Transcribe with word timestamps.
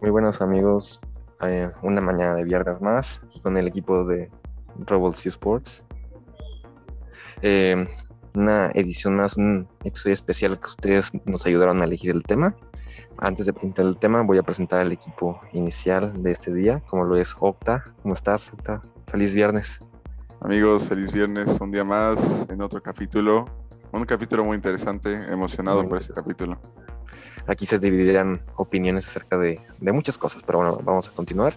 Muy 0.00 0.10
buenos 0.10 0.40
amigos, 0.40 1.00
eh, 1.40 1.72
una 1.82 2.00
mañana 2.00 2.36
de 2.36 2.44
viernes 2.44 2.80
más 2.80 3.20
con 3.42 3.56
el 3.56 3.66
equipo 3.66 4.04
de 4.04 4.30
C 5.14 5.28
Sports. 5.28 5.82
Eh, 7.42 7.84
una 8.32 8.70
edición 8.74 9.16
más, 9.16 9.36
un 9.36 9.66
episodio 9.82 10.14
especial 10.14 10.60
que 10.60 10.66
ustedes 10.66 11.10
nos 11.24 11.44
ayudaron 11.46 11.82
a 11.82 11.84
elegir 11.84 12.12
el 12.12 12.22
tema. 12.22 12.54
Antes 13.16 13.46
de 13.46 13.52
presentar 13.52 13.86
el 13.86 13.98
tema, 13.98 14.22
voy 14.22 14.38
a 14.38 14.44
presentar 14.44 14.78
al 14.78 14.92
equipo 14.92 15.40
inicial 15.52 16.22
de 16.22 16.30
este 16.30 16.54
día, 16.54 16.80
como 16.86 17.02
lo 17.02 17.16
es 17.16 17.34
Octa. 17.40 17.82
¿Cómo 18.00 18.14
estás, 18.14 18.52
Octa? 18.52 18.80
Feliz 19.08 19.34
viernes. 19.34 19.80
Amigos, 20.42 20.84
feliz 20.84 21.10
viernes, 21.10 21.60
un 21.60 21.72
día 21.72 21.82
más 21.82 22.46
en 22.48 22.62
otro 22.62 22.80
capítulo. 22.80 23.46
Un 23.90 24.04
capítulo 24.04 24.44
muy 24.44 24.54
interesante, 24.54 25.12
emocionado 25.28 25.88
por 25.88 25.98
este 25.98 26.12
capítulo. 26.12 26.56
Aquí 27.46 27.64
se 27.64 27.78
dividirán 27.78 28.42
opiniones 28.56 29.08
acerca 29.08 29.38
de, 29.38 29.58
muchas 29.80 30.18
cosas, 30.18 30.42
pero 30.46 30.58
bueno, 30.58 30.80
vamos 30.82 31.08
a 31.08 31.12
continuar. 31.12 31.54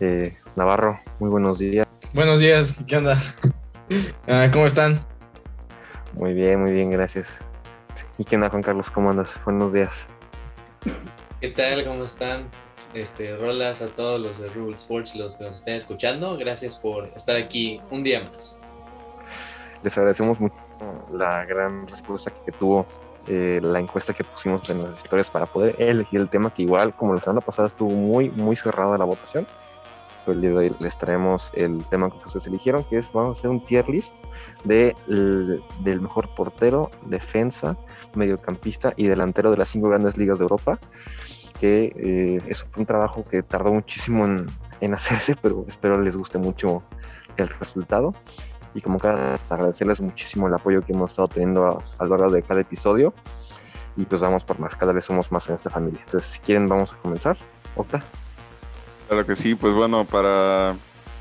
Eh, 0.00 0.34
Navarro, 0.56 1.00
muy 1.18 1.30
buenos 1.30 1.58
días. 1.58 1.86
Buenos 2.12 2.40
días, 2.40 2.74
¿qué 2.86 2.96
onda? 2.98 3.16
Ah, 4.26 4.48
¿Cómo 4.52 4.66
están? 4.66 5.04
Muy 6.14 6.34
bien, 6.34 6.60
muy 6.60 6.72
bien, 6.72 6.90
gracias. 6.90 7.40
¿Y 8.18 8.24
qué 8.24 8.36
onda, 8.36 8.50
Juan 8.50 8.62
Carlos? 8.62 8.90
¿Cómo 8.90 9.10
andas? 9.10 9.38
Buenos 9.44 9.72
días. 9.72 10.06
¿Qué 11.40 11.48
tal? 11.48 11.84
¿Cómo 11.84 12.04
están? 12.04 12.48
Este, 12.94 13.36
rolas 13.36 13.80
a 13.80 13.86
todos 13.86 14.20
los 14.20 14.38
de 14.40 14.48
Rule 14.48 14.74
Sports, 14.74 15.16
los 15.16 15.36
que 15.36 15.44
nos 15.44 15.56
estén 15.56 15.74
escuchando. 15.74 16.36
Gracias 16.36 16.76
por 16.76 17.06
estar 17.16 17.36
aquí 17.36 17.80
un 17.90 18.02
día 18.02 18.22
más. 18.30 18.60
Les 19.82 19.96
agradecemos 19.96 20.38
mucho 20.38 20.54
la 21.12 21.44
gran 21.44 21.86
respuesta 21.88 22.30
que 22.44 22.52
tuvo 22.52 22.86
eh, 23.28 23.60
la 23.62 23.78
encuesta 23.78 24.12
que 24.12 24.24
pusimos 24.24 24.68
en 24.70 24.82
las 24.82 24.96
historias 24.96 25.30
para 25.30 25.46
poder 25.46 25.76
elegir 25.78 26.20
el 26.20 26.28
tema, 26.28 26.52
que 26.52 26.62
igual 26.62 26.94
como 26.96 27.14
la 27.14 27.20
semana 27.20 27.40
pasada 27.40 27.68
estuvo 27.68 27.90
muy, 27.90 28.30
muy 28.30 28.56
cerrada 28.56 28.98
la 28.98 29.04
votación. 29.04 29.46
Pues 30.24 30.36
el 30.36 30.40
día 30.40 30.50
de 30.50 30.56
hoy 30.56 30.76
les 30.78 30.96
traemos 30.96 31.50
el 31.54 31.84
tema 31.86 32.08
que 32.08 32.16
ustedes 32.18 32.46
eligieron, 32.46 32.84
que 32.84 32.96
es, 32.98 33.12
vamos 33.12 33.36
a 33.36 33.40
hacer 33.40 33.50
un 33.50 33.64
tier 33.64 33.88
list 33.88 34.14
de, 34.62 34.94
del 35.08 36.00
mejor 36.00 36.32
portero, 36.34 36.90
defensa, 37.06 37.76
mediocampista 38.14 38.92
y 38.96 39.06
delantero 39.06 39.50
de 39.50 39.56
las 39.56 39.68
cinco 39.68 39.88
grandes 39.88 40.16
ligas 40.16 40.38
de 40.38 40.44
Europa 40.44 40.78
que 41.60 41.92
eh, 41.94 42.42
eso 42.48 42.66
fue 42.66 42.80
un 42.80 42.86
trabajo 42.86 43.22
que 43.22 43.44
tardó 43.44 43.72
muchísimo 43.72 44.24
en, 44.24 44.46
en, 44.80 44.94
hacerse, 44.94 45.36
pero 45.40 45.64
espero 45.68 46.00
les 46.00 46.16
guste 46.16 46.36
mucho 46.36 46.82
el 47.36 47.48
resultado. 47.48 48.12
Y 48.74 48.80
como 48.80 48.98
cada 48.98 49.38
agradecerles 49.50 50.00
muchísimo 50.00 50.48
el 50.48 50.54
apoyo 50.54 50.82
que 50.82 50.92
hemos 50.92 51.10
estado 51.10 51.28
teniendo 51.28 51.66
a, 51.66 51.82
a, 51.98 52.04
lo 52.04 52.16
largo 52.16 52.32
de 52.32 52.42
cada 52.42 52.60
episodio. 52.60 53.12
Y 53.96 54.04
pues 54.04 54.20
vamos 54.20 54.44
por 54.44 54.58
más, 54.58 54.74
cada 54.74 54.92
vez 54.92 55.04
somos 55.04 55.30
más 55.30 55.48
en 55.48 55.56
esta 55.56 55.68
familia. 55.68 56.00
Entonces, 56.06 56.30
si 56.30 56.38
quieren, 56.40 56.68
vamos 56.68 56.92
a 56.92 56.96
comenzar. 56.96 57.36
Octa. 57.76 58.02
Claro 59.08 59.26
que 59.26 59.36
sí, 59.36 59.54
pues 59.54 59.74
bueno, 59.74 60.04
para 60.04 60.76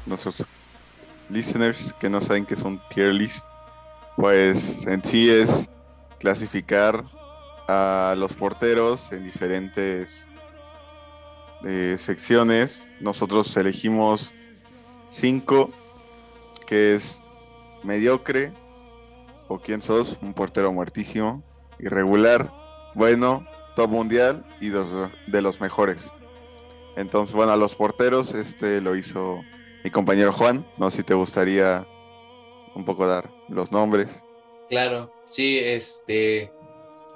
nuestros 0.06 0.46
listeners 1.30 1.94
que 2.00 2.10
no 2.10 2.22
saben 2.22 2.46
qué 2.46 2.54
es 2.54 2.64
un 2.64 2.82
tier 2.90 3.14
list, 3.14 3.46
pues 4.16 4.86
en 4.88 5.04
sí 5.04 5.30
es 5.30 5.70
clasificar 6.20 7.04
a 7.68 8.16
los 8.18 8.34
porteros 8.34 9.12
en 9.12 9.24
diferentes 9.24 10.28
secciones. 11.98 12.94
Nosotros 13.00 13.56
elegimos 13.58 14.34
cinco, 15.10 15.70
que 16.68 16.96
es 16.96 17.22
mediocre, 17.84 18.52
o 19.48 19.60
quién 19.60 19.82
sos, 19.82 20.18
un 20.22 20.34
portero 20.34 20.72
muertísimo, 20.72 21.44
irregular, 21.80 22.52
bueno, 22.96 23.46
top 23.76 23.90
mundial 23.90 24.46
y 24.60 24.70
de 24.70 25.42
los 25.42 25.60
mejores. 25.60 26.12
Entonces, 26.96 27.36
bueno, 27.36 27.52
a 27.52 27.58
los 27.58 27.76
porteros, 27.76 28.34
este 28.34 28.82
lo 28.82 28.96
hizo 28.96 29.42
mi 29.84 29.90
compañero 29.90 30.34
Juan. 30.34 30.66
No 30.78 30.92
sé 30.92 30.98
si 30.98 31.04
te 31.04 31.14
gustaría 31.14 31.88
un 32.76 32.86
poco 32.86 33.08
dar 33.08 33.30
los 33.50 33.72
nombres. 33.72 34.24
Claro, 34.70 35.12
sí, 35.26 35.60
este, 35.60 36.52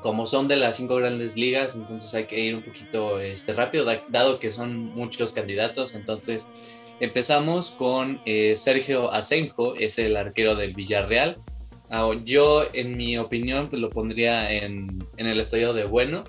como 0.02 0.26
son 0.26 0.48
de 0.48 0.58
las 0.58 0.78
cinco 0.78 0.96
grandes 0.96 1.38
ligas, 1.38 1.76
entonces 1.76 2.14
hay 2.14 2.26
que 2.26 2.40
ir 2.40 2.56
un 2.56 2.64
poquito 2.64 3.20
este, 3.20 3.54
rápido, 3.54 3.86
dado 4.10 4.40
que 4.40 4.52
son 4.52 4.94
muchos 4.94 5.34
candidatos. 5.34 5.96
Entonces 5.96 6.48
empezamos 7.00 7.72
con 7.72 8.22
eh, 8.26 8.56
Sergio 8.56 9.12
Asenjo, 9.12 9.76
es 9.76 10.00
el 10.00 10.16
arquero 10.16 10.56
del 10.56 10.74
Villarreal. 10.74 11.38
Ah, 11.90 12.10
yo, 12.24 12.64
en 12.74 12.98
mi 12.98 13.18
opinión, 13.18 13.70
pues 13.70 13.82
lo 13.82 13.90
pondría 13.90 14.52
en, 14.52 15.04
en, 15.18 15.28
el 15.28 15.40
estadio 15.40 15.74
de 15.74 15.86
bueno. 15.86 16.24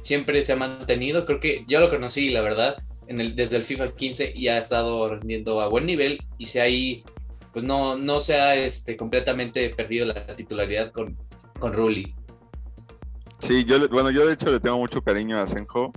Siempre 0.00 0.42
se 0.42 0.52
ha 0.52 0.56
mantenido, 0.56 1.24
creo 1.24 1.40
que 1.40 1.64
yo 1.66 1.80
lo 1.80 1.90
conocí, 1.90 2.30
la 2.30 2.40
verdad, 2.40 2.76
desde 3.08 3.56
el 3.56 3.64
FIFA 3.64 3.94
15 3.94 4.32
y 4.36 4.48
ha 4.48 4.58
estado 4.58 5.08
rendiendo 5.08 5.60
a 5.60 5.68
buen 5.68 5.86
nivel. 5.86 6.18
Y 6.38 6.46
si 6.46 6.60
ahí, 6.60 7.04
pues 7.52 7.64
no, 7.64 7.96
no 7.96 8.20
se 8.20 8.36
ha 8.36 8.54
este, 8.54 8.96
completamente 8.96 9.68
perdido 9.70 10.06
la 10.06 10.26
titularidad 10.26 10.92
con, 10.92 11.16
con 11.58 11.72
Rulli. 11.72 12.14
Sí, 13.40 13.64
yo, 13.64 13.88
bueno, 13.88 14.10
yo 14.10 14.26
de 14.26 14.34
hecho 14.34 14.52
le 14.52 14.60
tengo 14.60 14.78
mucho 14.78 15.02
cariño 15.02 15.40
a 15.40 15.48
Senjo. 15.48 15.92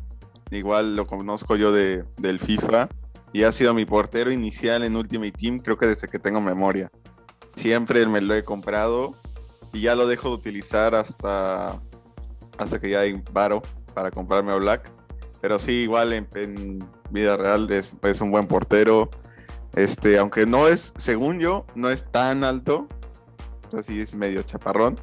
Igual 0.51 0.95
lo 0.95 1.05
conozco 1.05 1.55
yo 1.55 1.71
de, 1.71 2.03
del 2.17 2.39
FIFA 2.39 2.89
y 3.33 3.43
ha 3.43 3.51
sido 3.51 3.73
mi 3.73 3.85
portero 3.85 4.31
inicial 4.31 4.83
en 4.83 4.95
Ultimate 4.95 5.31
Team, 5.31 5.59
creo 5.59 5.77
que 5.77 5.87
desde 5.87 6.07
que 6.07 6.19
tengo 6.19 6.41
memoria. 6.41 6.91
Siempre 7.55 8.05
me 8.07 8.21
lo 8.21 8.33
he 8.35 8.43
comprado 8.43 9.15
y 9.73 9.81
ya 9.81 9.95
lo 9.95 10.07
dejo 10.07 10.29
de 10.29 10.35
utilizar 10.35 10.95
hasta, 10.95 11.81
hasta 12.57 12.79
que 12.79 12.89
ya 12.89 13.01
hay 13.01 13.21
varo 13.31 13.61
para 13.93 14.11
comprarme 14.11 14.51
a 14.51 14.55
Black. 14.55 14.89
Pero 15.41 15.59
sí, 15.59 15.71
igual 15.71 16.13
en, 16.13 16.79
vida 17.11 17.37
real 17.37 17.71
es, 17.71 17.93
es, 18.03 18.21
un 18.21 18.31
buen 18.31 18.47
portero. 18.47 19.09
Este, 19.75 20.17
aunque 20.17 20.45
no 20.45 20.67
es, 20.67 20.93
según 20.97 21.39
yo, 21.39 21.65
no 21.75 21.89
es 21.89 22.05
tan 22.11 22.43
alto. 22.43 22.87
Así 23.71 24.01
es 24.01 24.13
medio 24.13 24.41
chaparrón 24.43 24.99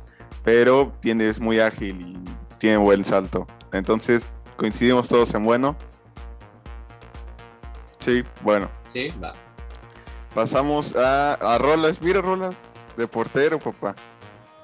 pero 0.46 0.92
tiene, 1.00 1.28
es 1.28 1.40
muy 1.40 1.58
ágil 1.58 2.00
y 2.00 2.24
tiene 2.58 2.76
buen 2.76 3.04
salto. 3.04 3.48
Entonces, 3.72 4.28
coincidimos 4.56 5.08
todos 5.08 5.34
en 5.34 5.42
bueno. 5.42 5.76
Sí, 8.06 8.22
bueno. 8.42 8.70
Sí, 8.88 9.08
va. 9.20 9.32
Pasamos 10.32 10.94
a, 10.94 11.34
a 11.34 11.58
Rolas. 11.58 12.00
Mira, 12.00 12.22
Rolas, 12.22 12.72
de 12.96 13.08
portero, 13.08 13.58
papá. 13.58 13.96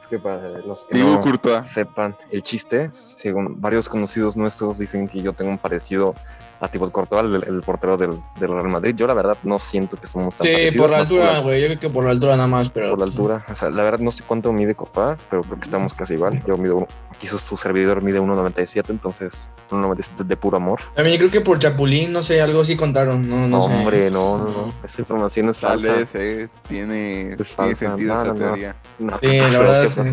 Es 0.01 0.07
que 0.07 0.17
para 0.17 0.61
los 0.61 0.85
que 0.85 0.97
no 1.03 1.65
sepan 1.65 2.17
el 2.31 2.45
chiste, 2.45 2.93
según 2.93 3.61
varios 3.61 3.89
conocidos 3.89 4.37
nuestros 4.37 4.79
dicen 4.79 5.09
que 5.09 5.23
yo 5.23 5.33
tengo 5.33 5.51
un 5.51 5.59
parecido 5.59 6.15
a 6.63 6.69
Thibaut 6.69 6.93
Courtois, 6.93 7.43
el, 7.45 7.61
portero 7.63 7.97
del, 7.97 8.23
Real 8.39 8.69
Madrid. 8.69 8.95
Yo 8.95 9.09
la 9.09 9.15
verdad 9.15 9.37
no 9.43 9.59
siento 9.59 9.97
que 9.97 10.07
somos 10.07 10.37
tan 10.37 10.47
Sí, 10.47 10.79
por 10.79 10.91
la 10.91 10.99
altura, 10.99 11.41
güey. 11.41 11.61
Yo 11.61 11.67
creo 11.67 11.81
que 11.81 11.91
por 11.91 12.05
la 12.05 12.11
altura 12.11 12.37
nada 12.37 12.47
más, 12.47 12.71
pero... 12.71 12.91
Por 12.91 13.01
la 13.01 13.05
altura. 13.05 13.45
O 13.51 13.55
sea, 13.55 13.71
la 13.71 13.83
verdad 13.83 13.99
no 13.99 14.13
sé 14.13 14.23
cuánto 14.25 14.53
mide 14.53 14.77
Courtois, 14.77 15.19
pero 15.29 15.43
creo 15.43 15.57
que 15.59 15.65
estamos 15.65 15.93
casi 15.93 16.15
igual. 16.15 16.41
Yo 16.47 16.57
mido, 16.57 16.87
aquí 17.11 17.27
su, 17.27 17.57
servidor 17.57 18.03
mide 18.03 18.21
1.97, 18.21 18.91
entonces 18.91 19.51
1.97 19.71 20.25
de 20.25 20.37
puro 20.37 20.57
amor. 20.57 20.81
A 20.97 21.03
mí 21.03 21.19
creo 21.19 21.33
que 21.33 21.41
por 21.41 21.59
Chapulín, 21.59 22.13
no 22.13 22.23
sé, 22.23 22.41
algo 22.41 22.61
así 22.61 22.77
contaron. 22.77 23.29
No, 23.29 23.49
no, 23.49 23.65
Hombre, 23.65 24.09
no, 24.13 24.39
no, 24.39 24.45
no. 24.45 24.75
Esa 24.85 25.01
información 25.01 25.49
es 25.49 25.59
Tal 25.59 25.81
falsa. 25.81 25.95
Vez, 25.95 26.15
eh, 26.15 26.49
tiene, 26.69 27.37
tiene 27.57 27.75
sentido 27.75 28.15
esa 28.15 28.35
teoría. 28.35 28.77
No, 29.01 29.19
sí, 29.19 29.27
la 29.27 29.49
verdad, 29.49 29.89
sí. 29.89 30.13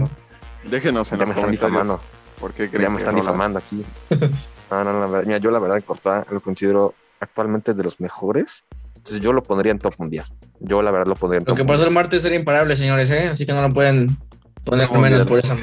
Déjenos 0.67 1.11
en 1.11 1.19
ya 1.19 1.25
los 1.25 1.35
me 1.35 1.41
comentarios. 1.41 1.51
Difamando. 1.51 1.99
¿Por 2.39 2.53
qué 2.53 2.69
ya 2.71 2.89
me 2.89 2.97
están 2.97 3.15
difamando 3.15 3.59
aquí. 3.59 3.85
no, 4.69 4.83
no, 4.83 5.07
no, 5.07 5.23
mira, 5.23 5.37
yo 5.37 5.51
la 5.51 5.59
verdad 5.59 5.83
Courtois 5.83 6.25
lo 6.29 6.41
considero 6.41 6.93
actualmente 7.19 7.73
de 7.73 7.83
los 7.83 7.99
mejores. 7.99 8.63
Entonces 8.95 9.21
yo 9.21 9.33
lo 9.33 9.41
pondría 9.41 9.71
en 9.71 9.79
top 9.79 9.95
mundial. 9.99 10.25
Yo 10.59 10.81
la 10.81 10.91
verdad 10.91 11.07
lo 11.07 11.15
pondría 11.15 11.39
en 11.39 11.45
top 11.45 11.57
Lo 11.57 11.63
que 11.63 11.67
pasó 11.67 11.85
el 11.85 11.91
martes 11.91 12.23
era 12.25 12.35
imparable, 12.35 12.75
señores, 12.75 13.09
¿eh? 13.11 13.29
Así 13.29 13.45
que 13.45 13.53
no 13.53 13.61
lo 13.61 13.73
pueden 13.73 14.17
poner 14.65 14.91
menos 14.91 15.25
por 15.25 15.39
eso. 15.39 15.55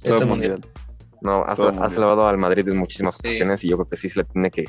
Top 0.00 0.24
mundial. 0.24 0.60
No, 1.20 1.42
has, 1.46 1.58
has 1.58 1.94
salvado 1.94 2.28
al 2.28 2.36
Madrid 2.36 2.68
en 2.68 2.76
muchísimas 2.76 3.16
sí. 3.16 3.28
ocasiones 3.28 3.64
y 3.64 3.68
yo 3.68 3.76
creo 3.78 3.88
que 3.88 3.96
sí 3.96 4.10
se 4.10 4.20
le 4.20 4.24
tiene 4.26 4.50
que, 4.50 4.66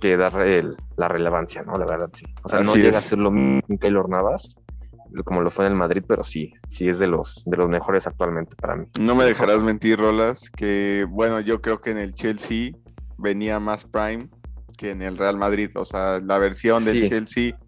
que 0.00 0.16
dar 0.16 0.40
el, 0.46 0.76
la 0.96 1.08
relevancia, 1.08 1.62
¿no? 1.62 1.76
La 1.76 1.86
verdad, 1.86 2.10
sí. 2.12 2.26
O 2.44 2.48
sea, 2.48 2.60
Así 2.60 2.68
no 2.68 2.76
llega 2.76 2.90
es. 2.90 2.96
a 2.98 3.00
ser 3.00 3.18
lo 3.18 3.32
mismo 3.32 3.62
que 3.66 3.78
Keylor 3.78 4.08
Navas, 4.08 4.54
como 5.24 5.40
lo 5.40 5.50
fue 5.50 5.66
en 5.66 5.72
el 5.72 5.78
Madrid, 5.78 6.04
pero 6.06 6.22
sí, 6.22 6.52
sí 6.66 6.88
es 6.88 6.98
de 6.98 7.08
los, 7.08 7.42
de 7.44 7.56
los 7.56 7.68
mejores 7.68 8.06
actualmente 8.06 8.54
para 8.56 8.76
mí. 8.76 8.86
No 9.00 9.14
me 9.14 9.24
dejarás 9.24 9.62
mentir, 9.62 9.98
Rolas, 9.98 10.50
que 10.50 11.06
bueno, 11.08 11.40
yo 11.40 11.60
creo 11.60 11.80
que 11.80 11.90
en 11.90 11.98
el 11.98 12.14
Chelsea 12.14 12.72
venía 13.20 13.60
más 13.60 13.84
Prime 13.84 14.28
que 14.76 14.90
en 14.90 15.02
el 15.02 15.16
Real 15.16 15.36
Madrid. 15.36 15.70
O 15.76 15.84
sea, 15.84 16.20
la 16.20 16.38
versión 16.38 16.84
del 16.84 17.02
sí. 17.02 17.08
Chelsea, 17.08 17.58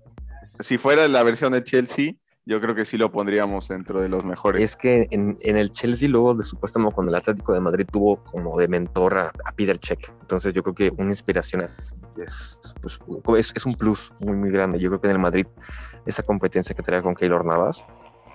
si 0.60 0.78
fuera 0.78 1.06
la 1.08 1.22
versión 1.22 1.52
de 1.52 1.62
Chelsea, 1.62 2.14
yo 2.44 2.60
creo 2.60 2.74
que 2.74 2.84
sí 2.84 2.98
lo 2.98 3.12
pondríamos 3.12 3.68
dentro 3.68 4.00
de 4.00 4.08
los 4.08 4.24
mejores. 4.24 4.60
Es 4.60 4.76
que 4.76 5.06
en, 5.10 5.38
en 5.42 5.56
el 5.56 5.72
Chelsea, 5.72 6.08
luego 6.08 6.34
de 6.34 6.44
supuestamente 6.44 6.94
con 6.94 7.08
el 7.08 7.14
Atlético 7.14 7.52
de 7.52 7.60
Madrid, 7.60 7.86
tuvo 7.90 8.22
como 8.24 8.58
de 8.58 8.66
mentor 8.66 9.16
a, 9.16 9.32
a 9.44 9.52
Peter 9.52 9.78
Check. 9.78 10.12
Entonces, 10.22 10.52
yo 10.52 10.62
creo 10.62 10.74
que 10.74 10.92
una 10.98 11.10
inspiración 11.10 11.62
es, 11.62 11.96
es, 12.20 12.74
pues, 12.80 12.98
es, 13.38 13.52
es, 13.54 13.66
un 13.66 13.74
plus 13.74 14.12
muy, 14.18 14.36
muy 14.36 14.50
grande. 14.50 14.80
Yo 14.80 14.88
creo 14.90 15.00
que 15.00 15.06
en 15.08 15.12
el 15.12 15.18
Madrid, 15.20 15.46
esa 16.04 16.24
competencia 16.24 16.74
que 16.74 16.82
traía 16.82 17.02
con 17.02 17.14
Keylor 17.14 17.44
Navas 17.44 17.84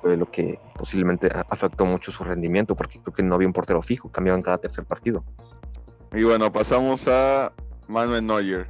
fue 0.02 0.16
lo 0.16 0.30
que 0.32 0.60
posiblemente 0.78 1.30
afectó 1.50 1.86
mucho 1.86 2.12
su 2.12 2.24
rendimiento, 2.24 2.76
porque 2.76 3.00
creo 3.02 3.14
que 3.14 3.24
no 3.24 3.36
había 3.36 3.48
un 3.48 3.54
portero 3.54 3.82
fijo, 3.82 4.10
cambiaban 4.10 4.42
cada 4.42 4.58
tercer 4.58 4.86
partido. 4.86 5.26
Y 6.14 6.24
bueno, 6.24 6.52
pasamos 6.52 7.08
a 7.08 7.52
Manuel 7.88 8.26
Neuer. 8.26 8.70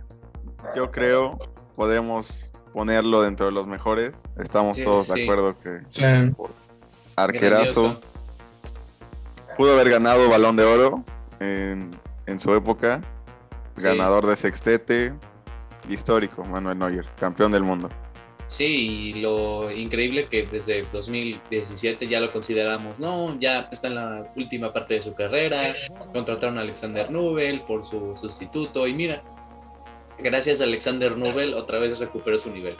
yo 0.75 0.91
creo, 0.91 1.37
podemos 1.75 2.51
ponerlo 2.73 3.21
dentro 3.21 3.45
de 3.47 3.51
los 3.51 3.67
mejores. 3.67 4.23
Estamos 4.37 4.77
Sí, 4.77 4.83
todos 4.83 5.07
sí. 5.07 5.13
de 5.13 5.23
acuerdo 5.23 5.55
que 5.59 5.81
Sí. 5.91 6.03
arquerazo. 7.15 7.81
Grandioso. 7.83 8.01
Pudo 9.55 9.73
haber 9.73 9.89
ganado 9.89 10.29
balón 10.29 10.55
de 10.55 10.63
oro 10.63 11.03
en, 11.39 11.91
en 12.25 12.39
su 12.39 12.53
época. 12.53 13.01
Sí. 13.75 13.85
Ganador 13.85 14.25
de 14.25 14.35
sextete. 14.35 15.13
Histórico, 15.89 16.43
Manuel 16.43 16.77
Neuer, 16.77 17.05
campeón 17.19 17.51
del 17.51 17.63
mundo. 17.63 17.89
Sí, 18.47 19.11
y 19.13 19.13
lo 19.15 19.69
increíble 19.71 20.27
que 20.29 20.43
desde 20.43 20.83
2017 20.93 22.07
ya 22.07 22.21
lo 22.21 22.31
consideramos, 22.31 22.97
no, 22.97 23.37
ya 23.39 23.67
está 23.71 23.89
en 23.89 23.95
la 23.95 24.31
última 24.37 24.71
parte 24.71 24.93
de 24.93 25.01
su 25.01 25.13
carrera, 25.13 25.75
contrataron 26.13 26.57
a 26.57 26.61
Alexander 26.61 27.11
Nubel 27.11 27.61
por 27.63 27.83
su 27.83 28.15
sustituto 28.15 28.87
y 28.87 28.93
mira, 28.93 29.21
gracias 30.19 30.61
a 30.61 30.63
Alexander 30.63 31.17
Nubel 31.17 31.53
otra 31.55 31.77
vez 31.79 31.99
recuperó 31.99 32.37
su 32.37 32.49
nivel. 32.51 32.77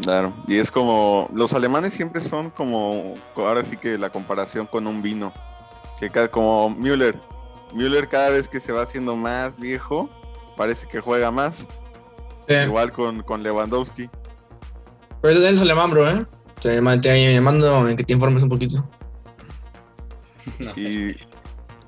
Claro, 0.00 0.32
y 0.46 0.58
es 0.58 0.70
como, 0.70 1.28
los 1.34 1.52
alemanes 1.54 1.94
siempre 1.94 2.20
son 2.20 2.50
como, 2.50 3.14
ahora 3.34 3.64
sí 3.64 3.76
que 3.76 3.98
la 3.98 4.10
comparación 4.10 4.66
con 4.66 4.86
un 4.86 5.02
vino, 5.02 5.32
que 5.98 6.08
cada, 6.08 6.28
como 6.28 6.70
Müller, 6.70 7.18
Müller 7.72 8.08
cada 8.08 8.28
vez 8.30 8.46
que 8.48 8.60
se 8.60 8.70
va 8.70 8.82
haciendo 8.82 9.16
más 9.16 9.58
viejo, 9.58 10.08
parece 10.56 10.86
que 10.86 11.00
juega 11.00 11.32
más, 11.32 11.66
Sí. 12.46 12.52
igual 12.54 12.92
con, 12.92 13.22
con 13.22 13.42
Lewandowski. 13.42 14.10
Pero 15.24 15.38
él 15.38 15.54
es 15.54 15.62
alemán, 15.62 15.90
bro, 15.90 16.10
¿eh? 16.10 16.26
Te, 16.60 16.82
te 17.00 17.40
mando 17.40 17.88
en 17.88 17.96
que 17.96 18.04
te 18.04 18.12
informes 18.12 18.42
un 18.42 18.50
poquito. 18.50 18.86
¿Y 20.76 21.14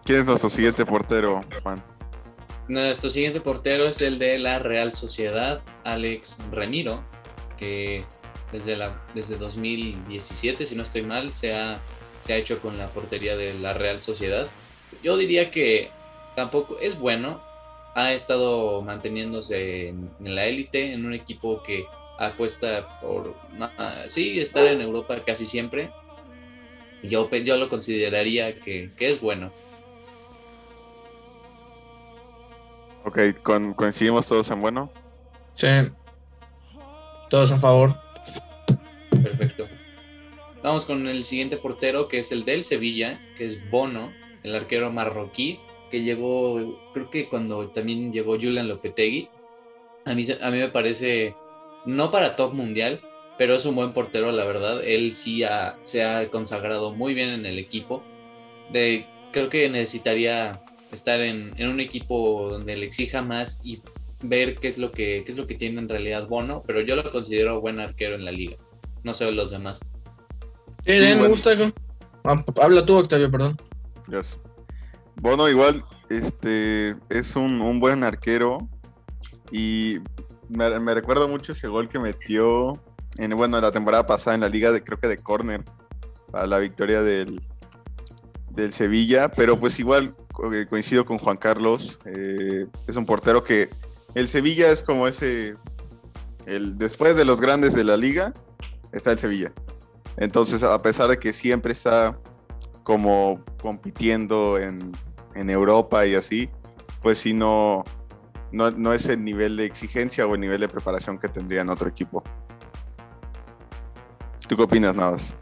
quién 0.06 0.20
es 0.20 0.24
nuestro 0.24 0.48
siguiente 0.48 0.86
portero, 0.86 1.42
Juan? 1.62 1.84
Nuestro 2.66 3.10
siguiente 3.10 3.42
portero 3.42 3.84
es 3.88 4.00
el 4.00 4.18
de 4.18 4.38
la 4.38 4.58
Real 4.58 4.94
Sociedad, 4.94 5.60
Alex 5.84 6.44
Ramiro, 6.50 7.04
que 7.58 8.06
desde, 8.52 8.74
la, 8.74 9.04
desde 9.14 9.36
2017, 9.36 10.64
si 10.64 10.74
no 10.74 10.82
estoy 10.82 11.02
mal, 11.02 11.34
se 11.34 11.54
ha, 11.54 11.78
se 12.20 12.32
ha 12.32 12.36
hecho 12.38 12.58
con 12.62 12.78
la 12.78 12.88
portería 12.88 13.36
de 13.36 13.52
la 13.52 13.74
Real 13.74 14.00
Sociedad. 14.00 14.48
Yo 15.02 15.14
diría 15.18 15.50
que 15.50 15.90
tampoco 16.36 16.78
es 16.78 16.98
bueno, 16.98 17.42
ha 17.96 18.12
estado 18.12 18.80
manteniéndose 18.80 19.88
en, 19.88 20.10
en 20.24 20.34
la 20.34 20.46
élite, 20.46 20.94
en 20.94 21.04
un 21.04 21.12
equipo 21.12 21.62
que 21.62 21.84
apuesta 22.18 23.00
por, 23.00 23.34
ah, 23.60 24.04
sí, 24.08 24.40
estar 24.40 24.64
en 24.66 24.80
Europa 24.80 25.22
casi 25.24 25.44
siempre. 25.44 25.90
Yo, 27.02 27.30
yo 27.30 27.56
lo 27.56 27.68
consideraría 27.68 28.54
que, 28.54 28.90
que 28.96 29.08
es 29.10 29.20
bueno. 29.20 29.52
Ok, 33.04 33.18
con- 33.42 33.74
coincidimos 33.74 34.26
todos 34.26 34.50
en 34.50 34.60
bueno. 34.60 34.90
Sí. 35.54 35.68
Todos 37.30 37.52
a 37.52 37.58
favor. 37.58 37.94
Perfecto. 39.10 39.68
Vamos 40.62 40.84
con 40.84 41.06
el 41.06 41.24
siguiente 41.24 41.56
portero, 41.56 42.08
que 42.08 42.18
es 42.18 42.32
el 42.32 42.44
del 42.44 42.64
Sevilla, 42.64 43.20
que 43.36 43.44
es 43.44 43.70
Bono, 43.70 44.12
el 44.42 44.54
arquero 44.56 44.90
marroquí, 44.90 45.60
que 45.90 46.02
llegó, 46.02 46.80
creo 46.92 47.08
que 47.10 47.28
cuando 47.28 47.68
también 47.68 48.12
llegó 48.12 48.32
Julian 48.32 48.66
Lopetegui. 48.68 49.28
A 50.06 50.14
mí, 50.14 50.24
a 50.42 50.50
mí 50.50 50.58
me 50.58 50.68
parece, 50.68 51.36
no 51.86 52.10
para 52.10 52.36
top 52.36 52.54
mundial, 52.54 53.00
pero 53.38 53.54
es 53.54 53.64
un 53.66 53.74
buen 53.74 53.92
portero, 53.92 54.32
la 54.32 54.44
verdad. 54.44 54.82
Él 54.84 55.12
sí 55.12 55.42
ha- 55.44 55.78
se 55.82 56.04
ha 56.04 56.28
consagrado 56.30 56.94
muy 56.94 57.14
bien 57.14 57.30
en 57.30 57.46
el 57.46 57.58
equipo. 57.58 58.02
De, 58.72 59.06
creo 59.32 59.48
que 59.48 59.68
necesitaría 59.68 60.60
estar 60.92 61.20
en, 61.20 61.52
en 61.56 61.68
un 61.70 61.80
equipo 61.80 62.48
donde 62.50 62.76
le 62.76 62.86
exija 62.86 63.22
más 63.22 63.60
y 63.64 63.80
ver 64.22 64.54
qué 64.56 64.68
es 64.68 64.78
lo 64.78 64.92
que 64.92 65.22
qué 65.26 65.30
es 65.32 65.36
lo 65.36 65.46
que 65.46 65.54
tiene 65.54 65.80
en 65.80 65.88
realidad 65.88 66.26
Bono, 66.26 66.62
pero 66.66 66.80
yo 66.80 66.96
lo 66.96 67.10
considero 67.12 67.60
buen 67.60 67.78
arquero 67.80 68.14
en 68.14 68.24
la 68.24 68.32
liga. 68.32 68.56
No 69.04 69.12
sé 69.14 69.30
los 69.30 69.50
demás. 69.50 69.80
Sí, 70.84 70.92
me 70.92 71.28
gusta. 71.28 71.50
habla 72.60 72.86
tú, 72.86 72.96
Octavio, 72.96 73.30
perdón. 73.30 73.56
Yes. 74.10 74.38
Bono 75.16 75.48
igual, 75.48 75.84
este, 76.08 76.96
es 77.10 77.36
un, 77.36 77.60
un 77.60 77.80
buen 77.80 78.04
arquero 78.04 78.68
y 79.50 79.98
me, 80.48 80.78
me 80.80 80.94
recuerda 80.94 81.26
mucho 81.26 81.52
ese 81.52 81.68
gol 81.68 81.88
que 81.88 81.98
metió 81.98 82.72
en, 83.18 83.50
la 83.50 83.72
temporada 83.72 84.06
pasada 84.06 84.34
en 84.34 84.40
la 84.42 84.48
liga 84.48 84.72
de, 84.72 84.82
creo 84.82 84.98
que 84.98 85.08
de 85.08 85.18
córner, 85.18 85.64
para 86.30 86.46
la 86.46 86.58
victoria 86.58 87.02
del, 87.02 87.42
del 88.50 88.72
Sevilla, 88.72 89.30
pero 89.30 89.56
pues 89.56 89.78
igual 89.78 90.14
eh, 90.52 90.66
coincido 90.68 91.04
con 91.04 91.18
Juan 91.18 91.36
Carlos, 91.36 91.98
eh, 92.04 92.66
es 92.86 92.96
un 92.96 93.06
portero 93.06 93.44
que 93.44 93.70
el 94.14 94.28
Sevilla 94.28 94.70
es 94.70 94.82
como 94.82 95.06
ese, 95.08 95.54
el, 96.46 96.78
después 96.78 97.16
de 97.16 97.24
los 97.24 97.40
grandes 97.40 97.74
de 97.74 97.84
la 97.84 97.96
liga, 97.96 98.32
está 98.92 99.12
el 99.12 99.18
Sevilla. 99.18 99.52
Entonces, 100.16 100.62
a 100.62 100.80
pesar 100.80 101.08
de 101.08 101.18
que 101.18 101.32
siempre 101.32 101.72
está 101.72 102.18
como 102.82 103.44
compitiendo 103.60 104.58
en, 104.58 104.92
en 105.34 105.50
Europa 105.50 106.06
y 106.06 106.14
así, 106.14 106.48
pues 107.02 107.18
sí 107.18 107.34
no, 107.34 107.84
no, 108.56 108.70
no 108.70 108.94
es 108.94 109.06
el 109.06 109.22
nivel 109.22 109.56
de 109.56 109.66
exigencia 109.66 110.26
o 110.26 110.34
el 110.34 110.40
nivel 110.40 110.60
de 110.60 110.68
preparación 110.68 111.18
que 111.18 111.28
tendría 111.28 111.60
en 111.60 111.68
otro 111.68 111.88
equipo. 111.88 112.24
¿Tú 114.48 114.56
qué 114.56 114.62
opinas, 114.62 114.96
Navas? 114.96 115.34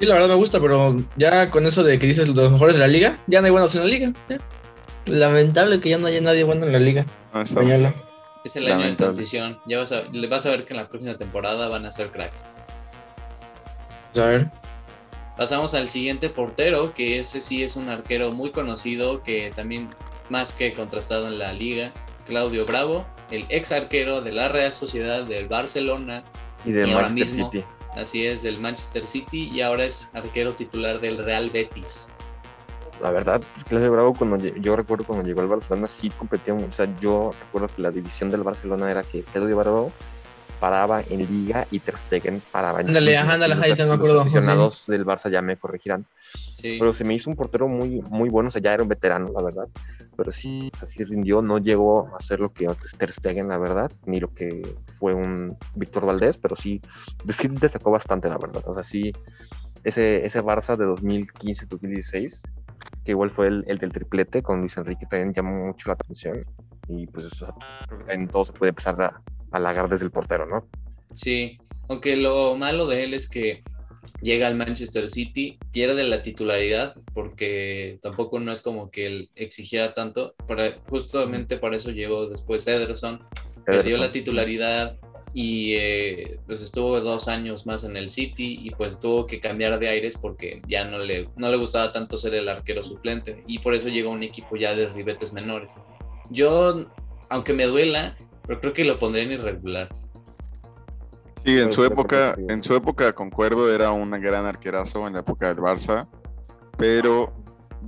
Sí, 0.00 0.06
la 0.06 0.14
verdad 0.14 0.30
me 0.30 0.34
gusta, 0.36 0.58
pero 0.58 0.96
ya 1.16 1.50
con 1.50 1.66
eso 1.66 1.82
de 1.82 1.98
que 1.98 2.06
dices 2.06 2.28
los 2.28 2.50
mejores 2.50 2.74
de 2.74 2.80
la 2.80 2.88
liga, 2.88 3.18
ya 3.26 3.40
no 3.40 3.46
hay 3.46 3.50
buenos 3.50 3.74
en 3.74 3.82
la 3.82 3.86
liga. 3.86 4.12
Lamentable 5.04 5.80
que 5.80 5.90
ya 5.90 5.98
no 5.98 6.06
haya 6.06 6.20
nadie 6.20 6.44
bueno 6.44 6.64
en 6.64 6.72
la 6.72 6.78
liga 6.78 7.04
No, 7.34 7.42
española. 7.42 7.92
Es 8.44 8.56
el 8.56 8.72
año 8.72 8.86
de 8.86 8.94
transición. 8.94 9.58
Ya 9.66 9.78
vas 9.78 9.92
a, 9.92 10.02
vas 10.30 10.46
a 10.46 10.50
ver 10.50 10.64
que 10.64 10.72
en 10.72 10.80
la 10.80 10.88
próxima 10.88 11.14
temporada 11.16 11.68
van 11.68 11.84
a 11.84 11.92
ser 11.92 12.10
cracks. 12.10 12.46
A 14.16 14.20
ver. 14.20 14.50
Pasamos 15.36 15.74
al 15.74 15.88
siguiente 15.88 16.30
portero, 16.30 16.94
que 16.94 17.18
ese 17.18 17.40
sí 17.40 17.62
es 17.62 17.76
un 17.76 17.88
arquero 17.88 18.30
muy 18.32 18.50
conocido, 18.50 19.22
que 19.22 19.52
también 19.54 19.90
más 20.32 20.52
que 20.54 20.72
contrastado 20.72 21.28
en 21.28 21.38
la 21.38 21.52
liga, 21.52 21.92
Claudio 22.26 22.66
Bravo, 22.66 23.06
el 23.30 23.44
ex 23.50 23.70
arquero 23.70 24.20
de 24.22 24.32
la 24.32 24.48
Real 24.48 24.74
Sociedad 24.74 25.22
del 25.24 25.46
Barcelona, 25.46 26.24
Y 26.64 26.72
de 26.72 26.88
Y 26.88 26.92
ahora 26.92 27.08
Manchester 27.08 27.36
mismo. 27.38 27.52
City. 27.52 27.64
así 27.96 28.26
es, 28.26 28.42
del 28.42 28.58
Manchester 28.60 29.06
City, 29.06 29.50
y 29.52 29.60
ahora 29.60 29.84
es 29.84 30.14
arquero 30.14 30.54
titular 30.54 30.98
del 31.00 31.18
Real 31.18 31.50
Betis. 31.50 32.12
La 33.00 33.10
verdad, 33.10 33.40
pues, 33.54 33.64
Claudio 33.64 33.90
Bravo, 33.90 34.14
cuando 34.14 34.36
yo 34.38 34.76
recuerdo 34.76 35.04
cuando 35.04 35.26
llegó 35.26 35.40
al 35.40 35.48
Barcelona, 35.48 35.88
sí 35.88 36.08
competía. 36.10 36.54
O 36.54 36.72
sea, 36.72 36.88
yo 37.00 37.32
recuerdo 37.40 37.68
que 37.74 37.82
la 37.82 37.90
división 37.90 38.28
del 38.30 38.42
Barcelona 38.42 38.90
era 38.90 39.02
que 39.02 39.24
Claudio 39.24 39.56
Bravo 39.56 39.92
paraba 40.62 41.02
en 41.10 41.18
Liga 41.28 41.66
y 41.72 41.80
Ter 41.80 41.96
Stegen 41.96 42.40
paraba 42.52 42.80
en 42.80 42.86
Ándale, 42.86 43.16
ándale, 43.18 43.56
los- 43.56 43.64
te 43.64 43.70
me 43.82 43.88
los 43.88 43.90
acuerdo, 43.98 44.20
aficionados 44.20 44.86
del 44.86 45.04
Barça 45.04 45.28
ya 45.28 45.42
me 45.42 45.56
corregirán. 45.56 46.06
Sí, 46.54 46.76
Pero 46.78 46.94
se 46.94 47.02
me 47.02 47.14
hizo 47.14 47.28
un 47.30 47.34
portero 47.34 47.66
muy, 47.66 48.00
muy 48.10 48.28
bueno. 48.28 48.46
O 48.46 48.50
sea, 48.52 48.62
ya 48.62 48.72
era 48.72 48.84
un 48.84 48.88
veterano, 48.88 49.32
la 49.36 49.42
verdad. 49.42 49.66
Pero 50.16 50.30
sí, 50.30 50.70
así 50.80 51.02
rindió. 51.02 51.42
No 51.42 51.58
llegó 51.58 52.14
a 52.16 52.20
ser 52.22 52.38
lo 52.38 52.50
que 52.52 52.66
antes 52.66 52.96
Ter 52.96 53.12
Stegen, 53.12 53.48
la 53.48 53.58
verdad. 53.58 53.90
Ni 54.06 54.20
lo 54.20 54.32
que 54.32 54.62
fue 54.86 55.14
un 55.14 55.58
Víctor 55.74 56.06
Valdés. 56.06 56.36
Pero 56.36 56.54
sí, 56.54 56.80
sí 57.36 57.48
destacó 57.48 57.90
bastante, 57.90 58.28
la 58.28 58.38
verdad. 58.38 58.62
O 58.66 58.72
sea, 58.74 58.84
sí, 58.84 59.12
ese, 59.82 60.24
ese 60.24 60.40
Barça 60.44 60.76
de 60.76 60.84
2015-2016 60.86 62.42
que 63.04 63.10
igual 63.12 63.30
fue 63.30 63.48
el, 63.48 63.64
el 63.66 63.78
del 63.78 63.90
triplete 63.92 64.42
con 64.44 64.60
Luis 64.60 64.76
Enrique, 64.76 65.06
también 65.06 65.32
llamó 65.32 65.66
mucho 65.66 65.88
la 65.88 65.94
atención. 65.94 66.44
Y 66.86 67.06
pues 67.08 67.26
eso, 67.26 67.52
creo 67.88 67.98
que 67.98 68.04
también 68.04 68.28
todo 68.28 68.44
se 68.44 68.52
puede 68.52 68.70
empezar 68.70 69.00
a 69.02 69.20
halagar 69.52 69.88
desde 69.88 70.04
el 70.04 70.10
portero, 70.10 70.46
¿no? 70.46 70.68
sí. 71.12 71.58
Aunque 71.88 72.16
lo 72.16 72.54
malo 72.56 72.86
de 72.86 73.04
él 73.04 73.12
es 73.12 73.28
que 73.28 73.62
llega 74.22 74.46
al 74.46 74.54
Manchester 74.54 75.08
City, 75.10 75.58
pierde 75.72 76.04
la 76.04 76.22
titularidad, 76.22 76.94
porque 77.12 77.98
tampoco 78.00 78.38
no 78.38 78.52
es 78.52 78.62
como 78.62 78.90
que 78.90 79.06
él 79.06 79.30
exigiera 79.34 79.94
tanto. 79.94 80.34
Para, 80.46 80.78
justamente 80.88 81.56
por 81.56 81.74
eso 81.74 81.90
llegó 81.90 82.28
después 82.28 82.66
Ederson, 82.66 83.20
perdió 83.66 83.98
la 83.98 84.10
titularidad 84.10 84.96
y 85.34 85.74
eh, 85.74 86.38
pues 86.46 86.60
estuvo 86.60 87.00
dos 87.00 87.28
años 87.28 87.66
más 87.66 87.84
en 87.84 87.96
el 87.96 88.08
City 88.08 88.58
y 88.62 88.70
pues 88.70 89.00
tuvo 89.00 89.26
que 89.26 89.40
cambiar 89.40 89.78
de 89.78 89.88
aires 89.88 90.18
porque 90.20 90.60
ya 90.68 90.84
no 90.84 90.98
le, 90.98 91.28
no 91.36 91.50
le 91.50 91.56
gustaba 91.56 91.90
tanto 91.90 92.18
ser 92.18 92.34
el 92.34 92.48
arquero 92.48 92.82
suplente 92.82 93.42
y 93.46 93.58
por 93.58 93.74
eso 93.74 93.88
llegó 93.88 94.10
a 94.10 94.14
un 94.14 94.22
equipo 94.22 94.56
ya 94.56 94.74
de 94.74 94.86
ribetes 94.86 95.32
menores. 95.32 95.76
Yo, 96.30 96.86
aunque 97.30 97.52
me 97.52 97.64
duela, 97.64 98.16
pero 98.46 98.60
creo 98.60 98.72
que 98.72 98.84
lo 98.84 98.98
pondré 98.98 99.22
en 99.22 99.32
irregular. 99.32 99.88
Sí, 101.44 101.58
en 101.58 101.64
Puede 101.64 101.72
su 101.72 101.84
época, 101.84 102.36
en 102.48 102.62
su 102.62 102.74
época 102.76 103.12
concuerdo, 103.12 103.72
era 103.74 103.90
un 103.90 104.10
gran 104.12 104.46
arquerazo 104.46 105.06
en 105.08 105.14
la 105.14 105.20
época 105.20 105.48
del 105.48 105.56
Barça, 105.58 106.06
pero 106.78 107.32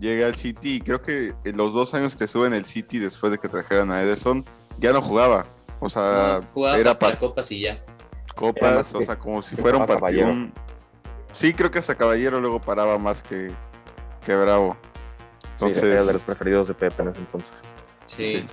llega 0.00 0.26
al 0.26 0.34
City 0.34 0.76
y 0.76 0.80
creo 0.80 1.00
que 1.02 1.34
en 1.44 1.56
los 1.56 1.73
dos 1.73 1.94
años 1.94 2.16
que 2.16 2.25
estuve 2.25 2.49
en 2.49 2.54
el 2.54 2.64
City 2.64 2.99
después 2.99 3.30
de 3.30 3.38
que 3.38 3.49
trajeran 3.49 3.92
a 3.92 4.02
Ederson, 4.02 4.44
ya 4.78 4.92
no 4.92 5.00
jugaba. 5.00 5.46
O 5.78 5.88
sea, 5.88 6.40
No, 6.40 6.46
jugaba 6.49 6.78
era 6.78 6.99
para 6.99 7.16
copas 7.18 7.50
y 7.52 7.61
ya. 7.61 7.84
copas, 8.34 8.92
o 8.94 8.99
que- 8.99 9.06
sea, 9.06 9.18
como 9.18 9.40
si 9.42 9.54
fuera 9.54 9.78
un 9.78 9.87
partido. 9.87 10.26
Un- 10.28 10.52
Sí, 11.32 11.52
creo 11.52 11.68
que 11.70 11.80
hasta 11.80 11.96
Caballero 11.96 12.40
luego 12.40 12.61
paraba 12.61 12.96
más 12.96 13.20
que, 13.23 13.52
que 14.25 14.37
Bravo. 14.37 14.76
Sí, 15.58 15.66
era 15.66 16.04
de 16.04 16.12
los 16.12 16.23
preferidos 16.23 16.68
de 16.68 16.75
Pepe 16.75 17.02
en 17.02 17.08
ese 17.08 17.18
entonces. 17.20 17.52
Sí. 18.04 18.37
Sí. 18.38 18.46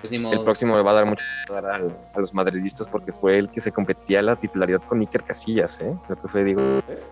Pues 0.00 0.12
ni 0.12 0.30
El 0.30 0.44
próximo 0.44 0.76
le 0.76 0.82
va 0.82 0.92
a 0.92 0.94
dar 0.94 1.06
mucho 1.06 1.24
a, 1.50 1.80
a 2.14 2.20
los 2.20 2.32
madridistas 2.32 2.86
porque 2.86 3.12
fue 3.12 3.38
el 3.38 3.50
que 3.50 3.60
se 3.60 3.72
competía 3.72 4.22
la 4.22 4.36
titularidad 4.36 4.82
con 4.82 5.00
Iker 5.00 5.24
Casillas, 5.24 5.80
¿eh? 5.80 5.92
Lo 6.08 6.16
que 6.20 6.28
fue 6.28 6.44
Diego 6.44 6.60
López. 6.60 7.10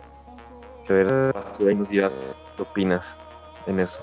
Que 0.86 0.92
ver, 0.92 1.32
tú 1.58 1.68
ahí 1.68 1.74
nos 1.74 1.88
dirás 1.88 2.12
qué 2.56 2.62
opinas 2.62 3.16
en 3.66 3.80
eso. 3.80 4.00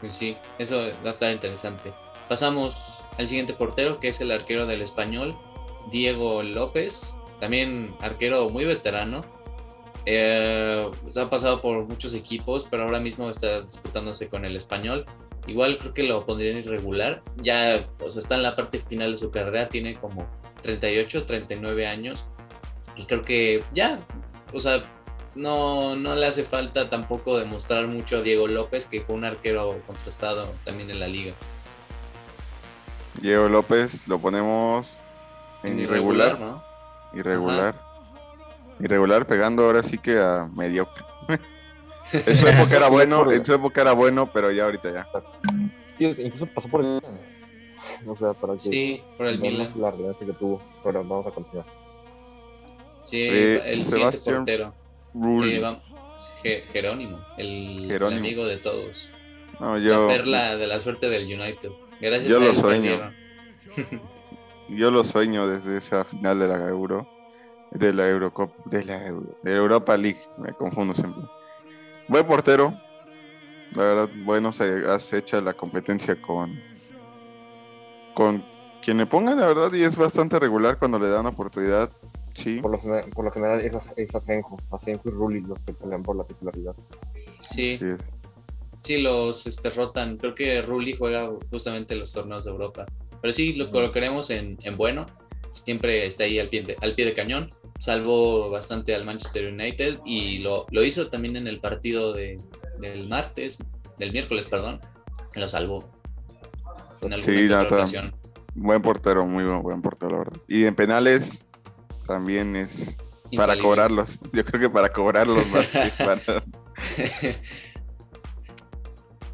Pues 0.00 0.14
sí, 0.14 0.36
eso 0.58 0.88
va 1.04 1.08
a 1.08 1.10
estar 1.10 1.32
interesante. 1.32 1.94
Pasamos 2.28 3.06
al 3.18 3.28
siguiente 3.28 3.52
portero, 3.52 4.00
que 4.00 4.08
es 4.08 4.20
el 4.20 4.32
arquero 4.32 4.66
del 4.66 4.82
español, 4.82 5.38
Diego 5.90 6.42
López, 6.42 7.20
también 7.38 7.94
arquero 8.00 8.48
muy 8.48 8.64
veterano. 8.64 9.20
Eh, 10.04 10.90
ha 11.16 11.30
pasado 11.30 11.60
por 11.60 11.84
muchos 11.86 12.14
equipos, 12.14 12.66
pero 12.68 12.84
ahora 12.84 12.98
mismo 12.98 13.30
está 13.30 13.60
disputándose 13.60 14.28
con 14.28 14.44
el 14.44 14.56
español. 14.56 15.04
Igual 15.46 15.78
creo 15.78 15.94
que 15.94 16.02
lo 16.04 16.24
pondría 16.24 16.52
en 16.52 16.58
irregular. 16.58 17.22
Ya 17.36 17.84
o 18.00 18.10
sea, 18.10 18.20
está 18.20 18.36
en 18.36 18.42
la 18.44 18.54
parte 18.54 18.78
final 18.78 19.12
de 19.12 19.16
su 19.16 19.30
carrera, 19.30 19.68
tiene 19.68 19.94
como 19.94 20.26
38, 20.62 21.24
39 21.24 21.86
años. 21.86 22.30
Y 22.96 23.04
creo 23.04 23.22
que 23.22 23.64
ya, 23.72 24.00
o 24.52 24.60
sea, 24.60 24.82
no, 25.34 25.96
no 25.96 26.14
le 26.14 26.26
hace 26.26 26.44
falta 26.44 26.90
tampoco 26.90 27.38
demostrar 27.38 27.86
mucho 27.86 28.18
a 28.18 28.20
Diego 28.20 28.46
López, 28.46 28.86
que 28.86 29.00
fue 29.02 29.14
un 29.14 29.24
arquero 29.24 29.82
contrastado 29.86 30.52
también 30.64 30.90
en 30.90 31.00
la 31.00 31.08
liga. 31.08 31.34
Diego 33.20 33.48
López 33.48 34.06
lo 34.08 34.18
ponemos 34.18 34.96
en 35.62 35.78
irregular. 35.80 36.38
¿no? 36.38 36.62
Irregular. 37.14 37.80
Irregular 38.78 39.26
pegando 39.26 39.64
ahora 39.64 39.82
sí 39.82 39.98
que 39.98 40.18
a 40.18 40.48
mediocre. 40.54 41.04
En 42.12 42.38
su 42.38 42.46
época 42.48 42.76
era 42.76 42.88
bueno, 42.88 43.30
en 43.30 43.44
su 43.44 43.52
época 43.54 43.80
era 43.82 43.92
bueno, 43.92 44.30
pero 44.32 44.50
ya 44.50 44.64
ahorita 44.64 44.92
ya. 44.92 45.08
Sí, 45.98 46.06
incluso 46.18 46.46
pasó 46.46 46.68
por 46.68 46.80
el 46.84 47.00
O 48.06 48.16
sea, 48.16 48.32
para 48.34 48.54
que 48.54 48.58
Sí, 48.58 49.02
por 49.16 49.26
el 49.26 49.38
Milan. 49.38 49.70
la 49.76 49.90
relevancia 49.90 50.26
que 50.26 50.32
tuvo. 50.32 50.60
Pero 50.82 51.04
vamos 51.04 51.26
a 51.26 51.30
continuar. 51.30 51.66
Sí, 53.02 53.22
Eh, 53.22 53.54
el 53.70 53.76
siguiente 53.84 54.18
Sebastián 54.18 54.36
portero. 54.38 54.74
Rulli. 55.14 55.62
Eh, 56.44 56.64
Jerónimo, 56.72 57.18
el, 57.38 57.84
el 57.84 57.90
Jerónimo. 57.90 58.20
amigo 58.20 58.44
de 58.46 58.56
todos. 58.58 59.14
No, 59.60 59.76
La 59.78 59.84
yo, 59.84 60.06
perla 60.08 60.56
de 60.56 60.66
la 60.66 60.80
suerte 60.80 61.08
del 61.08 61.24
United. 61.24 61.70
Gracias 62.00 62.28
Yo 62.32 62.38
a 62.38 62.40
lo 62.40 62.50
él 62.50 62.56
sueño. 62.56 63.12
perdieron. 63.66 64.02
yo 64.68 64.90
lo 64.90 65.04
sueño 65.04 65.46
desde 65.46 65.78
esa 65.78 66.04
final 66.04 66.38
de 66.38 66.48
la 66.48 66.68
Euro, 66.68 67.08
de 67.70 67.92
la 67.92 68.08
Eurocop, 68.08 68.52
de 68.66 68.84
la, 68.84 69.06
Euro- 69.06 69.36
de 69.42 69.50
la 69.52 69.56
Europa 69.56 69.96
League, 69.96 70.18
me 70.38 70.52
confundo 70.52 70.94
siempre. 70.94 71.22
Buen 72.08 72.26
portero, 72.26 72.78
la 73.74 73.82
verdad, 73.82 74.08
bueno, 74.24 74.52
se 74.52 74.64
hace 74.88 75.18
hecha 75.18 75.40
la 75.40 75.54
competencia 75.54 76.20
con, 76.20 76.58
con 78.14 78.44
quien 78.82 78.98
le 78.98 79.06
ponga, 79.06 79.34
la 79.34 79.46
verdad, 79.46 79.72
y 79.72 79.82
es 79.82 79.96
bastante 79.96 80.38
regular 80.38 80.78
cuando 80.78 80.98
le 80.98 81.08
dan 81.08 81.26
oportunidad, 81.26 81.90
sí. 82.34 82.60
Por 82.60 82.72
lo, 82.72 82.78
general- 82.78 83.08
por 83.14 83.24
lo 83.24 83.30
general 83.30 83.60
es, 83.60 83.72
es 83.96 84.14
Asenjo. 84.14 84.58
Asenjo 84.70 85.08
y 85.08 85.12
Rulli 85.12 85.40
los 85.40 85.62
que 85.62 85.72
pelean 85.72 86.02
por 86.02 86.16
la 86.16 86.24
titularidad. 86.24 86.74
Sí, 87.38 87.78
sí. 87.78 87.86
sí, 88.80 89.00
los 89.00 89.46
este, 89.46 89.70
rotan. 89.70 90.16
Creo 90.18 90.34
que 90.34 90.60
Rulli 90.62 90.96
juega 90.96 91.30
justamente 91.50 91.94
los 91.94 92.12
torneos 92.12 92.44
de 92.44 92.50
Europa. 92.50 92.86
Pero 93.20 93.32
sí, 93.32 93.54
lo 93.54 93.70
colocaremos 93.70 94.30
en, 94.30 94.58
en 94.62 94.76
bueno. 94.76 95.06
Siempre 95.50 96.06
está 96.06 96.24
ahí 96.24 96.38
al 96.38 96.48
pie, 96.48 96.62
de, 96.62 96.76
al 96.80 96.94
pie 96.94 97.04
de 97.06 97.14
cañón. 97.14 97.48
Salvó 97.82 98.48
bastante 98.48 98.94
al 98.94 99.04
Manchester 99.04 99.52
United 99.52 99.98
y 100.06 100.38
lo, 100.38 100.66
lo 100.70 100.84
hizo 100.84 101.08
también 101.08 101.34
en 101.36 101.48
el 101.48 101.58
partido 101.58 102.12
de, 102.12 102.36
del 102.78 103.08
martes, 103.08 103.58
del 103.98 104.12
miércoles, 104.12 104.46
perdón. 104.46 104.80
Lo 105.34 105.48
salvó 105.48 105.90
en 107.00 107.12
alguna 107.12 107.34
Sí, 107.38 107.48
nada. 107.48 107.64
ocasión. 107.64 108.14
Buen 108.54 108.82
portero, 108.82 109.26
muy 109.26 109.42
buen, 109.42 109.62
buen 109.62 109.82
portero, 109.82 110.12
la 110.12 110.18
verdad. 110.18 110.40
Y 110.46 110.64
en 110.64 110.76
penales 110.76 111.44
también 112.06 112.54
es 112.54 112.96
para 113.36 113.58
cobrarlos. 113.58 114.20
Yo 114.32 114.44
creo 114.44 114.60
que 114.60 114.70
para 114.70 114.92
cobrarlos 114.92 115.44
más 115.50 115.72
que 115.72 115.90
para- 116.04 116.20
Pues 116.22 117.58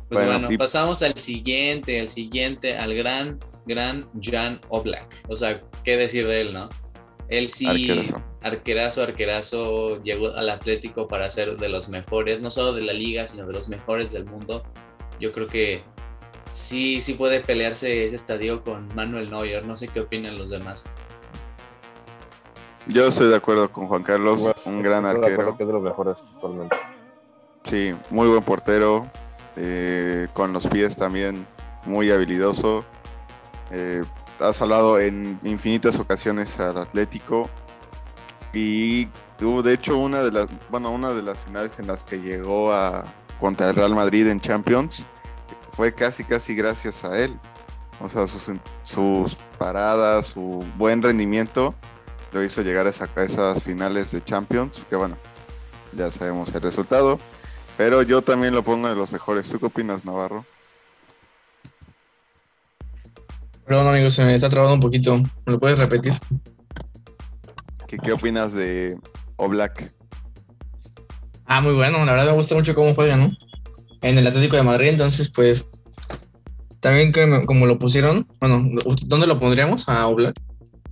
Bueno, 0.08 0.32
bueno, 0.32 0.52
y- 0.52 0.56
pasamos 0.56 1.02
al 1.02 1.18
siguiente, 1.18 2.00
al 2.00 2.08
siguiente, 2.08 2.78
al 2.78 2.94
gran, 2.94 3.38
gran 3.66 4.06
Jan 4.22 4.58
Oblak. 4.70 5.06
O 5.28 5.36
sea, 5.36 5.60
¿qué 5.84 5.98
decir 5.98 6.26
de 6.26 6.40
él, 6.40 6.54
no? 6.54 6.70
Él 7.28 7.50
sí, 7.50 7.66
Arquerazo. 7.66 8.22
arquerazo, 8.42 9.02
arquerazo, 9.02 10.02
llegó 10.02 10.28
al 10.28 10.48
Atlético 10.48 11.08
para 11.08 11.28
ser 11.28 11.56
de 11.58 11.68
los 11.68 11.88
mejores, 11.90 12.40
no 12.40 12.50
solo 12.50 12.72
de 12.72 12.82
la 12.82 12.92
liga, 12.94 13.26
sino 13.26 13.46
de 13.46 13.52
los 13.52 13.68
mejores 13.68 14.12
del 14.12 14.24
mundo. 14.24 14.62
Yo 15.20 15.32
creo 15.32 15.46
que 15.46 15.82
sí, 16.50 17.00
sí 17.00 17.14
puede 17.14 17.40
pelearse 17.40 18.06
ese 18.06 18.16
estadio 18.16 18.62
con 18.62 18.94
Manuel 18.94 19.28
Neuer. 19.30 19.66
No 19.66 19.76
sé 19.76 19.88
qué 19.88 20.00
opinan 20.00 20.38
los 20.38 20.50
demás. 20.50 20.88
Yo 22.86 23.06
estoy 23.08 23.28
de 23.28 23.36
acuerdo 23.36 23.70
con 23.70 23.86
Juan 23.86 24.02
Carlos, 24.02 24.50
un 24.64 24.82
gran 24.82 25.04
arquero. 25.04 25.56
que 25.56 25.62
es 25.64 25.66
de 25.68 25.72
los 25.74 25.82
mejores 25.82 26.26
actualmente. 26.34 26.76
Sí, 27.64 27.94
muy 28.10 28.28
buen 28.28 28.42
portero. 28.42 29.10
eh, 29.56 30.28
con 30.34 30.52
los 30.52 30.66
pies 30.68 30.96
también 30.96 31.44
muy 31.84 32.10
habilidoso. 32.10 32.84
eh, 33.72 34.02
ha 34.40 34.52
salvado 34.52 34.98
en 35.00 35.38
infinitas 35.44 35.98
ocasiones 35.98 36.58
al 36.60 36.78
Atlético. 36.78 37.48
Y 38.54 39.06
tuvo 39.38 39.62
de 39.62 39.74
hecho 39.74 39.96
una 39.98 40.22
de 40.22 40.32
las, 40.32 40.48
bueno, 40.70 40.90
una 40.90 41.10
de 41.10 41.22
las 41.22 41.38
finales 41.38 41.78
en 41.78 41.86
las 41.86 42.02
que 42.04 42.20
llegó 42.20 42.72
a 42.72 43.04
contra 43.40 43.68
el 43.70 43.76
Real 43.76 43.94
Madrid 43.94 44.26
en 44.26 44.40
Champions 44.40 45.04
fue 45.72 45.94
casi 45.94 46.24
casi 46.24 46.54
gracias 46.54 47.04
a 47.04 47.18
él. 47.18 47.38
O 48.00 48.08
sea, 48.08 48.26
sus, 48.26 48.50
sus 48.82 49.36
paradas, 49.58 50.26
su 50.28 50.64
buen 50.76 51.02
rendimiento 51.02 51.74
lo 52.32 52.42
hizo 52.42 52.62
llegar 52.62 52.86
a, 52.86 52.90
esa- 52.90 53.08
a 53.14 53.22
esas 53.22 53.62
finales 53.62 54.10
de 54.12 54.22
Champions, 54.24 54.82
que 54.88 54.96
bueno, 54.96 55.16
ya 55.92 56.10
sabemos 56.10 56.52
el 56.54 56.62
resultado. 56.62 57.18
Pero 57.76 58.02
yo 58.02 58.22
también 58.22 58.54
lo 58.54 58.62
pongo 58.64 58.88
de 58.88 58.96
los 58.96 59.12
mejores. 59.12 59.48
¿Tú 59.50 59.60
qué 59.60 59.66
opinas, 59.66 60.04
Navarro? 60.04 60.44
Perdón, 63.68 63.88
amigos, 63.88 64.14
se 64.14 64.24
me 64.24 64.34
está 64.34 64.48
trabando 64.48 64.76
un 64.76 64.80
poquito. 64.80 65.18
¿Me 65.18 65.52
lo 65.52 65.58
puedes 65.58 65.78
repetir? 65.78 66.14
¿Qué, 67.86 67.98
qué 67.98 68.12
opinas 68.12 68.54
de 68.54 68.98
Oblak? 69.36 69.92
Ah, 71.44 71.60
muy 71.60 71.74
bueno. 71.74 72.02
La 72.06 72.12
verdad 72.12 72.28
me 72.28 72.32
gusta 72.32 72.54
mucho 72.54 72.74
cómo 72.74 72.94
juega, 72.94 73.18
¿no? 73.18 73.28
En 74.00 74.16
el 74.16 74.26
Atlético 74.26 74.56
de 74.56 74.62
Madrid, 74.62 74.88
entonces, 74.88 75.28
pues. 75.28 75.66
También 76.80 77.12
que 77.12 77.44
como 77.44 77.66
lo 77.66 77.78
pusieron. 77.78 78.26
Bueno, 78.40 78.62
¿dónde 79.04 79.26
lo 79.26 79.38
pondríamos? 79.38 79.86
A 79.86 80.06
Oblak. 80.06 80.34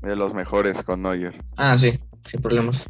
De 0.03 0.15
los 0.15 0.35
mejores 0.35 0.83
con 0.83 1.01
Neuer. 1.01 1.43
Ah, 1.57 1.79
sí, 1.79 1.99
sin 2.27 2.43
problemas. 2.43 2.85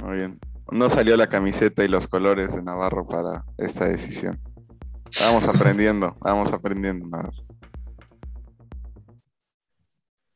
Muy 0.00 0.18
bien. 0.18 0.38
No 0.70 0.90
salió 0.90 1.16
la 1.16 1.26
camiseta 1.26 1.84
y 1.84 1.88
los 1.88 2.06
colores 2.06 2.54
de 2.54 2.62
Navarro 2.62 3.04
para 3.04 3.44
esta 3.58 3.88
decisión. 3.88 4.38
Vamos 5.20 5.48
aprendiendo, 5.48 6.16
vamos 6.20 6.52
aprendiendo, 6.52 7.08
Navarro. 7.08 7.45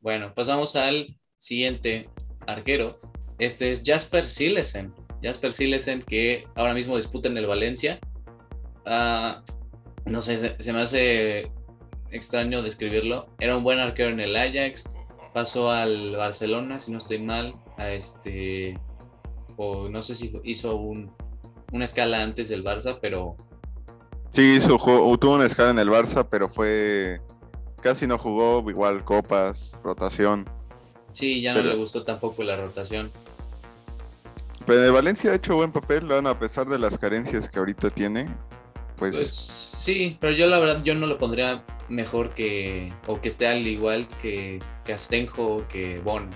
Bueno, 0.01 0.33
pasamos 0.33 0.75
al 0.75 1.15
siguiente 1.37 2.09
arquero. 2.47 2.99
Este 3.39 3.71
es 3.71 3.83
Jasper 3.85 4.25
Silesen. 4.25 4.93
Jasper 5.23 5.51
Silesen 5.51 6.01
que 6.01 6.45
ahora 6.55 6.73
mismo 6.73 6.95
disputa 6.95 7.29
en 7.29 7.37
el 7.37 7.47
Valencia. 7.47 7.99
Ah, 8.85 9.43
no 10.05 10.21
sé, 10.21 10.37
se, 10.37 10.73
me 10.73 10.81
hace 10.81 11.51
extraño 12.09 12.61
describirlo. 12.61 13.27
Era 13.39 13.55
un 13.55 13.63
buen 13.63 13.79
arquero 13.79 14.09
en 14.09 14.19
el 14.19 14.35
Ajax. 14.35 14.95
Pasó 15.33 15.71
al 15.71 16.15
Barcelona, 16.15 16.79
si 16.79 16.91
no 16.91 16.97
estoy 16.97 17.19
mal. 17.19 17.53
A 17.77 17.91
este. 17.91 18.79
O 19.57 19.87
no 19.89 20.01
sé 20.01 20.15
si 20.15 20.31
hizo 20.43 20.75
un, 20.75 21.15
una 21.71 21.85
escala 21.85 22.23
antes 22.23 22.49
del 22.49 22.63
Barça, 22.63 22.97
pero 23.01 23.35
Sí, 24.33 24.55
hizo, 24.55 24.77
tuvo 24.77 25.35
una 25.35 25.45
escala 25.45 25.71
en 25.71 25.79
el 25.79 25.89
Barça, 25.89 26.25
pero 26.29 26.47
fue. 26.47 27.19
Casi 27.81 28.05
no 28.07 28.17
jugó, 28.17 28.63
igual 28.69 29.03
copas, 29.03 29.73
rotación. 29.83 30.47
sí, 31.11 31.41
ya 31.41 31.53
no 31.53 31.59
Pero- 31.61 31.71
le 31.71 31.75
gustó 31.77 32.03
tampoco 32.03 32.43
la 32.43 32.55
rotación. 32.55 33.11
Pero 34.65 34.83
el 34.85 34.91
Valencia 34.91 35.31
ha 35.31 35.35
hecho 35.35 35.55
buen 35.55 35.71
papel, 35.71 36.05
bueno, 36.05 36.29
a 36.29 36.37
pesar 36.39 36.67
de 36.67 36.77
las 36.77 36.97
carencias 36.97 37.49
que 37.49 37.57
ahorita 37.59 37.89
tiene. 37.89 38.27
Pues, 38.95 39.15
Pues 39.15 39.29
sí, 39.33 40.17
pero 40.21 40.31
yo 40.33 40.45
la 40.47 40.59
verdad 40.59 40.83
yo 40.83 40.93
no 40.93 41.07
lo 41.07 41.17
pondría 41.17 41.63
mejor 41.89 42.33
que 42.35 42.93
o 43.07 43.19
que 43.19 43.27
esté 43.29 43.47
al 43.47 43.65
igual 43.65 44.07
que 44.21 44.59
que 44.85 44.93
Astenjo 44.93 45.57
o 45.57 45.67
que 45.67 45.99
Bono. 45.99 46.29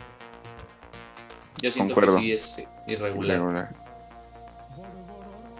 Yo 1.62 1.70
siento 1.72 1.94
Concuerdo. 1.94 2.18
que 2.18 2.22
sí 2.24 2.32
es 2.32 2.68
irregular. 2.88 3.38
regular. 3.38 3.75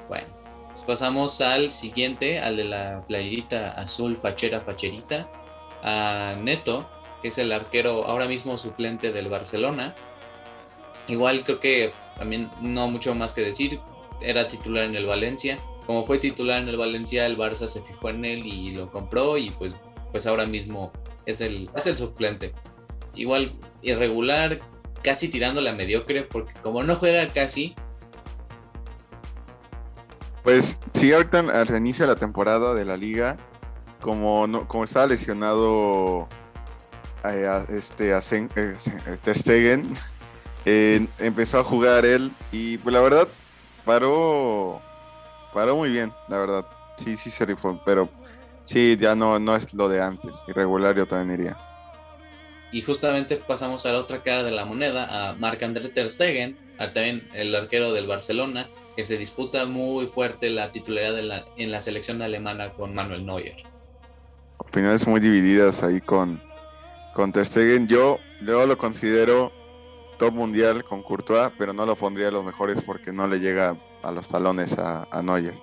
Bueno, 0.08 0.28
pues 0.68 0.82
pasamos 0.82 1.40
al 1.42 1.72
siguiente, 1.72 2.40
al 2.40 2.58
de 2.58 2.64
la 2.66 3.04
playerita 3.08 3.72
azul 3.74 4.18
fachera 4.18 4.60
facherita, 4.60 5.28
a 5.86 6.36
Neto, 6.42 6.90
que 7.22 7.30
es 7.30 7.38
el 7.38 7.52
arquero 7.52 8.06
ahora 8.06 8.28
mismo 8.28 8.58
suplente 8.58 9.12
del 9.12 9.30
Barcelona. 9.30 9.96
Igual 11.08 11.44
creo 11.46 11.60
que 11.60 11.92
también 12.18 12.50
no 12.60 12.90
mucho 12.90 13.14
más 13.14 13.34
que 13.34 13.42
decir, 13.42 13.80
era 14.22 14.48
titular 14.48 14.86
en 14.86 14.96
el 14.96 15.06
Valencia. 15.06 15.60
Como 15.86 16.04
fue 16.06 16.18
titular 16.18 16.62
en 16.62 16.70
el 16.70 16.78
Valencia, 16.78 17.28
el 17.28 17.38
Barça 17.38 17.68
se 17.68 17.82
fijó 17.82 18.10
en 18.10 18.26
él 18.26 18.46
y 18.46 18.72
lo 18.72 18.92
compró 18.92 19.38
y 19.38 19.52
pues 19.52 19.76
pues 20.12 20.26
ahora 20.28 20.46
mismo 20.46 20.92
es 21.26 21.42
el, 21.42 21.70
es 21.76 21.86
el 21.88 21.98
suplente. 21.98 22.54
Igual 23.14 23.54
irregular, 23.82 24.60
casi 25.04 25.30
tirándole 25.30 25.70
a 25.70 25.74
mediocre, 25.74 26.24
porque 26.24 26.54
como 26.62 26.84
no 26.84 26.96
juega 26.96 27.28
casi, 27.28 27.76
Pues 30.46 30.80
sí, 30.94 31.12
ahorita 31.12 31.40
al 31.40 31.68
reinicio 31.68 32.06
de 32.06 32.14
la 32.14 32.20
temporada 32.20 32.76
de 32.76 32.86
la 32.86 32.96
liga, 32.96 33.36
como 34.06 34.46
no, 34.46 34.68
como 34.68 34.84
estaba 34.84 35.08
lesionado 35.08 36.28
eh, 37.24 37.66
este 37.70 38.12
eh, 38.12 38.18
Sen- 38.22 39.20
Ter 39.24 39.40
Stegen, 39.40 39.92
eh, 40.66 41.08
empezó 41.18 41.60
a 41.60 41.64
jugar 41.64 42.06
él 42.06 42.32
y 42.52 42.78
pues 42.78 42.94
la 42.94 43.02
verdad 43.02 43.28
paró 43.84 44.80
paró 45.56 45.76
muy 45.76 45.90
bien, 45.90 46.14
la 46.30 46.38
verdad. 46.38 46.66
Sí, 47.04 47.18
sí 47.18 47.32
se 47.32 47.46
rifó, 47.46 47.82
pero 47.84 48.08
sí, 48.64 48.96
ya 48.96 49.16
no, 49.16 49.40
no 49.40 49.56
es 49.56 49.74
lo 49.74 49.90
de 49.90 50.02
antes. 50.02 50.36
Irregular 50.48 50.96
yo 50.96 51.08
también 51.08 51.40
iría. 51.40 51.58
Y 52.72 52.84
justamente 52.84 53.38
pasamos 53.38 53.88
a 53.88 53.94
la 53.94 54.00
otra 54.00 54.22
cara 54.22 54.44
de 54.44 54.52
la 54.52 54.66
moneda, 54.66 55.30
a 55.30 55.34
Marc-André 55.34 55.90
Ter 55.90 56.12
Stegen, 56.12 56.60
también 56.78 57.28
el 57.34 57.56
arquero 57.56 57.92
del 57.92 58.06
Barcelona, 58.06 58.68
que 58.96 59.04
se 59.04 59.18
disputa 59.18 59.66
muy 59.66 60.06
fuerte 60.06 60.52
la 60.52 60.72
titularidad 60.72 61.46
en 61.58 61.72
la 61.72 61.82
selección 61.82 62.22
alemana 62.22 62.70
con 62.74 62.94
Manuel 62.94 63.26
Neuer. 63.26 63.56
Opiniones 64.68 65.08
muy 65.08 65.20
divididas 65.20 65.84
ahí 65.84 66.02
con, 66.02 66.42
con 67.14 67.32
Ter 67.32 67.48
Stegen. 67.48 67.88
Yo, 67.88 68.20
yo 68.46 68.66
lo 68.66 68.78
considero 68.78 69.52
top 70.18 70.34
mundial 70.34 70.84
con 70.84 71.02
Courtois, 71.04 71.52
pero 71.58 71.74
no 71.74 71.86
lo 71.86 71.96
pondría 71.96 72.28
a 72.30 72.32
los 72.32 72.44
mejores 72.44 72.82
porque 72.82 73.12
no 73.12 73.28
le 73.28 73.40
llega 73.40 73.78
a 74.04 74.12
los 74.12 74.28
talones 74.28 74.78
a, 74.78 75.08
a 75.12 75.22
Neuer. 75.22 75.56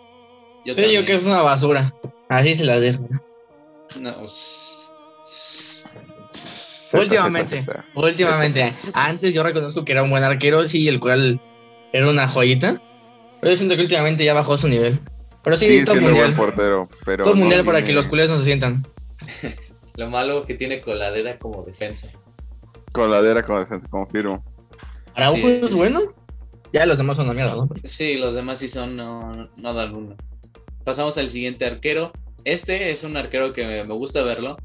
Yo 0.64 0.74
Sí, 0.74 0.92
yo 0.92 1.04
que 1.04 1.14
es 1.14 1.24
una 1.24 1.42
basura. 1.42 1.92
Así 2.28 2.54
se 2.54 2.64
la 2.64 2.78
dejo. 2.78 3.08
No, 3.96 4.26
Zeta, 6.92 6.98
Últimamente. 6.98 7.60
zeta, 7.60 7.72
zeta. 7.72 7.84
Últimamente. 7.94 8.64
Antes 8.94 9.34
yo 9.34 9.42
reconozco 9.42 9.84
que 9.84 9.92
era 9.92 10.02
un 10.02 10.10
buen 10.10 10.24
arquero, 10.24 10.66
sí, 10.68 10.88
el 10.88 11.00
cual 11.00 11.40
era 11.92 12.08
una 12.08 12.28
joyita. 12.28 12.80
Pero 13.40 13.52
yo 13.52 13.56
siento 13.56 13.76
que 13.76 13.82
últimamente 13.82 14.24
ya 14.24 14.34
bajó 14.34 14.56
su 14.56 14.68
nivel. 14.68 15.00
Pero 15.44 15.56
sí, 15.56 15.66
Sigue 15.66 15.84
top 15.84 15.92
siendo 15.92 16.10
mundial. 16.10 16.34
buen 16.34 16.36
portero, 16.36 16.88
pero 17.04 17.24
Top 17.24 17.34
no 17.34 17.40
mundial 17.40 17.64
para 17.64 17.82
que 17.84 17.92
los 17.92 18.06
culés 18.06 18.28
no 18.30 18.38
se 18.38 18.44
sientan. 18.44 18.82
Lo 19.96 20.08
malo 20.08 20.46
que 20.46 20.54
tiene 20.54 20.80
coladera 20.80 21.38
como 21.38 21.62
defensa. 21.64 22.10
Coladera 22.92 23.42
como 23.42 23.58
defensa, 23.58 23.88
confirmo. 23.88 24.44
Araujo 25.14 25.36
Sí, 25.36 25.60
es 25.62 25.70
bueno. 25.76 25.98
Ya 26.72 26.86
los 26.86 26.96
demás 26.96 27.16
son 27.16 27.26
una 27.26 27.34
mierda, 27.34 27.54
¿no? 27.54 27.68
Sí, 27.84 28.16
los 28.18 28.34
demás 28.34 28.58
sí 28.58 28.68
son, 28.68 28.96
no, 28.96 29.50
no 29.56 29.74
dan 29.74 29.94
uno. 29.94 30.16
Pasamos 30.84 31.18
al 31.18 31.28
siguiente 31.28 31.66
arquero. 31.66 32.12
Este 32.44 32.90
es 32.90 33.04
un 33.04 33.16
arquero 33.16 33.52
que 33.52 33.64
me, 33.66 33.84
me 33.84 33.94
gusta 33.94 34.22
verlo. 34.22 34.56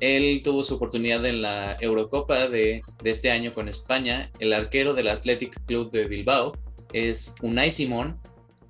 Él 0.00 0.40
tuvo 0.42 0.64
su 0.64 0.76
oportunidad 0.76 1.24
en 1.26 1.42
la 1.42 1.76
Eurocopa 1.80 2.48
de, 2.48 2.82
de 3.02 3.10
este 3.10 3.30
año 3.30 3.52
con 3.52 3.68
España. 3.68 4.30
El 4.38 4.52
arquero 4.54 4.94
del 4.94 5.08
Athletic 5.08 5.62
Club 5.66 5.90
de 5.90 6.06
Bilbao 6.06 6.52
es 6.92 7.34
Unai 7.42 7.70
Simón. 7.70 8.18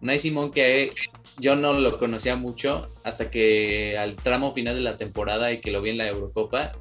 Unai 0.02 0.18
Simón 0.18 0.52
que 0.52 0.92
yo 1.38 1.56
no 1.56 1.72
lo 1.72 1.98
conocía 1.98 2.36
mucho 2.36 2.90
hasta 3.04 3.30
que 3.30 3.96
al 3.98 4.16
tramo 4.16 4.52
final 4.52 4.74
de 4.74 4.82
la 4.82 4.96
temporada 4.96 5.52
y 5.52 5.60
que 5.60 5.70
lo 5.70 5.82
vi 5.82 5.90
en 5.90 5.98
la 5.98 6.08
Eurocopa. 6.08 6.72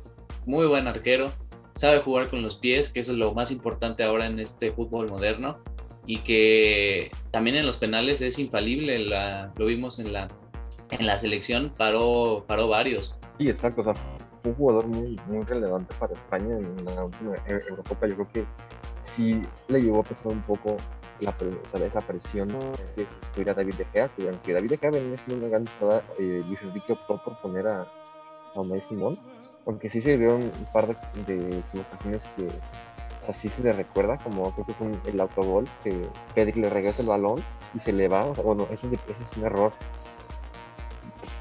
Muy 0.46 0.68
buen 0.68 0.88
arquero. 0.88 1.32
Sabe 1.76 2.00
jugar 2.00 2.30
con 2.30 2.42
los 2.42 2.56
pies, 2.56 2.90
que 2.90 3.02
eso 3.02 3.12
es 3.12 3.18
lo 3.18 3.34
más 3.34 3.52
importante 3.52 4.04
ahora 4.04 4.28
en 4.28 4.40
este 4.40 4.72
fútbol 4.72 5.10
moderno 5.10 5.60
y 6.06 6.20
que 6.20 7.12
también 7.32 7.56
en 7.56 7.66
los 7.66 7.78
penales 7.78 8.22
es 8.22 8.40
infalible, 8.40 9.00
lo 9.00 9.66
vimos 9.66 10.00
en 10.00 10.14
la, 10.14 10.28
en 10.92 11.06
la 11.06 11.18
selección, 11.18 11.74
paró, 11.78 12.46
paró 12.48 12.68
varios. 12.68 13.20
Sí, 13.40 13.50
exacto. 13.50 13.82
O 13.82 13.94
fue 14.42 14.52
un 14.52 14.58
jugador 14.58 14.88
muy, 14.88 15.20
muy 15.28 15.44
relevante 15.44 15.94
para 16.00 16.14
España 16.14 16.56
en 16.58 16.86
la 16.86 17.06
última 17.06 17.36
Eurocopa. 17.48 18.08
Yo 18.08 18.16
creo 18.16 18.32
que 18.32 18.46
sí 19.04 19.42
le 19.68 19.82
llevó 19.82 20.02
a 20.02 20.04
pesar 20.04 20.28
un 20.28 20.44
poco 20.44 20.78
la, 21.20 21.34
sea, 21.66 21.86
esa 21.86 22.02
presión 22.02 22.48
que 22.96 23.06
si 23.06 23.16
estuviera 23.24 23.54
David 23.54 23.76
De 23.76 23.86
Gea, 23.86 24.10
que 24.10 24.28
aunque 24.30 24.54
David 24.54 24.70
De 24.70 24.78
Gea 24.78 24.92
venía 24.92 25.18
siendo 25.18 25.46
una 25.46 25.48
gran 25.52 25.66
temporada, 25.66 26.04
eh, 26.20 26.44
Luis 26.46 26.62
Enrique 26.62 26.94
optó 26.94 27.22
por 27.24 27.40
poner 27.42 27.68
a, 27.68 27.82
a 28.56 28.60
Unai 28.60 28.82
Simón, 28.82 29.18
aunque 29.66 29.90
sí 29.90 30.02
se 30.02 30.18
vieron 30.18 30.42
un 30.44 30.68
par 30.74 30.88
de, 30.88 30.96
de 31.34 31.60
equivocaciones 31.60 32.28
que 32.38 32.46
o 32.48 33.26
sea, 33.26 33.34
sí 33.34 33.50
se 33.50 33.64
le 33.64 33.74
recuerda, 33.74 34.18
como 34.20 34.52
creo 34.54 34.66
que 34.68 34.74
fue 34.74 34.88
un- 34.88 35.02
el 35.06 35.20
autogol, 35.20 35.66
que 35.84 36.08
Pedri 36.36 36.62
le 36.62 36.70
regresa 36.70 37.02
el 37.02 37.08
balón 37.10 37.44
y 37.74 37.80
se 37.80 37.92
le 37.92 38.08
va, 38.08 38.24
o 38.26 38.36
sea, 38.36 38.44
bueno, 38.44 38.68
ese 38.72 38.86
es, 38.88 38.94
ese 39.08 39.24
es 39.24 39.36
un 39.38 39.46
error 39.46 39.72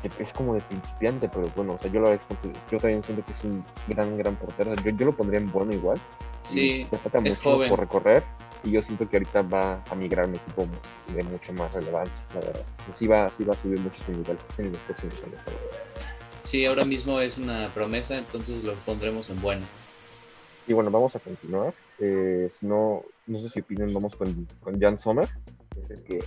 este, 0.09 0.23
es 0.23 0.33
como 0.33 0.55
de 0.55 0.61
principiante, 0.61 1.29
pero 1.29 1.51
bueno, 1.57 1.75
o 1.75 1.79
sea, 1.79 1.91
yo 1.91 2.01
lo 2.01 2.09
considero- 2.29 2.59
yo 2.71 2.79
también 2.79 3.03
siento 3.03 3.25
que 3.25 3.33
es 3.33 3.45
un 3.45 3.65
gran, 3.89 4.17
gran 4.19 4.37
portero. 4.37 4.75
Yo, 4.77 4.91
yo 4.91 5.07
lo 5.07 5.17
pondría 5.17 5.41
en 5.41 5.51
bueno 5.51 5.73
igual. 5.73 5.99
Sí, 6.41 6.87
Le 6.91 6.99
falta 6.99 7.19
es 7.19 7.39
mucho 7.39 7.51
joven. 7.57 7.69
por 7.71 7.81
recorrer 7.81 8.23
y 8.63 8.71
yo 8.73 8.83
siento 8.83 9.09
que 9.09 9.17
ahorita 9.17 9.43
va 9.43 9.83
a 9.91 9.95
migrar 9.95 10.27
un 10.29 10.35
equipo 10.35 10.67
de 11.15 11.23
mucha 11.25 11.53
más 11.53 11.73
relevancia, 11.73 12.25
la 12.35 12.41
verdad. 12.41 12.63
Sí 12.93 13.07
va, 13.07 13.29
sí 13.31 13.45
va 13.45 13.55
a 13.55 13.57
subir 13.57 13.81
mucho 13.81 14.03
su 14.05 14.13
nivel 14.13 14.37
en 14.59 14.71
los 14.73 14.79
próximos 14.83 15.15
años. 15.15 15.31
la 15.47 15.53
verdad. 15.53 16.13
sí, 16.43 16.67
ahora 16.67 16.85
mismo 16.85 17.19
es 17.21 17.39
una 17.39 17.69
promesa, 17.69 18.19
entonces 18.19 18.63
lo 18.65 18.75
pondremos 18.75 19.31
en 19.31 19.41
bueno. 19.41 19.65
Y 20.67 20.73
bueno, 20.75 20.91
vamos 20.91 21.15
a 21.17 21.19
continuar. 21.21 21.73
Eh, 21.99 22.49
si 22.51 22.67
no, 22.67 23.03
no 23.27 23.39
sé 23.39 23.49
si 23.49 23.61
opinan, 23.61 23.93
vamos 23.95 24.15
con, 24.17 24.47
con 24.61 24.79
Jan 24.81 24.99
Sommer, 24.99 25.29
que 25.75 25.81
es 25.81 25.91
el 25.91 26.05
que, 26.05 26.19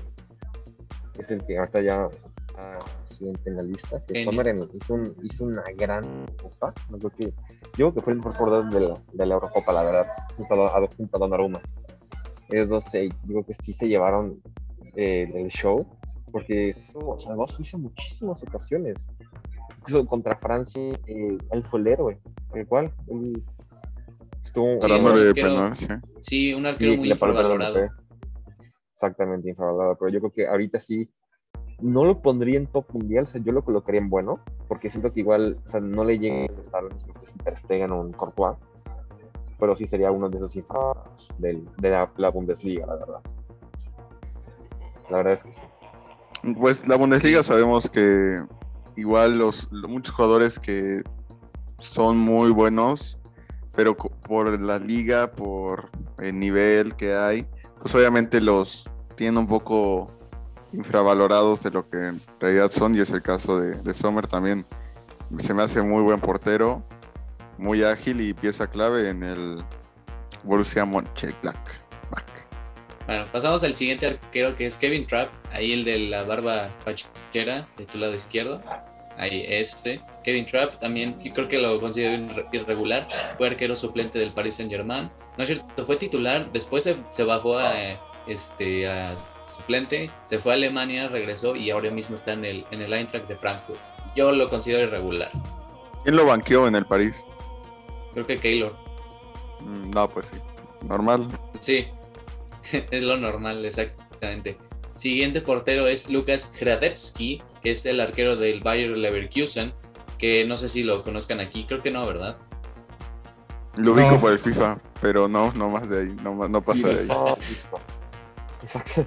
es 1.19 1.29
el 1.31 1.45
que 1.45 1.57
ahorita 1.57 1.81
ya 1.81 2.07
está 2.47 2.79
siguiente 3.17 3.49
en 3.49 3.55
la 3.57 3.63
lista. 3.63 4.03
Que. 4.05 4.23
Sommer 4.23 4.47
en- 4.49 4.69
hizo, 4.73 4.93
un- 4.93 5.15
hizo 5.23 5.45
una 5.45 5.63
gran 5.75 6.25
copa. 6.41 6.73
No 6.89 6.97
creo 6.97 7.11
que, 7.11 7.23
yo 7.25 7.33
creo 7.75 7.93
que 7.93 8.01
fue 8.01 8.13
el 8.13 8.19
mejor 8.19 8.33
jugador 8.35 8.69
de 8.69 8.79
la, 8.81 8.93
de 9.13 9.25
la 9.25 9.33
Eurocopa, 9.35 9.73
la 9.73 9.83
verdad, 9.83 10.07
junto 10.35 10.53
a, 10.67 10.87
junto 10.95 11.17
a 11.17 11.19
Donnarumma. 11.19 11.61
Ellos 12.49 12.69
dos, 12.69 12.91
yo 12.93 13.09
creo 13.27 13.45
que 13.45 13.53
sí 13.53 13.73
se 13.73 13.87
llevaron 13.87 14.41
eh, 14.95 15.29
el 15.33 15.49
show, 15.49 15.85
porque 16.31 16.69
eso, 16.69 17.17
salvó 17.19 17.45
a 17.45 17.47
Suiza 17.47 17.77
muchísimas 17.77 18.41
ocasiones. 18.43 18.95
Incluso 19.79 20.05
contra 20.07 20.35
Francia, 20.37 20.81
eh, 21.07 21.37
él 21.51 21.63
fue 21.63 21.79
el 21.81 21.87
héroe, 21.87 22.19
el 22.53 22.67
cual 22.67 22.93
él 23.07 23.43
estuvo 24.43 24.79
Sí, 24.81 24.91
un 24.91 25.03
de 25.03 25.29
arquero- 25.29 25.33
penal, 25.33 25.75
sí. 25.75 25.87
Sí, 26.21 26.53
un 26.53 26.65
arquero 26.65 26.91
Sí, 26.93 26.97
muy 26.99 27.11
infravalorado. 27.11 27.87
Exactamente, 28.91 29.49
infravalorado. 29.49 29.97
Pero 29.99 30.11
yo 30.11 30.19
creo 30.19 30.31
que 30.31 30.47
ahorita 30.47 30.79
sí, 30.79 31.07
no 31.81 32.03
lo 32.05 32.19
pondría 32.21 32.57
en 32.57 32.67
top 32.67 32.85
mundial, 32.93 33.23
o 33.25 33.27
sea, 33.27 33.41
yo 33.41 33.51
lo 33.51 33.63
colocaría 33.63 34.01
en 34.01 34.09
bueno, 34.09 34.39
porque 34.67 34.89
siento 34.89 35.13
que 35.13 35.19
igual, 35.19 35.59
o 35.65 35.67
sea, 35.69 35.79
no 35.79 36.03
le 36.03 36.17
llega 36.19 36.35
a 36.57 36.61
estar 36.61 36.83
lo 36.83 36.89
que 36.89 36.95
es 36.95 37.31
un 37.31 37.37
Ter 37.43 37.57
Stegen 37.57 37.91
o 37.91 38.01
un 38.01 38.13
Courtois, 38.13 38.57
pero 39.59 39.75
sí 39.75 39.85
sería 39.87 40.11
uno 40.11 40.29
de 40.29 40.37
esos 40.37 40.53
del, 41.37 41.67
de 41.77 41.89
la, 41.89 42.11
la 42.17 42.29
Bundesliga, 42.29 42.85
la 42.85 42.95
verdad. 42.95 43.19
La 45.09 45.17
verdad 45.17 45.33
es 45.33 45.43
que 45.43 45.53
sí. 45.53 45.65
Pues 46.59 46.87
la 46.87 46.95
Bundesliga 46.95 47.43
sabemos 47.43 47.89
que 47.89 48.35
igual 48.95 49.37
los, 49.37 49.67
lo- 49.71 49.87
muchos 49.87 50.13
jugadores 50.13 50.59
que 50.59 51.01
son 51.79 52.17
muy 52.17 52.51
buenos, 52.51 53.19
pero 53.75 53.95
por 53.95 54.59
la 54.59 54.79
liga, 54.79 55.31
por 55.31 55.89
el 56.19 56.39
nivel 56.39 56.95
que 56.95 57.13
hay, 57.13 57.47
pues 57.79 57.93
obviamente 57.95 58.41
los 58.41 58.89
tienen 59.15 59.37
un 59.37 59.47
poco 59.47 60.07
infravalorados 60.73 61.63
de 61.63 61.71
lo 61.71 61.89
que 61.89 61.97
en 61.97 62.21
realidad 62.39 62.71
son, 62.71 62.95
y 62.95 62.99
es 62.99 63.09
el 63.11 63.21
caso 63.21 63.59
de, 63.59 63.93
Sommer 63.93 64.27
también. 64.27 64.65
Se 65.39 65.53
me 65.53 65.63
hace 65.63 65.81
muy 65.81 66.01
buen 66.01 66.19
portero, 66.19 66.83
muy 67.57 67.83
ágil 67.83 68.21
y 68.21 68.33
pieza 68.33 68.67
clave 68.67 69.09
en 69.09 69.23
el 69.23 69.63
Borussia 70.43 70.85
Mönchengladbach. 70.85 71.57
Bueno, 73.05 73.25
pasamos 73.31 73.63
al 73.63 73.73
siguiente 73.75 74.07
arquero 74.07 74.55
que 74.55 74.65
es 74.65 74.77
Kevin 74.77 75.07
Trapp, 75.07 75.29
ahí 75.51 75.73
el 75.73 75.83
de 75.85 75.97
la 75.99 76.23
barba 76.23 76.67
fachera 76.79 77.65
de 77.77 77.85
tu 77.85 77.97
lado 77.97 78.13
izquierdo. 78.15 78.61
Ahí 79.17 79.45
este. 79.47 79.99
Kevin 80.23 80.45
Trapp 80.45 80.79
también, 80.79 81.19
yo 81.21 81.33
creo 81.33 81.47
que 81.47 81.57
lo 81.57 81.79
considero 81.79 82.17
irre- 82.17 82.47
irregular. 82.51 83.07
Fue 83.37 83.47
arquero 83.47 83.75
suplente 83.75 84.19
del 84.19 84.31
Paris 84.31 84.55
Saint 84.55 84.71
Germain. 84.71 85.09
No 85.37 85.43
es 85.43 85.49
cierto, 85.49 85.85
fue 85.85 85.95
titular. 85.95 86.51
Después 86.51 86.83
se, 86.83 86.97
se 87.09 87.23
bajó 87.23 87.57
a, 87.57 87.73
este, 88.27 88.87
a 88.87 89.15
suplente. 89.47 90.09
Se 90.25 90.39
fue 90.39 90.51
a 90.53 90.55
Alemania, 90.55 91.07
regresó 91.07 91.55
y 91.55 91.69
ahora 91.71 91.89
mismo 91.91 92.15
está 92.15 92.33
en 92.33 92.45
el, 92.45 92.65
en 92.71 92.81
el 92.81 92.93
Eintracht 92.93 93.27
de 93.27 93.35
Frankfurt. 93.35 93.79
Yo 94.15 94.31
lo 94.31 94.49
considero 94.49 94.83
irregular. 94.87 95.31
¿Quién 96.03 96.15
lo 96.15 96.25
banqueó 96.25 96.67
en 96.67 96.75
el 96.75 96.85
París? 96.85 97.25
Creo 98.13 98.25
que 98.25 98.39
Keylor. 98.39 98.75
Mm, 99.61 99.91
No, 99.91 100.07
pues 100.07 100.27
sí. 100.27 100.37
Normal. 100.87 101.27
Sí, 101.59 101.87
es 102.91 103.03
lo 103.03 103.17
normal, 103.17 103.65
exactamente. 103.65 104.57
Siguiente 104.93 105.41
portero 105.41 105.87
es 105.87 106.09
Lucas 106.09 106.55
Hradecki, 106.59 107.41
que 107.61 107.71
es 107.71 107.85
el 107.85 107.99
arquero 108.01 108.35
del 108.35 108.61
Bayer 108.61 108.89
Leverkusen, 108.97 109.73
que 110.17 110.45
no 110.45 110.57
sé 110.57 110.69
si 110.69 110.81
lo 110.83 111.03
conozcan 111.03 111.39
aquí, 111.39 111.65
creo 111.65 111.83
que 111.83 111.91
no, 111.91 112.05
¿verdad? 112.07 112.37
Lo 113.77 113.93
No. 113.95 114.01
ubico 114.01 114.19
por 114.19 114.31
el 114.31 114.39
FIFA, 114.39 114.79
pero 115.01 115.27
no, 115.27 115.51
no 115.53 115.69
más 115.69 115.87
de 115.87 115.99
ahí, 116.01 116.15
no, 116.23 116.33
más- 116.33 116.49
no 116.49 116.61
pasa 116.63 116.87
de 116.87 117.01
ahí. 117.01 117.07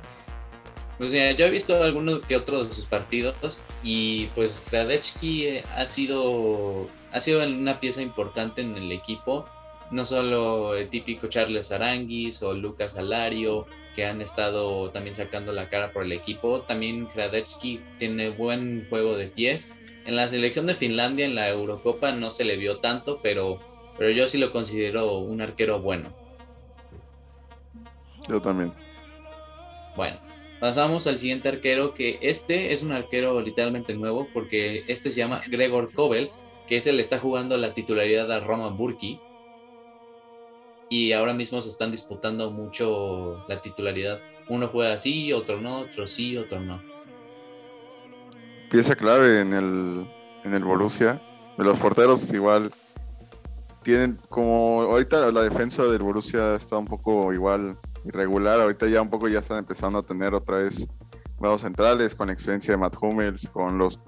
Pues 1.01 1.13
mira, 1.13 1.33
yo 1.33 1.47
he 1.47 1.51
visto 1.51 1.83
algunos 1.83 2.21
que 2.27 2.37
otros 2.37 2.69
de 2.69 2.75
sus 2.75 2.85
partidos 2.85 3.65
y 3.83 4.27
pues 4.35 4.67
Gradechki 4.71 5.47
eh, 5.47 5.65
ha 5.75 5.87
sido, 5.87 6.89
ha 7.11 7.21
sido 7.21 7.43
una 7.43 7.81
pieza 7.81 8.03
importante 8.03 8.61
en 8.61 8.77
el 8.77 8.93
equipo. 8.93 9.47
No 9.91 10.05
solo 10.05 10.75
el 10.75 10.91
típico 10.91 11.29
Charles 11.29 11.73
Aranguis 11.73 12.43
o 12.43 12.53
Lucas 12.53 12.99
Alario, 12.99 13.67
que 13.95 14.05
han 14.05 14.21
estado 14.21 14.91
también 14.91 15.17
sacando 15.17 15.55
la 15.55 15.71
cara 15.71 15.91
por 15.91 16.05
el 16.05 16.13
equipo. 16.13 16.61
También 16.61 17.09
Gradechki 17.09 17.81
tiene 17.97 18.29
buen 18.29 18.87
juego 18.91 19.17
de 19.17 19.29
pies. 19.29 19.79
En 20.05 20.17
la 20.17 20.29
selección 20.29 20.67
de 20.67 20.75
Finlandia, 20.75 21.25
en 21.25 21.35
la 21.35 21.49
Eurocopa, 21.49 22.13
no 22.13 22.29
se 22.29 22.45
le 22.45 22.59
vio 22.59 22.77
tanto, 22.77 23.21
pero, 23.23 23.59
pero 23.97 24.11
yo 24.11 24.29
sí 24.29 24.37
lo 24.37 24.53
considero 24.53 25.17
un 25.17 25.41
arquero 25.41 25.81
bueno. 25.81 26.15
Yo 28.29 28.39
también. 28.43 28.75
Bueno, 29.97 30.21
pasamos 30.61 31.07
al 31.07 31.19
siguiente 31.19 31.49
arquero, 31.49 31.95
que 31.95 32.19
este 32.23 32.73
es 32.73 32.83
un 32.83 32.93
arquero 32.93 33.41
literalmente 33.41 33.95
nuevo, 33.95 34.29
porque 34.33 34.85
este 34.87 35.11
se 35.11 35.19
llama 35.19 35.41
Gregor 35.49 35.93
Kobel, 35.93 36.31
que 36.67 36.77
es 36.77 36.87
el 36.87 37.01
está 37.01 37.19
jugando 37.19 37.57
la 37.57 37.75
titularidad 37.75 38.31
a 38.31 38.41
Roman 38.41 38.77
Burki. 38.77 39.19
Y 40.91 41.13
ahora 41.13 41.33
mismo 41.33 41.63
se 41.63 41.69
están 41.69 41.91
disputando 41.91 42.51
mucho 42.51 43.45
la 43.49 43.61
titularidad. 43.61 44.21
Uno 44.49 44.69
juega 44.69 44.93
así, 44.93 45.33
otro 45.33 45.61
no, 45.61 45.81
otro 45.81 46.07
sí, 46.07 46.37
otro 46.37 46.61
no. 46.61 46.83
Pieza 48.71 48.95
clave 48.95 49.41
en 49.41 49.53
el, 49.53 50.07
en 50.45 50.55
el 50.55 50.65
Borussia. 50.65 51.23
De 51.57 51.65
los 51.65 51.79
porteros 51.79 52.33
igual 52.33 52.71
tienen 53.83 54.19
como 54.29 54.83
ahorita 54.83 55.31
la 55.31 55.43
defensa 55.43 55.85
del 55.85 56.03
Borussia 56.03 56.55
está 56.55 56.77
un 56.77 56.87
poco 56.87 57.33
igual 57.33 57.77
irregular. 58.05 58.61
Ahorita 58.61 58.87
ya 58.89 59.03
un 59.03 59.11
poco 59.11 59.29
ya 59.29 59.41
están 59.41 59.59
empezando 59.59 59.99
a 59.99 60.03
tener 60.03 60.35
otra 60.35 60.59
vez 60.59 60.87
nuevos 61.39 61.63
centrales 61.63 62.15
con 62.15 62.29
la 62.29 62.33
experiencia 62.33 62.73
de 62.73 62.79
Matt 62.79 62.97
Hummels, 63.01 63.49
con 63.49 63.79
los 63.79 64.01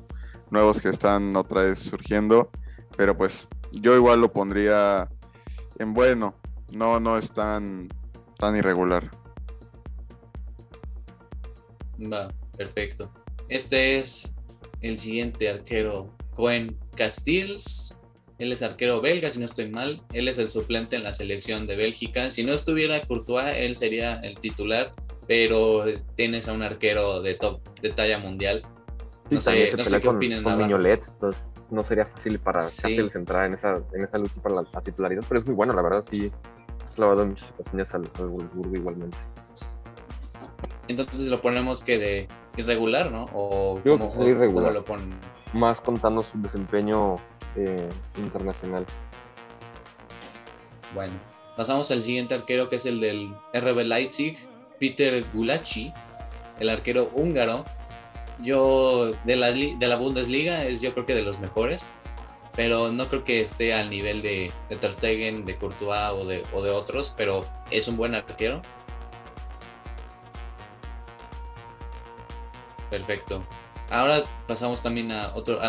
nuevos 0.51 0.81
que 0.81 0.91
están 0.91 1.35
otra 1.37 1.63
vez 1.63 1.79
surgiendo. 1.79 2.51
Pero 2.97 3.17
pues 3.17 3.49
yo 3.73 3.97
igual 3.97 4.21
lo 4.21 4.33
pondría 4.33 5.09
en 5.79 5.95
bueno. 5.95 6.35
No, 6.73 7.01
no 7.01 7.19
es 7.19 7.33
tan, 7.33 7.89
tan 8.39 8.57
irregular. 8.57 9.11
Va, 12.01 12.29
perfecto. 12.57 13.13
Este 13.49 13.99
es 13.99 14.37
el 14.81 14.99
siguiente 14.99 15.49
arquero, 15.51 16.11
Cohen 16.35 16.79
Castells. 16.97 18.02
Él 18.39 18.51
es 18.53 18.63
arquero 18.63 19.01
belga, 19.01 19.31
si 19.31 19.39
no 19.39 19.45
estoy 19.45 19.71
mal. 19.71 20.03
Él 20.13 20.27
es 20.29 20.39
el 20.39 20.51
suplente 20.51 20.97
en 20.97 21.05
la 21.05 21.13
selección 21.15 21.67
de 21.67 21.77
Bélgica. 21.77 22.31
Si 22.31 22.45
no 22.45 22.53
estuviera 22.53 23.07
Courtois, 23.07 23.55
él 23.57 23.77
sería 23.77 24.17
el 24.21 24.39
titular, 24.39 24.93
pero 25.29 25.85
tienes 26.17 26.49
a 26.49 26.53
un 26.53 26.63
arquero 26.63 27.23
de 27.23 27.35
top, 27.35 27.61
de 27.81 27.91
talla 27.91 28.19
mundial. 28.19 28.63
No 29.31 29.41
sé, 29.41 29.73
no 29.77 29.85
sé 29.85 30.01
qué 30.01 30.07
con, 30.07 30.17
opinan. 30.17 30.43
con. 30.43 30.59
Mignolet, 30.59 31.05
entonces 31.07 31.43
no 31.71 31.85
sería 31.85 32.05
fácil 32.05 32.39
para 32.39 32.61
Sí. 32.61 32.97
Entrar 33.15 33.47
en 33.47 33.55
esa, 33.55 33.81
en 33.95 34.03
esa 34.03 34.19
lucha 34.19 34.43
para 34.43 34.57
la, 34.57 34.65
la 34.73 34.81
titularidad, 34.81 35.23
pero 35.29 35.41
es 35.41 35.47
muy 35.47 35.55
bueno, 35.55 35.73
la 35.73 35.83
verdad, 35.83 36.05
sí. 36.11 36.31
Ha 36.91 36.95
clavado 36.95 37.25
muchas 37.27 37.51
ocasiones 37.53 37.95
al, 37.95 38.11
al 38.19 38.27
Wolfsburgo 38.29 38.77
igualmente. 38.77 39.17
Entonces 40.89 41.29
lo 41.29 41.41
ponemos 41.41 41.83
que 41.83 41.99
de 41.99 42.29
irregular, 42.57 43.11
¿no? 43.11 43.27
O 43.33 43.81
Yo 43.85 43.93
cómo, 43.97 44.11
creo 44.11 44.11
que 44.11 44.11
sería 44.11 44.11
o 44.11 44.17
cómo 44.17 44.29
irregular. 44.29 44.73
lo 44.75 44.85
ponen. 44.85 45.15
Más 45.55 45.81
contando 45.81 46.23
su 46.23 46.41
desempeño 46.43 47.17
eh, 47.57 47.89
internacional. 48.19 48.87
Bueno, 50.95 51.15
pasamos 51.57 51.91
al 51.91 52.03
siguiente 52.03 52.35
arquero 52.35 52.69
que 52.69 52.77
es 52.77 52.87
el 52.87 53.01
del 53.01 53.35
RB 53.55 53.85
Leipzig, 53.85 54.37
Peter 54.79 55.25
Gulacsi, 55.33 55.93
el 56.61 56.69
arquero 56.69 57.11
húngaro. 57.15 57.65
Yo 58.41 59.13
de 59.25 59.37
la, 59.37 59.53
de 59.53 59.87
la 59.87 59.97
Bundesliga 59.97 60.65
es 60.65 60.83
yo 60.83 60.93
creo 60.93 61.07
que 61.07 61.15
de 61.15 61.23
los 61.23 61.39
mejores, 61.41 61.89
pero 62.57 62.93
no 62.93 63.09
creo 63.09 63.25
que 63.25 63.41
esté 63.41 63.73
al 63.75 63.91
nivel 63.91 64.23
de, 64.23 64.51
de 64.69 65.43
de 65.45 65.57
Courtois 65.57 66.11
o 66.13 66.27
de, 66.27 66.43
o 66.53 66.63
de 66.63 66.71
otros, 66.71 67.15
pero 67.17 67.45
es 67.71 67.89
un 67.89 67.97
buen 67.97 68.15
arquero. 68.15 68.61
Perfecto. 72.91 73.43
Ahora 73.93 74.25
pasamos 74.49 74.81
también 74.81 75.13
al, 75.13 75.33
otro 75.35 75.61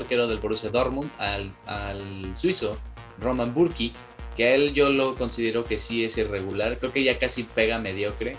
arquero 0.00 0.26
del 0.26 0.38
Borussia 0.38 0.70
Dortmund, 0.70 1.10
al, 1.18 2.34
suizo 2.34 2.78
Roman 3.20 3.52
Burki, 3.52 3.92
que 4.34 4.44
a 4.44 4.54
él 4.54 4.72
yo 4.72 4.88
lo 4.88 5.16
considero 5.16 5.62
que 5.62 5.76
sí 5.76 6.02
es 6.02 6.16
irregular, 6.16 6.78
creo 6.78 6.92
que 6.92 7.04
ya 7.04 7.18
casi 7.18 7.42
pega 7.42 7.78
mediocre. 7.78 8.36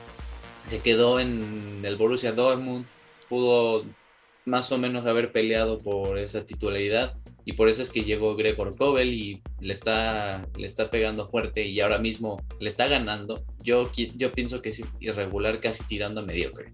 Se 0.65 0.80
quedó 0.80 1.19
en 1.19 1.82
el 1.84 1.95
Borussia 1.95 2.32
Dortmund, 2.32 2.88
pudo 3.30 3.86
más 4.45 4.71
o 4.71 4.80
menos 4.80 5.06
haber 5.06 5.32
peleado 5.32 5.78
por 5.78 6.17
esa 6.17 6.43
titularidad 6.43 7.15
y 7.45 7.54
por 7.54 7.69
eso 7.69 7.84
es 7.84 7.91
que 7.91 8.02
llegó 8.02 8.36
Gregor 8.36 8.76
Kobel 8.76 9.13
y 9.13 9.43
le 9.60 9.73
está, 9.73 10.47
le 10.58 10.65
está 10.65 10.89
pegando 10.89 11.30
fuerte 11.30 11.67
y 11.67 11.82
ahora 11.82 11.99
mismo 11.99 12.41
le 12.60 12.67
está 12.67 12.88
ganando. 12.88 13.45
Yo, 13.62 13.91
yo 14.15 14.32
pienso 14.32 14.62
que 14.63 14.69
es 14.69 14.84
irregular, 14.99 15.60
casi 15.60 15.86
tirando 15.86 16.21
a 16.21 16.23
mediocre. 16.23 16.73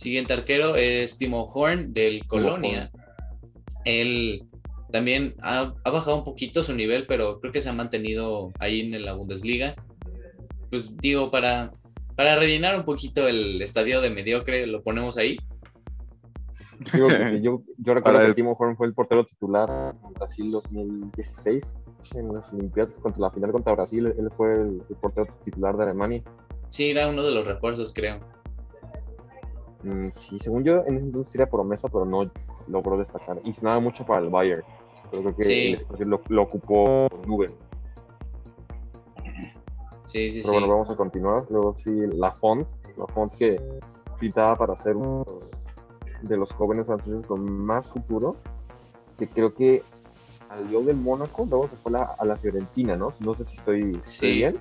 Siguiente 0.00 0.32
arquero 0.32 0.76
es 0.76 1.18
Timo 1.18 1.44
Horn 1.44 1.92
del 1.92 2.26
Colonia. 2.26 2.90
Él 3.84 4.48
también 4.90 5.34
ha, 5.42 5.74
ha 5.84 5.90
bajado 5.90 6.16
un 6.16 6.24
poquito 6.24 6.62
su 6.62 6.72
nivel, 6.72 7.06
pero 7.06 7.38
creo 7.38 7.52
que 7.52 7.60
se 7.60 7.68
ha 7.68 7.74
mantenido 7.74 8.50
ahí 8.60 8.80
en 8.80 9.04
la 9.04 9.12
Bundesliga. 9.12 9.74
Pues 10.70 10.96
digo, 10.96 11.30
para, 11.30 11.70
para 12.16 12.36
rellenar 12.36 12.78
un 12.78 12.86
poquito 12.86 13.28
el 13.28 13.60
estadio 13.60 14.00
de 14.00 14.08
mediocre, 14.08 14.66
lo 14.66 14.82
ponemos 14.82 15.18
ahí. 15.18 15.36
Digo 16.94 17.08
que 17.08 17.32
sí, 17.32 17.40
yo, 17.42 17.62
yo 17.76 17.92
recuerdo 17.92 18.20
Para 18.20 18.26
que 18.26 18.32
Timo 18.32 18.56
Horn 18.58 18.78
fue 18.78 18.86
el 18.86 18.94
portero 18.94 19.26
titular 19.26 19.94
en 20.02 20.14
Brasil 20.14 20.50
2016, 20.50 21.74
en 22.14 22.32
las 22.32 22.50
Olimpiadas, 22.54 22.94
contra 23.02 23.20
la 23.20 23.30
final 23.30 23.52
contra 23.52 23.74
Brasil, 23.74 24.06
él 24.06 24.30
fue 24.34 24.62
el, 24.62 24.82
el 24.88 24.96
portero 24.96 25.26
titular 25.44 25.76
de 25.76 25.82
Alemania. 25.82 26.22
Sí, 26.70 26.88
era 26.88 27.06
uno 27.06 27.22
de 27.22 27.32
los 27.32 27.46
refuerzos, 27.46 27.92
creo. 27.92 28.39
Mm, 29.82 30.08
sí, 30.12 30.38
según 30.38 30.62
yo, 30.64 30.84
en 30.86 30.96
ese 30.96 31.06
entonces 31.06 31.34
era 31.34 31.46
promesa, 31.48 31.88
pero 31.88 32.04
no 32.04 32.30
logró 32.68 32.98
destacar. 32.98 33.38
Y 33.44 33.54
nada 33.62 33.80
mucho 33.80 34.04
para 34.04 34.20
el 34.22 34.28
Bayern. 34.30 34.62
Pero 35.10 35.22
creo 35.22 35.36
que 35.36 35.42
Sí. 35.42 35.78
el 35.98 36.08
lo, 36.08 36.20
lo 36.28 36.42
ocupó 36.42 37.08
Nube. 37.26 37.46
Sí, 40.04 40.30
sí, 40.32 40.40
Pero 40.42 40.52
sí. 40.54 40.58
bueno, 40.58 40.68
vamos 40.68 40.90
a 40.90 40.96
continuar. 40.96 41.46
Luego 41.50 41.74
sí, 41.76 41.94
la 42.14 42.32
Font, 42.32 42.68
la 42.96 43.06
Font 43.06 43.32
que 43.36 43.60
pintaba 44.18 44.56
para 44.56 44.76
ser 44.76 44.96
uno 44.96 45.24
de 46.22 46.36
los- 46.36 46.52
jóvenes 46.52 46.86
franceses 46.86 47.26
con 47.26 47.42
más 47.64 47.88
futuro, 47.88 48.36
que 49.18 49.28
creo 49.28 49.54
que 49.54 49.82
salió 50.48 50.82
del 50.82 50.96
Mónaco, 50.96 51.46
luego 51.48 51.68
se 51.68 51.76
fue 51.76 51.92
a 51.92 51.98
la, 51.98 52.04
a 52.18 52.24
la 52.24 52.36
Fiorentina, 52.36 52.96
¿no? 52.96 53.08
No 53.20 53.34
sé 53.34 53.44
si 53.44 53.56
estoy, 53.56 53.92
estoy 53.92 54.02
Sí. 54.02 54.32
bien. 54.36 54.54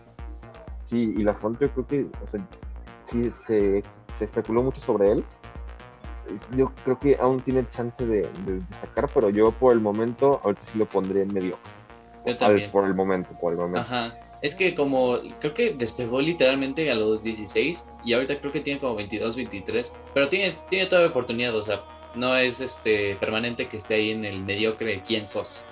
Sí, 0.84 1.14
y 1.18 1.24
la 1.24 1.34
Font 1.34 1.60
yo 1.60 1.70
creo 1.72 1.86
que, 1.86 2.08
o 2.24 2.28
sea, 2.28 2.40
sí 3.10 3.30
se, 3.32 3.84
se 4.18 4.26
especuló 4.26 4.64
mucho 4.64 4.80
sobre 4.80 5.12
él. 5.14 5.26
Yo 6.56 6.72
creo 6.84 7.00
que 7.00 7.18
aún 7.20 7.42
tiene 7.42 7.68
chance 7.70 8.06
de, 8.06 8.22
de 8.46 8.60
destacar, 8.70 9.10
pero 9.14 9.30
yo 9.30 9.52
por 9.52 9.74
el 9.74 9.80
momento, 9.80 10.40
ahorita 10.44 10.64
sí 10.64 10.78
lo 10.78 10.88
pondré 10.88 11.22
en 11.22 11.34
medio. 11.34 11.58
Yo 12.26 12.38
también. 12.38 12.72
por 12.72 12.86
el 12.86 12.94
momento, 12.94 13.30
por 13.40 13.54
el 13.54 13.60
momento. 13.60 13.80
Ajá. 13.80 14.16
Es 14.42 14.56
que 14.56 14.74
como 14.74 15.18
creo 15.40 15.54
que 15.54 15.74
despegó 15.74 16.22
literalmente 16.22 16.90
a 16.90 16.96
los 16.96 17.24
16 17.24 17.90
y 18.06 18.14
ahorita 18.14 18.40
creo 18.40 18.52
que 18.52 18.62
tiene 18.62 18.80
como 18.80 18.96
22, 18.96 19.36
23, 19.36 20.00
pero 20.14 20.30
tiene, 20.30 20.58
tiene 20.70 20.86
todavía 20.86 21.10
oportunidad, 21.10 21.56
o 21.56 21.64
sea, 21.64 21.84
no 22.16 22.36
es 22.36 22.62
este 22.62 23.16
permanente 23.16 23.68
que 23.68 23.78
esté 23.78 23.96
ahí 23.96 24.12
en 24.12 24.24
el 24.24 24.42
mediocre 24.44 25.02
quién 25.06 25.28
sos. 25.28 25.70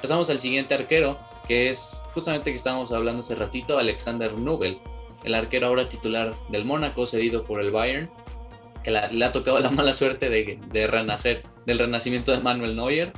Pasamos 0.00 0.30
al 0.30 0.40
siguiente 0.40 0.74
arquero, 0.74 1.18
que 1.46 1.68
es 1.68 2.04
justamente 2.14 2.50
que 2.50 2.56
estábamos 2.56 2.92
hablando 2.92 3.20
hace 3.20 3.34
ratito, 3.34 3.78
Alexander 3.78 4.38
Nubel, 4.38 4.80
el 5.24 5.34
arquero 5.34 5.66
ahora 5.68 5.88
titular 5.88 6.34
del 6.50 6.64
Mónaco, 6.64 7.06
cedido 7.06 7.44
por 7.44 7.60
el 7.60 7.70
Bayern, 7.70 8.08
que 8.82 8.90
la- 8.90 9.08
le 9.08 9.24
ha 9.24 9.32
tocado 9.32 9.58
la 9.58 9.70
mala 9.70 9.92
suerte 9.94 10.28
de, 10.30 10.58
de 10.70 10.86
renacer, 10.86 11.42
del 11.66 11.78
renacimiento 11.78 12.32
de 12.32 12.40
Manuel 12.40 12.76
Neuer. 12.76 13.12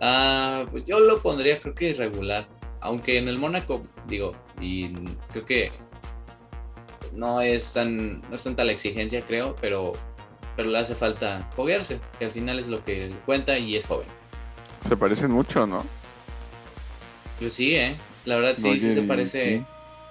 Ah, 0.00 0.64
pues 0.70 0.84
yo 0.84 0.98
lo 1.00 1.20
pondría 1.22 1.60
creo 1.60 1.74
que 1.74 1.90
irregular. 1.90 2.48
Aunque 2.80 3.18
en 3.18 3.28
el 3.28 3.38
Mónaco, 3.38 3.82
digo, 4.06 4.32
y 4.60 4.94
creo 5.30 5.44
que 5.44 5.72
no 7.12 7.40
es 7.40 7.74
tan, 7.74 8.20
no 8.22 8.34
es 8.34 8.44
tanta 8.44 8.64
la 8.64 8.72
exigencia, 8.72 9.20
creo, 9.20 9.54
pero, 9.60 9.92
pero 10.56 10.70
le 10.70 10.78
hace 10.78 10.94
falta 10.94 11.48
foguearse, 11.54 12.00
que 12.18 12.24
al 12.24 12.30
final 12.30 12.58
es 12.58 12.68
lo 12.68 12.82
que 12.82 13.10
cuenta 13.26 13.58
y 13.58 13.76
es 13.76 13.86
joven. 13.86 14.06
Se 14.80 14.96
parecen 14.96 15.30
mucho, 15.30 15.66
¿no? 15.66 15.84
Pues 17.38 17.52
sí, 17.52 17.74
¿eh? 17.76 17.96
La 18.24 18.36
verdad 18.36 18.54
sí, 18.56 18.80
sí 18.80 18.90
se 18.90 19.02
parece. 19.02 19.58
sí. 19.58 19.64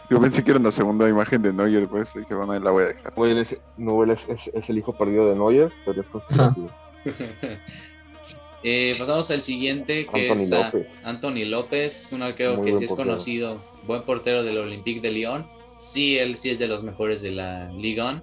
Yo 0.10 0.20
pensé 0.20 0.44
que 0.44 0.52
era 0.52 0.60
una 0.60 0.72
segunda 0.72 1.08
imagen 1.08 1.42
de 1.42 1.54
Neuer, 1.54 1.88
por 1.88 2.02
eso 2.02 2.20
dije, 2.20 2.34
bueno, 2.34 2.54
ahí 2.54 2.60
la 2.60 2.72
voy 2.72 2.84
a 2.84 2.88
dejar. 2.88 3.14
Nubel 3.16 3.38
es, 3.38 3.56
Nubel 3.78 4.10
es, 4.12 4.28
es- 4.28 4.50
es 4.54 4.70
el 4.70 4.78
hijo 4.80 4.94
perdido 4.94 5.28
de 5.28 5.36
Neuer, 5.36 5.72
pero 5.86 6.02
es 6.02 6.10
conspirativo. 6.10 6.70
Eh, 8.62 8.96
pasamos 9.00 9.32
al 9.32 9.42
siguiente, 9.42 10.06
que 10.06 10.30
Anthony 10.30 10.44
es 10.44 10.52
a 10.52 10.66
López. 10.66 11.02
Anthony 11.06 11.46
López, 11.46 12.12
un 12.12 12.24
arquero 12.24 12.58
Muy 12.58 12.66
que 12.66 12.78
sí 12.78 12.84
es 12.84 12.92
portero. 12.92 13.08
conocido, 13.12 13.58
buen 13.88 14.02
portero 14.04 14.44
del 14.44 14.58
Olympique 14.58 15.00
de 15.00 15.12
Lyon. 15.12 15.46
sí, 15.76 16.18
él 16.18 16.38
sí 16.38 16.50
es 16.50 16.60
de 16.60 16.68
los 16.68 16.84
mejores 16.84 17.22
de 17.22 17.32
la 17.32 17.72
Liga 17.72 18.22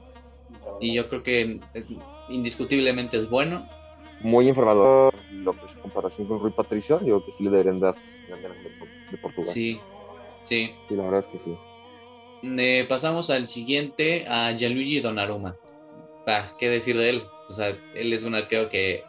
Y 0.79 0.93
yo 0.93 1.09
creo 1.09 1.23
que 1.23 1.59
eh, 1.73 1.85
indiscutiblemente 2.29 3.17
es 3.17 3.31
bueno. 3.31 3.67
Muy 4.21 4.47
informado 4.49 5.11
lo 5.33 5.53
que 5.53 5.65
es 5.65 5.73
comparación 5.81 6.27
con 6.27 6.39
Rui 6.39 6.51
Patricio, 6.53 6.99
digo 6.99 7.25
que 7.25 7.33
sí 7.33 7.43
le 7.45 7.51
deberían 7.51 7.81
dar 7.81 7.95
de 7.95 9.17
Portugal. 9.17 9.47
Sí, 9.51 9.81
sí. 10.43 10.75
Sí, 10.87 10.97
la 10.97 11.05
verdad 11.05 11.21
es 11.21 11.27
que 11.29 11.39
sí. 11.39 11.57
Eh, 12.43 12.87
pasamos 12.89 13.31
al 13.31 13.47
siguiente, 13.47 14.27
a 14.29 14.53
Gianluigi 14.53 15.01
Donnarumma. 15.01 15.57
Bah, 16.27 16.55
¿Qué 16.59 16.69
decir 16.69 16.97
de 16.97 17.11
él? 17.11 17.23
O 17.49 17.53
sea, 17.53 17.77
él 17.95 18.13
es 18.13 18.25
un 18.25 18.35
arquero 18.35 18.69
que 18.69 19.05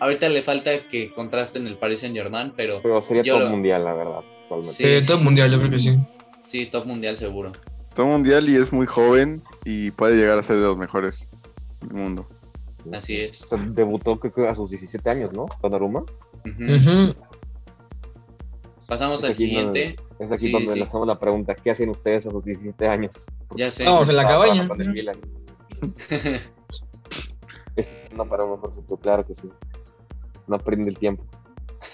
ahorita 0.00 0.28
le 0.28 0.42
falta 0.42 0.86
que 0.88 1.12
contraste 1.12 1.58
en 1.58 1.66
el 1.66 1.76
Paris 1.76 2.00
Saint 2.00 2.16
Germain, 2.16 2.52
pero... 2.56 2.80
Pero 2.82 3.00
sería 3.02 3.22
top 3.22 3.50
mundial, 3.50 3.84
la 3.84 3.94
verdad. 3.94 4.20
Sí. 4.60 5.04
top 5.06 5.20
mundial, 5.20 5.50
yo 5.52 5.58
creo 5.58 5.70
que 5.70 5.78
sí. 5.78 5.98
Sí, 6.44 6.66
top 6.66 6.86
mundial 6.86 7.16
seguro. 7.16 7.52
Top 7.94 8.06
mundial 8.06 8.48
y 8.48 8.56
es 8.56 8.72
muy 8.72 8.86
joven 8.86 9.42
y 9.64 9.90
puede 9.92 10.16
llegar 10.16 10.38
a 10.38 10.42
ser 10.42 10.56
de 10.56 10.62
los 10.62 10.76
mejores 10.76 11.28
del 11.82 11.92
mundo. 11.92 12.26
Así 12.92 13.20
es. 13.20 13.48
debutó 13.74 14.18
creo 14.18 14.32
que 14.32 14.48
a 14.48 14.54
sus 14.54 14.70
17 14.70 15.08
años, 15.08 15.32
¿no? 15.32 15.46
Donnarumma. 15.62 16.04
Pasamos 18.86 19.22
al 19.24 19.34
siguiente. 19.34 19.96
Es 20.24 20.32
aquí 20.32 20.50
donde 20.50 20.76
le 20.76 20.84
hacemos 20.84 21.06
la 21.06 21.16
pregunta, 21.16 21.54
¿qué 21.54 21.70
hacen 21.70 21.88
ustedes 21.88 22.26
a 22.26 22.30
sus 22.30 22.44
17 22.44 22.88
años? 22.88 23.26
Ya 23.56 23.70
sé. 23.70 23.84
Vamos 23.84 24.08
en 24.08 24.16
la 24.16 24.24
cabaña. 24.24 24.68
no 28.14 28.28
para 28.28 28.44
un 28.44 28.52
mejor 28.52 29.00
claro 29.00 29.26
que 29.26 29.34
sí. 29.34 29.50
No 30.46 30.58
prende 30.58 30.90
el 30.90 30.98
tiempo. 30.98 31.24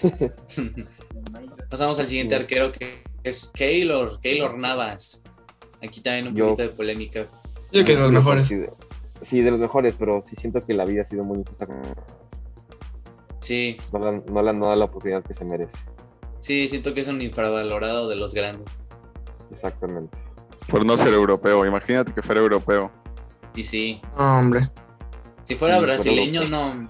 Pasamos 1.69 1.99
al 1.99 2.07
siguiente 2.07 2.35
arquero 2.35 2.71
que 2.71 3.03
es 3.23 3.51
Keylor, 3.53 4.19
Keylor 4.19 4.57
Navas. 4.57 5.25
Aquí 5.83 6.01
también 6.01 6.27
un 6.27 6.33
poquito 6.35 6.63
de 6.63 6.69
polémica. 6.69 7.27
Yo 7.71 7.85
que 7.85 7.95
de 7.95 8.01
los 8.01 8.11
mejores. 8.11 8.47
Sí, 9.21 9.41
de, 9.41 9.51
los 9.51 9.59
mejores, 9.59 9.95
pero 9.99 10.21
sí 10.21 10.35
siento 10.35 10.61
que 10.61 10.73
la 10.73 10.85
vida 10.85 11.01
ha 11.01 11.05
sido 11.05 11.23
muy 11.23 11.39
injusta 11.39 11.67
con 11.67 11.81
Sí. 13.39 13.77
No, 13.91 14.41
le 14.41 14.49
han 14.49 14.59
dado 14.59 14.75
la 14.75 14.85
oportunidad 14.85 15.23
que 15.23 15.33
se 15.33 15.45
merece. 15.45 15.77
Sí, 16.39 16.67
siento 16.69 16.93
que 16.93 17.01
es 17.01 17.07
un 17.07 17.21
infravalorado 17.21 18.07
de 18.07 18.15
los 18.15 18.33
grandes. 18.33 18.79
Exactamente. 19.51 20.17
Por 20.69 20.85
no 20.85 20.97
ser 20.97 21.13
europeo, 21.13 21.65
imagínate 21.65 22.13
que 22.13 22.21
fuera 22.21 22.41
europeo. 22.41 22.91
Y 23.55 23.63
sí. 23.63 24.01
hombre. 24.15 24.69
Si 25.43 25.55
fuera 25.55 25.79
brasileño, 25.79 26.43
no. 26.45 26.89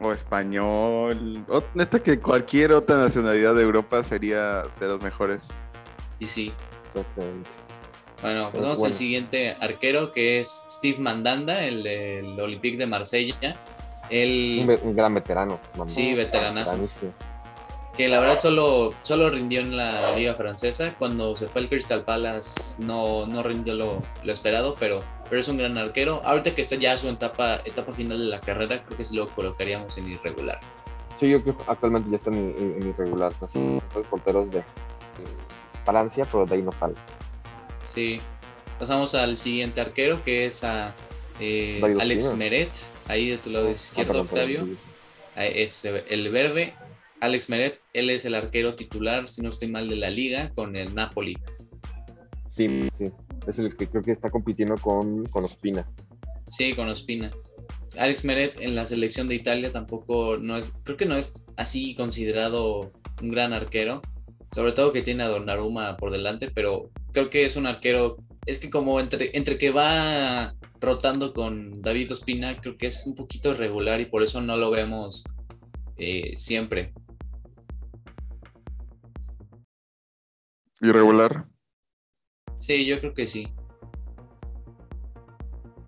O 0.00 0.12
español. 0.12 1.44
O, 1.48 1.62
neta 1.74 2.02
que 2.02 2.18
cualquier 2.18 2.72
otra 2.72 2.96
nacionalidad 2.96 3.54
de 3.54 3.62
Europa 3.62 4.02
sería 4.02 4.62
de 4.80 4.86
los 4.86 5.02
mejores. 5.02 5.48
Y 6.18 6.26
sí. 6.26 6.52
Exactamente. 6.88 7.50
Bueno, 8.22 8.50
pasamos 8.52 8.82
al 8.84 8.94
siguiente 8.94 9.56
arquero 9.60 10.10
que 10.12 10.40
es 10.40 10.66
Steve 10.70 10.98
Mandanda, 10.98 11.64
el 11.64 11.82
del 11.82 12.40
Olympique 12.40 12.76
de 12.76 12.86
Marsella. 12.86 13.56
El... 14.08 14.78
Un, 14.82 14.96
gran 14.96 15.14
veterano. 15.14 15.60
sí, 15.86 16.14
veteranazo 16.14 16.88
que 18.00 18.08
la 18.08 18.18
verdad 18.18 18.38
solo, 18.38 18.94
solo 19.02 19.28
rindió 19.28 19.60
en 19.60 19.76
la 19.76 20.16
liga 20.16 20.34
francesa. 20.34 20.94
Cuando 20.98 21.36
se 21.36 21.48
fue 21.48 21.60
al 21.60 21.68
Crystal 21.68 22.02
Palace 22.02 22.82
no, 22.82 23.26
no 23.26 23.42
rindió 23.42 23.74
lo, 23.74 24.02
esperado, 24.24 24.74
pero, 24.80 25.00
pero 25.28 25.38
es 25.38 25.48
un 25.48 25.58
gran 25.58 25.76
arquero. 25.76 26.22
Ahorita 26.24 26.54
que 26.54 26.62
está 26.62 26.76
ya 26.76 26.96
su 26.96 27.10
etapa, 27.10 27.60
etapa 27.66 27.92
final 27.92 28.16
de 28.16 28.24
la 28.24 28.40
carrera, 28.40 28.82
creo 28.82 28.96
que 28.96 29.04
sí 29.04 29.16
lo 29.16 29.28
colocaríamos 29.28 29.98
en 29.98 30.08
irregular. 30.08 30.58
Sí, 31.18 31.28
yo 31.28 31.42
creo 31.42 31.58
que 31.58 31.64
actualmente 31.66 32.08
ya 32.08 32.16
está 32.16 32.30
en, 32.30 32.88
irregular. 32.88 33.34
Así, 33.42 33.82
los 33.94 34.06
porteros 34.06 34.50
de, 34.50 34.64
Francia, 35.84 36.24
pero 36.24 36.46
de 36.46 36.54
ahí 36.54 36.62
no 36.62 36.72
sale. 36.72 36.94
Sí. 37.84 38.18
Pasamos 38.78 39.14
al 39.14 39.36
siguiente 39.36 39.82
arquero, 39.82 40.24
que 40.24 40.46
es 40.46 40.64
a 40.64 40.94
eh, 41.38 41.82
Alex 42.00 42.34
Meret, 42.38 42.70
ahí 43.08 43.28
de 43.28 43.36
tu 43.36 43.50
lado 43.50 43.68
ah, 43.68 43.72
izquierdo, 43.72 44.22
Octavio. 44.22 44.66
Es 45.36 45.84
el 45.84 46.30
verde. 46.30 46.74
Alex 47.20 47.50
Meret, 47.50 47.80
él 47.92 48.10
es 48.10 48.24
el 48.24 48.34
arquero 48.34 48.74
titular, 48.74 49.28
si 49.28 49.42
no 49.42 49.48
estoy 49.50 49.68
mal, 49.68 49.88
de 49.88 49.96
la 49.96 50.10
liga 50.10 50.50
con 50.54 50.76
el 50.76 50.94
Napoli. 50.94 51.36
Sí, 52.48 52.66
sí. 52.96 53.04
Es 53.46 53.58
el 53.58 53.76
que 53.76 53.88
creo 53.88 54.02
que 54.02 54.12
está 54.12 54.30
compitiendo 54.30 54.76
con, 54.76 55.24
con 55.26 55.44
Ospina. 55.44 55.86
Sí, 56.46 56.74
con 56.74 56.88
Ospina. 56.88 57.30
Alex 57.98 58.24
Meret 58.24 58.60
en 58.60 58.74
la 58.74 58.86
selección 58.86 59.28
de 59.28 59.36
Italia 59.36 59.72
tampoco 59.72 60.36
no 60.36 60.56
es, 60.56 60.74
creo 60.84 60.96
que 60.96 61.06
no 61.06 61.16
es 61.16 61.44
así 61.56 61.94
considerado 61.94 62.92
un 63.22 63.28
gran 63.28 63.52
arquero, 63.52 64.02
sobre 64.52 64.72
todo 64.72 64.92
que 64.92 65.02
tiene 65.02 65.22
a 65.22 65.28
Donnarumma 65.28 65.96
por 65.96 66.10
delante, 66.10 66.50
pero 66.50 66.90
creo 67.12 67.30
que 67.30 67.44
es 67.44 67.56
un 67.56 67.66
arquero, 67.66 68.16
es 68.46 68.58
que 68.58 68.70
como 68.70 69.00
entre, 69.00 69.30
entre 69.36 69.58
que 69.58 69.70
va 69.70 70.54
rotando 70.80 71.32
con 71.32 71.82
David 71.82 72.12
Ospina, 72.12 72.60
creo 72.60 72.76
que 72.76 72.86
es 72.86 73.06
un 73.06 73.14
poquito 73.14 73.50
irregular 73.52 74.00
y 74.00 74.06
por 74.06 74.22
eso 74.22 74.40
no 74.40 74.56
lo 74.56 74.70
vemos 74.70 75.24
eh, 75.98 76.32
siempre. 76.36 76.92
¿Irregular? 80.80 81.46
Sí, 82.58 82.86
yo 82.86 82.98
creo 83.00 83.14
que 83.14 83.26
sí. 83.26 83.48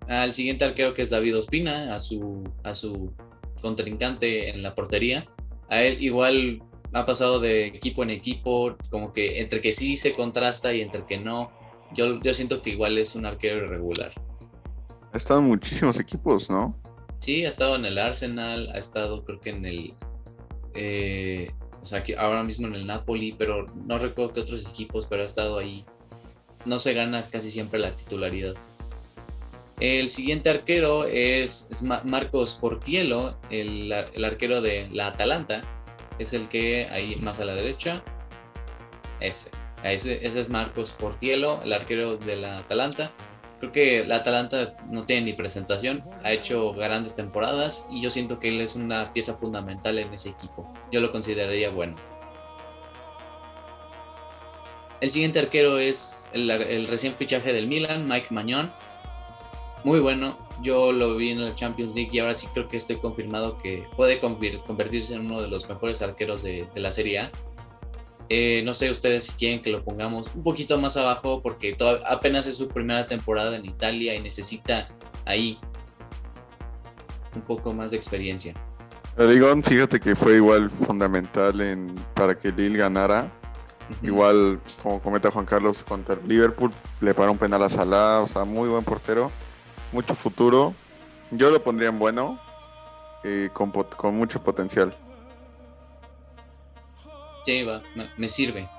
Al 0.07 0.33
siguiente 0.33 0.65
arquero 0.65 0.93
que 0.93 1.01
es 1.01 1.09
David 1.09 1.37
Ospina, 1.37 1.95
a 1.95 1.99
su, 1.99 2.43
a 2.63 2.75
su 2.75 3.13
contrincante 3.61 4.49
en 4.49 4.61
la 4.61 4.75
portería. 4.75 5.25
A 5.69 5.81
él 5.81 6.01
igual 6.03 6.61
ha 6.93 7.05
pasado 7.05 7.39
de 7.39 7.67
equipo 7.67 8.03
en 8.03 8.11
equipo, 8.11 8.75
como 8.89 9.13
que 9.13 9.41
entre 9.41 9.61
que 9.61 9.71
sí 9.71 9.95
se 9.95 10.13
contrasta 10.13 10.73
y 10.73 10.81
entre 10.81 11.05
que 11.05 11.17
no. 11.17 11.51
Yo, 11.93 12.19
yo 12.21 12.33
siento 12.33 12.61
que 12.61 12.71
igual 12.71 12.97
es 12.97 13.15
un 13.15 13.25
arquero 13.25 13.65
irregular. 13.65 14.11
Ha 15.11 15.17
estado 15.17 15.39
en 15.39 15.47
muchísimos 15.47 15.99
equipos, 15.99 16.49
¿no? 16.49 16.79
Sí, 17.19 17.45
ha 17.45 17.49
estado 17.49 17.75
en 17.75 17.85
el 17.85 17.97
Arsenal, 17.97 18.69
ha 18.73 18.77
estado 18.77 19.23
creo 19.23 19.39
que 19.39 19.51
en 19.51 19.65
el 19.65 19.93
eh, 20.75 21.51
o 21.83 21.85
sea, 21.85 22.01
que 22.01 22.15
ahora 22.15 22.43
mismo 22.43 22.65
en 22.67 22.75
el 22.75 22.87
Napoli, 22.87 23.35
pero 23.37 23.65
no 23.85 23.99
recuerdo 23.99 24.31
que 24.31 24.39
otros 24.39 24.69
equipos, 24.69 25.05
pero 25.05 25.23
ha 25.23 25.25
estado 25.25 25.57
ahí. 25.57 25.83
No 26.65 26.79
se 26.79 26.93
gana 26.93 27.21
casi 27.29 27.51
siempre 27.51 27.77
la 27.77 27.91
titularidad. 27.91 28.53
El 29.81 30.09
siguiente 30.09 30.49
arquero 30.49 31.03
es, 31.03 31.83
Marcos 32.05 32.55
Portiello, 32.55 33.35
el, 33.49 33.91
arquero 33.91 34.61
de 34.61 34.87
la 34.91 35.07
Atalanta. 35.07 35.61
Es 36.19 36.31
el 36.31 36.47
que 36.47 36.85
ahí 36.85 37.15
más 37.17 37.41
a 37.41 37.45
la 37.45 37.53
derecha. 37.53 38.01
Ese. 39.19 39.51
Ese, 39.83 40.25
ese 40.25 40.39
es 40.39 40.49
Marcos 40.49 40.93
Portiello, 40.93 41.61
el 41.63 41.73
arquero 41.73 42.15
de 42.15 42.37
la 42.37 42.59
Atalanta. 42.59 43.11
Creo 43.63 43.71
que 43.71 44.03
la 44.03 44.17
Atalanta 44.17 44.75
no 44.91 45.05
tiene 45.05 45.21
ni 45.21 45.31
presentación, 45.31 46.03
ha 46.25 46.33
hecho 46.33 46.73
grandes 46.73 47.15
temporadas 47.15 47.87
y 47.89 48.01
yo 48.01 48.09
siento 48.09 48.37
que 48.37 48.49
él 48.49 48.59
es 48.59 48.75
una 48.75 49.13
pieza 49.13 49.35
fundamental 49.35 49.97
en 49.99 50.13
ese 50.13 50.31
equipo. 50.31 50.69
Yo 50.91 50.99
lo 50.99 51.13
consideraría 51.13 51.69
bueno. 51.69 51.95
El 54.99 55.11
siguiente 55.11 55.39
arquero 55.39 55.79
es 55.79 56.29
el, 56.33 56.87
recién 56.89 57.15
fichaje 57.15 57.53
del 57.53 57.67
Milan, 57.67 58.05
Mike 58.05 58.27
Mañón. 58.31 58.69
Muy 59.85 60.01
bueno, 60.01 60.37
yo 60.61 60.91
lo 60.91 61.15
vi 61.15 61.29
en 61.29 61.45
la 61.45 61.55
Champions 61.55 61.95
League 61.95 62.09
y 62.11 62.19
ahora 62.19 62.35
sí 62.35 62.47
creo 62.53 62.67
que 62.67 62.75
estoy 62.75 62.97
confirmado 62.97 63.57
que 63.57 63.83
puede 63.95 64.19
convertirse 64.19 65.15
en 65.15 65.27
uno 65.27 65.41
de 65.41 65.47
los 65.47 65.69
mejores 65.69 66.01
arqueros 66.01 66.43
de 66.43 66.67
la 66.75 66.91
Serie 66.91 67.19
A 67.19 67.31
eh, 68.29 68.61
no 68.65 68.73
sé 68.73 68.89
ustedes 68.89 69.25
si 69.25 69.33
quieren 69.33 69.61
que 69.61 69.69
lo 69.69 69.83
pongamos 69.83 70.31
un 70.33 70.43
poquito 70.43 70.77
más 70.77 70.97
abajo 70.97 71.41
porque 71.41 71.75
apenas 72.07 72.47
es 72.47 72.57
su 72.57 72.67
primera 72.67 73.05
temporada 73.05 73.55
en 73.55 73.65
Italia 73.65 74.15
y 74.15 74.21
necesita 74.21 74.87
ahí 75.25 75.59
un 77.35 77.41
poco 77.41 77.73
más 77.73 77.91
de 77.91 77.97
experiencia. 77.97 78.53
Digon, 79.17 79.63
fíjate 79.63 79.99
que 79.99 80.15
fue 80.15 80.35
igual 80.37 80.71
fundamental 80.71 81.61
en, 81.61 81.93
para 82.15 82.35
que 82.37 82.51
Lille 82.51 82.77
ganara. 82.77 83.31
Igual, 84.01 84.59
como 84.81 85.01
comenta 85.01 85.29
Juan 85.29 85.45
Carlos, 85.45 85.83
contra 85.83 86.15
Liverpool 86.25 86.71
le 87.01 87.13
paró 87.13 87.31
un 87.31 87.37
penal 87.37 87.61
a 87.63 87.69
Salah, 87.69 88.21
o 88.21 88.27
sea, 88.27 88.43
muy 88.43 88.69
buen 88.69 88.83
portero, 88.83 89.29
mucho 89.91 90.15
futuro. 90.15 90.73
Yo 91.31 91.51
lo 91.51 91.61
pondría 91.61 91.89
en 91.89 91.99
bueno, 91.99 92.39
eh, 93.23 93.49
con 93.53 94.15
mucho 94.15 94.41
potencial. 94.41 94.95
Sí, 97.43 97.63
va, 97.63 97.83
me 98.17 98.29
sirve. 98.29 98.69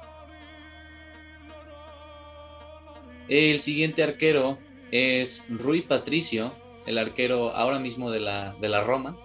El 3.29 3.61
siguiente 3.61 4.03
arquero 4.03 4.59
es 4.91 5.47
Rui 5.51 5.83
Patricio, 5.83 6.53
el 6.87 6.99
arquero 6.99 7.51
ahora 7.55 7.79
mismo 7.79 8.11
de 8.11 8.21
la, 8.21 8.55
de 8.61 8.69
la 8.69 8.83
Roma. 8.83 9.17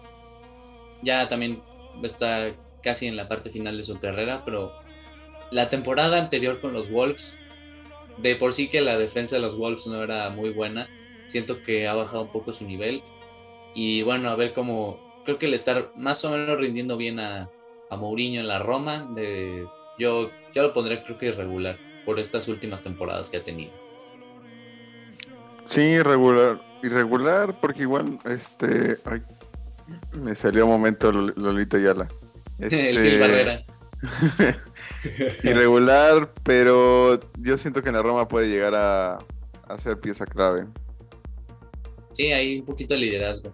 Ya 1.01 1.27
también 1.29 1.61
está 2.03 2.53
casi 2.81 3.07
en 3.07 3.15
la 3.15 3.27
parte 3.27 3.49
final 3.49 3.77
de 3.77 3.83
su 3.83 3.97
carrera, 3.97 4.43
pero 4.45 4.73
la 5.51 5.69
temporada 5.69 6.19
anterior 6.19 6.59
con 6.59 6.73
los 6.73 6.89
Wolves, 6.89 7.39
de 8.17 8.35
por 8.35 8.53
sí 8.53 8.69
que 8.69 8.81
la 8.81 8.97
defensa 8.97 9.35
de 9.35 9.41
los 9.41 9.57
Wolves 9.57 9.87
no 9.87 10.03
era 10.03 10.29
muy 10.29 10.51
buena, 10.51 10.89
siento 11.27 11.61
que 11.61 11.87
ha 11.87 11.93
bajado 11.93 12.23
un 12.23 12.31
poco 12.31 12.51
su 12.51 12.67
nivel. 12.67 13.03
Y 13.75 14.01
bueno, 14.03 14.29
a 14.29 14.35
ver 14.35 14.53
cómo, 14.53 14.99
creo 15.23 15.37
que 15.37 15.47
le 15.47 15.55
está 15.55 15.91
más 15.95 16.23
o 16.25 16.31
menos 16.31 16.57
rindiendo 16.57 16.97
bien 16.97 17.19
a, 17.19 17.49
a 17.89 17.95
Mourinho 17.97 18.41
en 18.41 18.47
la 18.47 18.59
Roma. 18.59 19.07
De, 19.15 19.67
yo, 19.97 20.29
yo 20.53 20.63
lo 20.63 20.73
pondré 20.73 21.03
creo 21.03 21.17
que 21.17 21.27
irregular. 21.27 21.77
por 22.05 22.19
estas 22.19 22.47
últimas 22.47 22.83
temporadas 22.83 23.29
que 23.29 23.37
ha 23.37 23.43
tenido. 23.43 23.71
Sí, 25.65 25.81
irregular, 25.81 26.59
irregular, 26.81 27.59
porque 27.61 27.83
igual, 27.83 28.17
este, 28.25 28.97
ay, 29.05 29.21
me 30.19 30.33
salió 30.33 30.65
un 30.65 30.71
momento 30.71 31.11
Lol- 31.11 31.35
Lolita 31.35 31.77
Yala. 31.77 32.07
El 32.59 32.73
Este, 32.73 32.99
Gil 33.01 33.19
Barrera. 33.19 33.63
irregular, 35.43 36.33
pero 36.43 37.19
yo 37.37 37.57
siento 37.57 37.81
que 37.83 37.89
en 37.89 37.95
la 37.95 38.01
Roma 38.01 38.27
puede 38.27 38.47
llegar 38.49 38.73
a, 38.75 39.19
a 39.67 39.77
ser 39.77 39.99
pieza 39.99 40.25
clave. 40.25 40.65
Sí, 42.11 42.31
hay 42.31 42.59
un 42.59 42.65
poquito 42.65 42.93
de 42.95 43.01
liderazgo. 43.01 43.53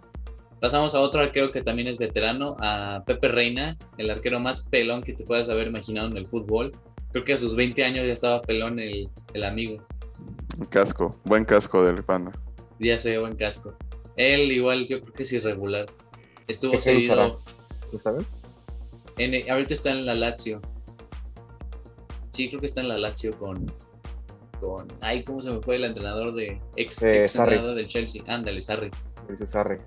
Pasamos 0.65 0.95
a 0.95 1.01
otro 1.01 1.21
arquero 1.21 1.51
que 1.51 1.61
también 1.61 1.87
es 1.87 1.99
veterano, 1.99 2.57
a 2.59 3.03
Pepe 3.05 3.27
Reina, 3.27 3.77
el 3.99 4.09
arquero 4.09 4.39
más 4.39 4.67
pelón 4.67 5.03
que 5.03 5.13
te 5.13 5.23
puedas 5.23 5.47
haber 5.47 5.67
imaginado 5.67 6.07
en 6.07 6.17
el 6.17 6.25
fútbol. 6.25 6.71
Creo 7.11 7.23
que 7.23 7.33
a 7.33 7.37
sus 7.37 7.55
20 7.55 7.83
años 7.83 8.07
ya 8.07 8.13
estaba 8.13 8.41
pelón 8.41 8.79
el, 8.79 9.07
el 9.35 9.43
amigo. 9.43 9.85
Un 10.57 10.65
casco, 10.65 11.11
buen 11.23 11.45
casco 11.45 11.83
del 11.83 12.01
Panda. 12.03 12.31
Ya 12.79 12.97
se 12.97 13.15
buen 13.19 13.35
casco. 13.35 13.75
Él 14.17 14.51
igual 14.51 14.87
yo 14.87 15.01
creo 15.01 15.13
que 15.13 15.21
es 15.21 15.33
irregular. 15.33 15.85
Estuvo 16.47 16.79
cedido. 16.79 17.39
¿No 17.93 17.99
saben? 17.99 18.25
en- 19.19 19.47
ahorita 19.51 19.75
está 19.75 19.91
en 19.91 20.03
la 20.07 20.15
Lazio. 20.15 20.63
Sí, 22.31 22.49
creo 22.49 22.59
que 22.59 22.65
está 22.65 22.81
en 22.81 22.87
la 22.87 22.97
Lazio 22.97 23.37
con. 23.37 23.71
con 24.59 24.87
ay, 25.01 25.23
¿cómo 25.25 25.43
se 25.43 25.51
me 25.51 25.61
fue 25.61 25.75
el 25.75 25.83
entrenador 25.85 26.33
de. 26.33 26.59
ex, 26.75 27.03
Eh, 27.03 27.21
ex 27.21 27.35
entrenador 27.35 27.75
del 27.75 27.85
Chelsea? 27.85 28.23
Ándale, 28.25 28.59
Sarri. 28.63 28.89
Dice 29.29 29.45
Sarri. 29.45 29.77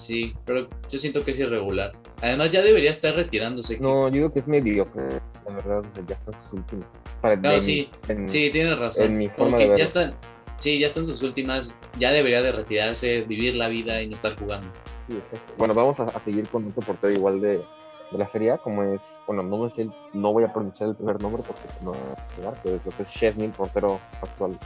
Sí, 0.00 0.34
pero 0.44 0.68
yo 0.88 0.98
siento 0.98 1.22
que 1.24 1.30
es 1.32 1.38
irregular. 1.40 1.92
Además, 2.22 2.52
ya 2.52 2.62
debería 2.62 2.90
estar 2.90 3.14
retirándose. 3.14 3.78
No, 3.80 4.08
yo 4.08 4.14
digo 4.14 4.32
que 4.32 4.38
es 4.40 4.48
mediocre. 4.48 5.20
La 5.46 5.54
verdad, 5.54 5.80
o 5.80 5.94
sea, 5.94 6.04
ya 6.06 6.14
están 6.14 6.34
sus 6.34 6.52
últimos. 6.54 6.86
Para, 7.20 7.34
en- 7.34 7.60
sí. 7.60 7.88
en- 8.08 8.26
Sí, 8.26 8.50
tienes 8.50 8.78
razón. 8.78 9.06
en 9.06 9.18
mi 9.18 9.28
forma 9.28 9.58
de 9.58 9.68
ya 9.76 9.84
están. 9.84 10.14
Sí, 10.58 10.78
ya 10.78 10.86
están 10.86 11.06
sus 11.06 11.22
últimas. 11.22 11.76
Ya 11.98 12.10
debería 12.12 12.42
de 12.42 12.52
retirarse, 12.52 13.22
vivir 13.22 13.56
la 13.56 13.68
vida 13.68 14.00
y 14.02 14.06
no 14.08 14.14
estar 14.14 14.36
jugando. 14.38 14.66
sí, 15.08 15.16
exacto. 15.16 15.52
Bueno, 15.58 15.74
vamos 15.74 16.00
a, 16.00 16.04
a 16.04 16.20
seguir 16.20 16.48
con 16.48 16.66
otro 16.68 16.82
portero 16.82 17.12
igual 17.12 17.40
de, 17.40 17.58
de 17.58 18.18
la 18.18 18.26
feria, 18.26 18.58
como 18.58 18.82
es, 18.82 19.20
bueno, 19.26 19.42
no 19.42 19.58
me 19.58 19.70
sé, 19.70 19.82
el- 19.82 19.92
no 20.12 20.32
voy 20.32 20.44
a 20.44 20.52
pronunciar 20.52 20.88
el 20.90 20.96
primer 20.96 21.20
nombre 21.22 21.42
porque 21.46 21.62
no 21.82 21.92
voy 21.92 22.46
a 22.46 22.52
pero 22.62 22.78
creo 22.78 22.96
que 22.96 23.02
es 23.02 23.12
Chesney, 23.12 23.48
portero 23.48 24.00
actual 24.22 24.58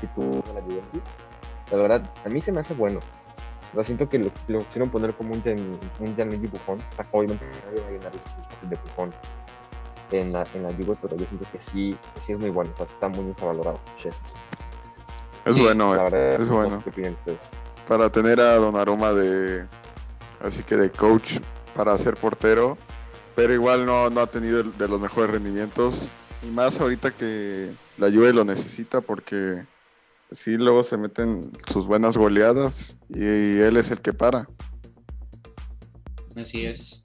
titular 0.00 0.42
de 0.44 0.54
la 0.54 0.60
Juventus. 0.62 1.02
La 1.70 1.76
verdad, 1.78 2.10
a 2.24 2.28
mí 2.28 2.40
se 2.40 2.52
me 2.52 2.60
hace 2.60 2.74
bueno. 2.74 3.00
Lo 3.74 3.84
siento 3.84 4.08
que 4.08 4.18
lo, 4.18 4.30
lo 4.48 4.64
quisieron 4.66 4.90
poner 4.90 5.14
como 5.14 5.34
un, 5.34 5.42
Gian- 5.42 5.78
un 5.98 6.16
Gianluigi 6.16 6.46
Buffon. 6.46 6.78
O 6.78 6.94
sea, 6.96 7.06
obviamente 7.12 7.44
nadie 7.66 7.80
va 7.80 7.86
a 7.88 7.90
llenar 7.90 8.12
los 8.14 8.70
de 8.70 8.76
Buffon 8.76 9.14
en 10.12 10.32
la, 10.32 10.46
en 10.54 10.62
la 10.62 10.72
Juve, 10.72 10.96
pero 11.02 11.16
yo 11.16 11.26
siento 11.26 11.46
que 11.50 11.60
sí, 11.60 11.96
que 12.14 12.20
sí 12.20 12.32
es 12.32 12.38
muy 12.38 12.50
bueno. 12.50 12.70
O 12.74 12.76
sea, 12.76 12.86
está 12.86 13.08
muy 13.08 13.26
infravalorado. 13.26 13.80
Es 15.44 15.54
Sí, 15.54 15.62
bueno, 15.62 15.94
La 15.94 16.06
eh, 16.06 16.10
verdad, 16.10 16.42
es 16.42 16.48
bueno. 16.48 16.80
¿Qué 16.82 16.90
opinan 16.90 17.14
ustedes? 17.14 17.38
Para 17.86 18.10
tener 18.10 18.40
a 18.40 18.56
Donnarumma 18.56 19.12
de, 19.12 19.66
así 20.40 20.62
que 20.64 20.76
de 20.76 20.90
coach 20.90 21.38
para 21.74 21.94
ser 21.96 22.14
portero, 22.16 22.76
pero 23.36 23.52
igual 23.52 23.86
no, 23.86 24.10
no 24.10 24.20
ha 24.22 24.26
tenido 24.26 24.62
de 24.64 24.88
los 24.88 25.00
mejores 25.00 25.30
rendimientos. 25.30 26.10
Y 26.42 26.46
más 26.50 26.80
ahorita 26.80 27.12
que 27.12 27.70
la 27.96 28.08
Juve 28.10 28.32
lo 28.32 28.44
necesita 28.44 29.00
porque 29.00 29.64
sí, 30.32 30.56
luego 30.56 30.82
se 30.84 30.96
meten 30.96 31.40
sus 31.72 31.86
buenas 31.86 32.16
goleadas 32.16 32.98
y 33.08 33.22
él 33.24 33.76
es 33.76 33.90
el 33.90 34.00
que 34.00 34.12
para. 34.12 34.48
Así 36.36 36.66
es. 36.66 37.02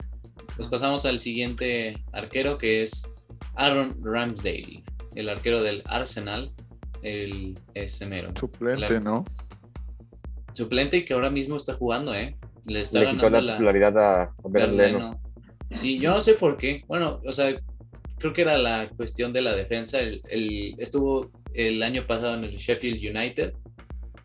Pues 0.56 0.68
pasamos 0.68 1.06
al 1.06 1.18
siguiente 1.18 1.96
arquero 2.12 2.58
que 2.58 2.82
es 2.82 3.14
Aaron 3.54 3.96
Ramsdale, 4.02 4.82
el 5.14 5.28
arquero 5.28 5.62
del 5.62 5.82
Arsenal, 5.86 6.52
el 7.02 7.58
semero. 7.86 8.32
Suplente. 8.38 9.00
¿no? 9.00 9.24
Suplente 10.52 10.98
y 10.98 11.04
que 11.04 11.14
ahora 11.14 11.30
mismo 11.30 11.56
está 11.56 11.74
jugando, 11.74 12.14
¿eh? 12.14 12.36
Le 12.66 12.80
está 12.82 13.00
Le 13.00 13.06
quitó 13.10 13.22
ganando 13.22 13.30
la 13.30 13.40
la, 13.40 13.52
titularidad 13.54 13.98
a. 13.98 14.34
Berleno. 14.48 15.18
Sí, 15.70 15.98
yo 15.98 16.10
no 16.10 16.20
sé 16.20 16.34
por 16.34 16.58
qué. 16.58 16.84
Bueno, 16.86 17.20
o 17.26 17.32
sea, 17.32 17.58
creo 18.18 18.32
que 18.34 18.42
era 18.42 18.58
la 18.58 18.90
cuestión 18.90 19.32
de 19.32 19.40
la 19.40 19.56
defensa. 19.56 19.98
El, 20.00 20.20
el- 20.28 20.74
estuvo 20.78 21.30
el 21.54 21.82
año 21.82 22.06
pasado 22.06 22.34
en 22.34 22.44
el 22.44 22.56
Sheffield 22.56 23.16
United. 23.16 23.54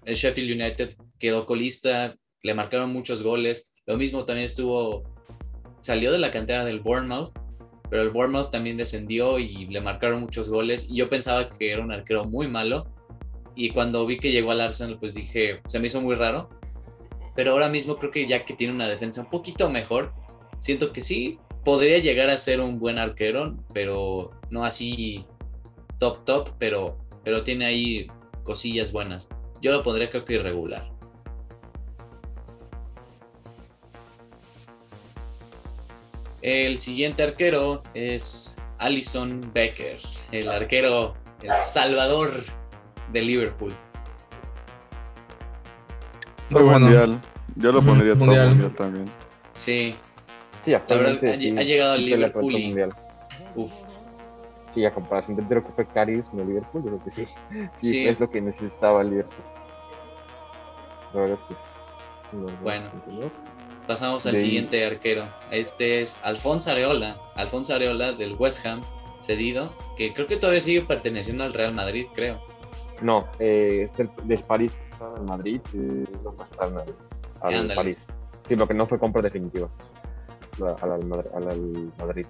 El 0.05 0.15
Sheffield 0.15 0.61
United 0.61 0.89
quedó 1.19 1.45
colista, 1.45 2.15
le 2.43 2.53
marcaron 2.53 2.93
muchos 2.93 3.23
goles. 3.23 3.73
Lo 3.85 3.97
mismo 3.97 4.25
también 4.25 4.45
estuvo, 4.45 5.03
salió 5.81 6.11
de 6.11 6.19
la 6.19 6.31
cantera 6.31 6.65
del 6.65 6.79
Bournemouth, 6.79 7.31
pero 7.89 8.03
el 8.03 8.09
Bournemouth 8.09 8.51
también 8.51 8.77
descendió 8.77 9.39
y 9.39 9.65
le 9.67 9.81
marcaron 9.81 10.21
muchos 10.21 10.49
goles. 10.49 10.87
Y 10.89 10.95
yo 10.95 11.09
pensaba 11.09 11.49
que 11.49 11.71
era 11.71 11.83
un 11.83 11.91
arquero 11.91 12.25
muy 12.25 12.47
malo. 12.47 12.93
Y 13.55 13.69
cuando 13.69 14.05
vi 14.05 14.19
que 14.19 14.31
llegó 14.31 14.51
al 14.51 14.61
Arsenal, 14.61 14.99
pues 14.99 15.15
dije, 15.15 15.61
se 15.67 15.79
me 15.79 15.87
hizo 15.87 16.01
muy 16.01 16.15
raro. 16.15 16.49
Pero 17.35 17.51
ahora 17.51 17.69
mismo 17.69 17.97
creo 17.97 18.11
que 18.11 18.27
ya 18.27 18.45
que 18.45 18.53
tiene 18.53 18.73
una 18.73 18.87
defensa 18.87 19.21
un 19.21 19.29
poquito 19.29 19.69
mejor, 19.69 20.13
siento 20.59 20.91
que 20.91 21.01
sí, 21.01 21.39
podría 21.63 21.97
llegar 21.99 22.29
a 22.29 22.37
ser 22.37 22.61
un 22.61 22.79
buen 22.79 22.97
arquero, 22.97 23.57
pero 23.73 24.31
no 24.49 24.63
así 24.63 25.25
top 25.99 26.25
top, 26.25 26.49
pero, 26.59 26.97
pero 27.27 27.43
tiene 27.43 27.65
ahí 27.65 28.07
cosillas 28.45 28.93
buenas. 28.93 29.27
Yo 29.61 29.73
lo 29.73 29.83
pondría 29.83 30.09
creo 30.09 30.23
que 30.23 30.35
irregular. 30.35 30.89
El 36.41 36.77
siguiente 36.77 37.23
arquero 37.23 37.81
es 37.93 38.57
Alison 38.77 39.41
Becker, 39.53 39.97
el 40.31 40.47
arquero, 40.49 41.15
el 41.41 41.53
salvador 41.53 42.29
de 43.11 43.21
Liverpool. 43.21 43.73
Muy 46.49 46.61
bueno. 46.63 46.79
mundial. 46.79 47.21
Yo 47.55 47.73
lo 47.73 47.81
pondría 47.81 48.13
top 48.13 48.19
mundial. 48.19 48.49
mundial 48.51 48.73
también. 48.75 49.05
Sí, 49.53 49.95
Sí, 50.63 50.71
lle- 50.71 51.37
sí, 51.37 51.57
ha 51.57 51.61
llegado 51.63 51.93
al 51.93 52.05
Liverpool 52.05 52.55
y- 52.57 52.67
mundial. 52.67 52.95
Sí, 54.73 54.85
a 54.85 54.93
comparación 54.93 55.37
de 55.37 55.55
lo 55.55 55.63
que 55.63 55.71
fue 55.71 55.85
Carius 55.87 56.31
en 56.33 56.39
el 56.41 56.47
Liverpool, 56.47 56.83
yo 56.83 56.89
creo 56.91 57.03
que 57.03 57.11
sí. 57.11 57.25
Sí, 57.73 57.89
Sí. 57.91 58.07
es 58.07 58.19
lo 58.19 58.29
que 58.29 58.41
necesitaba 58.41 59.01
el 59.01 59.09
Liverpool. 59.11 59.45
La 61.13 61.21
verdad 61.21 61.37
es 61.37 61.43
que 61.43 61.55
sí. 61.55 61.61
No, 62.33 62.41
no, 62.47 62.57
Bueno. 62.61 62.85
no. 63.07 63.31
Pasamos 63.87 64.25
al 64.25 64.33
De 64.33 64.39
siguiente 64.39 64.85
arquero. 64.85 65.23
Este 65.49 66.01
es 66.01 66.19
Alfonso 66.25 66.71
Areola. 66.71 67.15
Alfonso 67.35 67.73
Areola 67.73 68.11
del 68.11 68.35
West 68.35 68.65
Ham, 68.65 68.81
cedido, 69.21 69.73
que 69.95 70.13
creo 70.13 70.27
que 70.27 70.35
todavía 70.35 70.59
sigue 70.59 70.81
perteneciendo 70.81 71.45
al 71.45 71.53
Real 71.53 71.73
Madrid, 71.73 72.05
creo. 72.13 72.41
No, 73.01 73.27
eh, 73.39 73.81
este 73.83 74.03
el- 74.03 74.11
del 74.27 74.41
París 74.43 74.73
al 74.99 75.23
Madrid, 75.23 75.61
eh, 75.73 76.03
lo 76.23 76.35
pasaron 76.35 76.79
al, 76.79 77.55
al. 77.55 77.71
París. 77.73 78.05
Sí, 78.47 78.55
lo 78.57 78.67
que 78.67 78.73
no 78.73 78.85
fue 78.85 78.99
compra 78.99 79.21
definitiva. 79.21 79.69
Al, 80.81 80.91
al- 80.91 81.23
al 81.33 81.91
Madrid. 81.97 82.25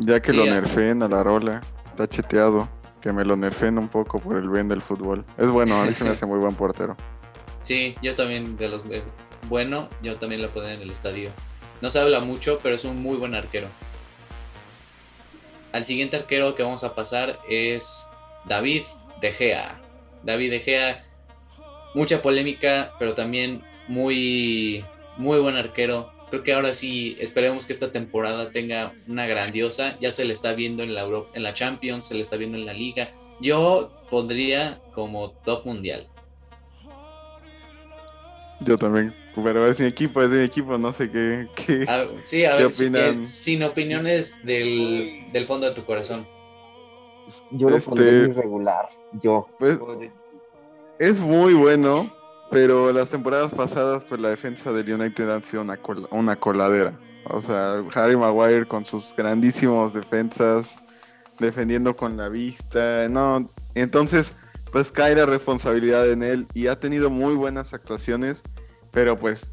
Ya 0.00 0.20
que 0.20 0.30
Sí, 0.30 0.36
lo 0.36 0.42
a- 0.44 0.46
nerfeen 0.46 1.02
a 1.02 1.08
la 1.08 1.22
rola, 1.22 1.60
está 1.86 2.08
cheteado. 2.08 2.68
Que 3.00 3.12
me 3.12 3.24
lo 3.24 3.36
nerfeen 3.36 3.78
un 3.78 3.88
poco 3.88 4.18
por 4.18 4.36
el 4.36 4.48
bien 4.48 4.66
del 4.68 4.80
fútbol. 4.80 5.24
Es 5.38 5.48
bueno, 5.48 5.74
a 5.80 5.84
mí 5.84 5.92
se 5.92 6.02
me 6.04 6.10
hace 6.10 6.26
muy 6.26 6.38
buen 6.38 6.54
portero. 6.54 6.96
Sí, 7.60 7.96
yo 8.00 8.14
también 8.14 8.56
de 8.56 8.68
los 8.68 8.84
eh, 8.90 9.02
bueno, 9.48 9.88
yo 10.00 10.14
también 10.16 10.40
lo 10.40 10.50
pondré 10.52 10.74
en 10.74 10.82
el 10.82 10.90
estadio. 10.90 11.30
No 11.80 11.90
se 11.90 11.98
habla 11.98 12.20
mucho, 12.20 12.60
pero 12.62 12.76
es 12.76 12.84
un 12.84 13.02
muy 13.02 13.16
buen 13.16 13.34
arquero. 13.34 13.66
Al 15.72 15.82
siguiente 15.82 16.16
arquero 16.16 16.54
que 16.54 16.62
vamos 16.62 16.84
a 16.84 16.94
pasar 16.94 17.40
es 17.48 18.08
David 18.44 18.82
De 19.20 19.32
Gea. 19.32 19.80
David 20.22 20.50
De 20.52 20.60
Gea, 20.60 21.04
mucha 21.94 22.22
polémica, 22.22 22.92
pero 23.00 23.14
también 23.14 23.64
muy, 23.88 24.84
muy 25.16 25.40
buen 25.40 25.56
arquero. 25.56 26.12
Creo 26.30 26.42
que 26.42 26.52
ahora 26.52 26.72
sí 26.72 27.16
esperemos 27.20 27.66
que 27.66 27.72
esta 27.72 27.92
temporada 27.92 28.50
tenga 28.50 28.92
una 29.06 29.26
grandiosa. 29.26 29.96
Ya 30.00 30.10
se 30.10 30.24
le 30.24 30.32
está 30.32 30.52
viendo 30.54 30.82
en 30.82 30.94
la, 30.94 31.02
Euro- 31.02 31.28
en 31.34 31.42
la 31.44 31.54
Champions, 31.54 32.06
se 32.08 32.14
le 32.14 32.22
está 32.22 32.36
viendo 32.36 32.58
en 32.58 32.66
la 32.66 32.72
Liga. 32.72 33.10
Yo 33.40 33.92
pondría 34.10 34.80
como 34.92 35.30
top 35.44 35.64
mundial. 35.66 36.06
Yo 38.60 38.76
también. 38.76 39.14
Pero 39.34 39.66
es 39.66 39.78
mi 39.78 39.86
equipo, 39.86 40.22
es 40.22 40.30
mi 40.30 40.42
equipo, 40.42 40.78
no 40.78 40.92
sé 40.92 41.10
qué. 41.10 41.46
qué- 41.54 41.84
A- 41.88 42.06
sí, 42.22 42.44
a 42.44 42.56
¿Qué 42.56 42.62
ver, 42.64 42.72
si- 42.72 42.84
opinan? 42.86 43.18
eh, 43.18 43.22
sin 43.22 43.62
opiniones 43.62 44.44
del, 44.44 45.30
del 45.32 45.44
fondo 45.44 45.66
de 45.68 45.74
tu 45.74 45.84
corazón. 45.84 46.26
Yo 47.50 47.68
lo 47.68 47.76
Este- 47.76 47.90
pondría 47.90 48.12
irregular. 48.12 48.88
Yo. 49.22 49.46
Pues 49.58 49.78
es 50.98 51.20
muy 51.20 51.52
bueno, 51.52 51.94
pero 52.50 52.92
las 52.92 53.10
temporadas 53.10 53.52
pasadas, 53.52 54.04
pues 54.04 54.20
la 54.20 54.28
defensa 54.30 54.72
del 54.72 54.92
United 54.92 55.28
ha 55.30 55.42
sido 55.42 55.62
una, 55.62 55.76
col- 55.76 56.08
una 56.10 56.36
coladera. 56.36 56.98
O 57.28 57.40
sea, 57.40 57.82
Harry 57.94 58.16
Maguire 58.16 58.66
con 58.66 58.86
sus 58.86 59.14
grandísimos 59.16 59.92
defensas, 59.94 60.80
defendiendo 61.38 61.96
con 61.96 62.16
la 62.16 62.28
vista. 62.28 63.08
No, 63.08 63.50
entonces, 63.74 64.32
pues 64.70 64.92
cae 64.92 65.14
la 65.16 65.26
responsabilidad 65.26 66.08
en 66.10 66.22
él 66.22 66.46
y 66.54 66.68
ha 66.68 66.78
tenido 66.78 67.10
muy 67.10 67.34
buenas 67.34 67.74
actuaciones, 67.74 68.42
pero 68.92 69.18
pues, 69.18 69.52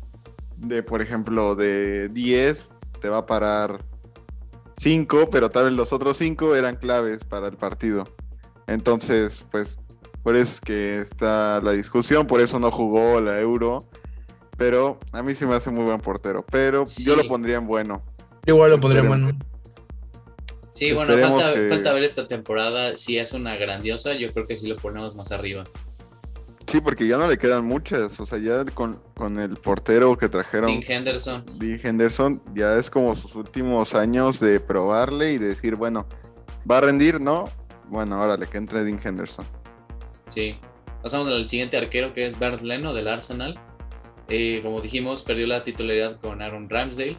de 0.58 0.84
por 0.84 1.02
ejemplo, 1.02 1.56
de 1.56 2.10
10 2.10 2.68
te 3.02 3.10
va 3.10 3.18
a 3.20 3.26
parar 3.26 3.84
5, 4.78 5.30
pero 5.32 5.50
tal 5.50 5.66
vez 5.66 5.74
los 5.74 5.94
otros 5.94 6.18
5 6.18 6.56
eran 6.56 6.76
claves 6.76 7.24
para 7.24 7.48
el 7.48 7.58
partido. 7.58 8.06
Entonces, 8.68 9.44
pues, 9.52 9.80
por 10.24 10.36
eso 10.36 10.53
es 10.53 10.61
que 10.61 11.01
está 11.01 11.59
la 11.61 11.74
discusión, 11.74 12.26
por 12.26 12.39
eso 12.39 12.59
no 12.59 12.71
jugó 12.71 13.19
la 13.19 13.39
Euro. 13.39 13.86
Pero 14.57 14.99
a 15.11 15.21
mí 15.21 15.36
sí 15.36 15.45
me 15.45 15.55
hace 15.55 15.69
muy 15.71 15.84
buen 15.84 15.99
portero. 15.99 16.45
Pero 16.49 16.84
yo 16.99 17.15
lo 17.15 17.28
pondría 17.28 17.57
en 17.57 17.67
bueno. 17.67 18.03
Igual 18.45 18.71
lo 18.71 18.80
pondría 18.80 19.01
en 19.01 19.09
bueno. 19.09 19.39
Sí, 20.74 20.91
bueno, 20.93 21.13
falta, 21.13 21.53
falta, 21.69 21.93
ver 21.93 22.03
esta 22.03 22.28
temporada. 22.28 22.97
Si 22.97 23.17
es 23.17 23.34
una 23.34 23.55
grandiosa, 23.55 24.13
yo 24.13 24.32
creo 24.34 24.47
que 24.47 24.55
sí 24.55 24.67
lo 24.67 24.78
ponemos 24.78 25.15
más 25.15 25.32
arriba. 25.32 25.63
Sí, 26.67 26.82
porque 26.82 27.07
ya 27.07 27.17
no 27.17 27.28
le 27.28 27.38
quedan 27.38 27.65
muchas. 27.65 28.19
O 28.19 28.26
sea, 28.26 28.39
ya 28.39 28.63
con, 28.65 28.99
con 29.15 29.39
el 29.39 29.57
portero 29.57 30.17
que 30.17 30.30
trajeron. 30.30 30.67
Dean 30.67 30.84
Henderson. 30.88 31.43
Dean 31.59 31.80
Henderson, 31.84 32.41
ya 32.55 32.78
es 32.78 32.89
como 32.89 33.15
sus 33.15 33.36
últimos 33.36 33.93
años 33.93 34.39
de 34.39 34.59
probarle 34.59 35.34
y 35.34 35.38
decir, 35.38 35.76
bueno, 35.76 36.07
¿va 36.69 36.78
a 36.78 36.82
rendir? 36.82 37.19
No. 37.21 37.49
Bueno, 37.89 38.21
órale, 38.21 38.47
que 38.47 38.57
entre 38.57 38.84
Dean 38.84 38.99
Henderson. 39.03 39.45
Sí. 40.28 40.57
Pasamos 41.01 41.28
al 41.28 41.47
siguiente 41.47 41.78
arquero 41.78 42.13
que 42.13 42.26
es 42.26 42.39
Bert 42.39 42.61
Leno 42.61 42.93
del 42.93 43.07
Arsenal. 43.07 43.55
Eh, 44.30 44.61
como 44.63 44.80
dijimos, 44.82 45.24
perdió 45.24 45.47
la 45.47 45.63
titularidad 45.63 46.19
con 46.19 46.41
Aaron 46.41 46.69
Ramsdale. 46.69 47.17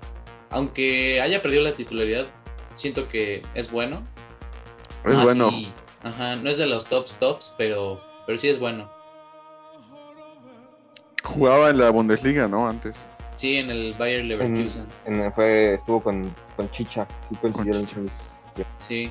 Aunque 0.51 1.21
haya 1.21 1.43
perdido 1.43 1.63
la 1.65 1.73
titularidad, 1.73 2.27
siento 2.75 3.09
que 3.09 3.43
es 3.55 3.71
bueno. 3.71 4.07
Es 5.05 5.21
bueno. 5.23 5.51
ajá, 6.03 6.37
no 6.37 6.49
es 6.49 6.59
de 6.59 6.67
los 6.67 6.89
tops 6.89 7.19
tops, 7.19 7.55
pero, 7.59 8.01
pero 8.27 8.39
sí 8.39 8.49
es 8.49 8.59
bueno. 8.59 8.91
Jugaba 11.23 11.71
en 11.71 11.79
la 11.79 11.91
Bundesliga, 11.91 12.49
¿no? 12.49 12.69
Antes. 12.69 12.97
Sí, 13.35 13.57
en 13.57 13.69
el 13.71 13.93
Bayern 13.95 14.29
Leverkusen. 14.29 14.87
fue, 15.35 15.75
estuvo 15.75 16.03
con, 16.03 16.33
con 16.57 16.71
Chicha, 16.71 17.07
sí 17.29 17.35
consiguieron 17.37 17.87
Sí. 18.77 19.11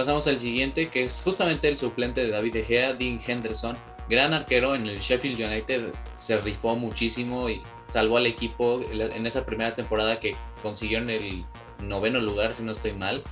Pasamos 0.00 0.26
al 0.28 0.40
siguiente, 0.40 0.88
que 0.88 1.04
es 1.04 1.20
justamente 1.22 1.68
el 1.68 1.76
suplente 1.76 2.24
de 2.24 2.30
David 2.30 2.54
De 2.54 2.64
Gea, 2.64 2.94
Dean 2.94 3.20
Henderson. 3.20 3.76
Gran 4.08 4.32
arquero 4.32 4.74
en 4.74 4.86
el 4.86 4.98
Sheffield 4.98 5.38
United, 5.38 5.92
se 6.16 6.38
rifó 6.38 6.74
muchísimo 6.74 7.50
y 7.50 7.60
salvó 7.86 8.16
al 8.16 8.24
equipo 8.24 8.80
en 8.90 9.26
esa 9.26 9.44
primera 9.44 9.76
temporada 9.76 10.18
que 10.18 10.34
consiguieron 10.62 11.10
el 11.10 11.44
noveno 11.80 12.18
lugar, 12.18 12.54
si 12.54 12.62
no 12.62 12.72
estoy 12.72 12.94
mal. 12.94 13.22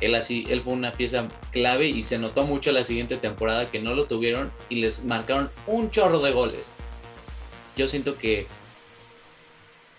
Él 0.00 0.14
así, 0.14 0.46
él 0.48 0.62
fue 0.62 0.74
una 0.74 0.92
pieza 0.92 1.26
clave 1.50 1.88
y 1.88 2.04
se 2.04 2.20
notó 2.20 2.44
mucho 2.44 2.70
la 2.70 2.84
siguiente 2.84 3.16
temporada 3.16 3.68
que 3.68 3.80
no 3.80 3.92
lo 3.92 4.04
tuvieron 4.04 4.52
y 4.68 4.76
les 4.76 5.04
marcaron 5.04 5.50
un 5.66 5.90
chorro 5.90 6.20
de 6.20 6.30
goles 6.30 6.72
yo 7.76 7.88
siento 7.88 8.16
que 8.16 8.46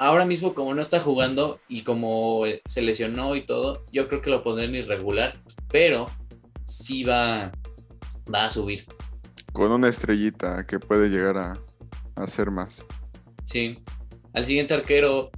ahora 0.03 0.25
mismo 0.25 0.53
como 0.53 0.73
no 0.73 0.81
está 0.81 0.99
jugando 0.99 1.61
y 1.69 1.83
como 1.83 2.43
se 2.65 2.81
lesionó 2.81 3.37
y 3.37 3.41
todo, 3.41 3.85
yo 3.93 4.09
creo 4.09 4.21
que 4.21 4.29
lo 4.29 4.43
pondré 4.43 4.65
en 4.65 4.75
irregular, 4.75 5.33
pero 5.69 6.09
sí 6.65 7.05
va, 7.05 7.53
va 8.33 8.45
a 8.45 8.49
subir. 8.49 8.85
Con 9.53 9.71
una 9.71 9.87
estrellita 9.87 10.65
que 10.67 10.77
puede 10.77 11.07
llegar 11.07 11.37
a, 11.37 11.53
hacer 12.17 12.51
más. 12.51 12.85
Sí. 13.45 13.79
Al 14.33 14.43
siguiente 14.43 14.73
arquero, 14.73 15.31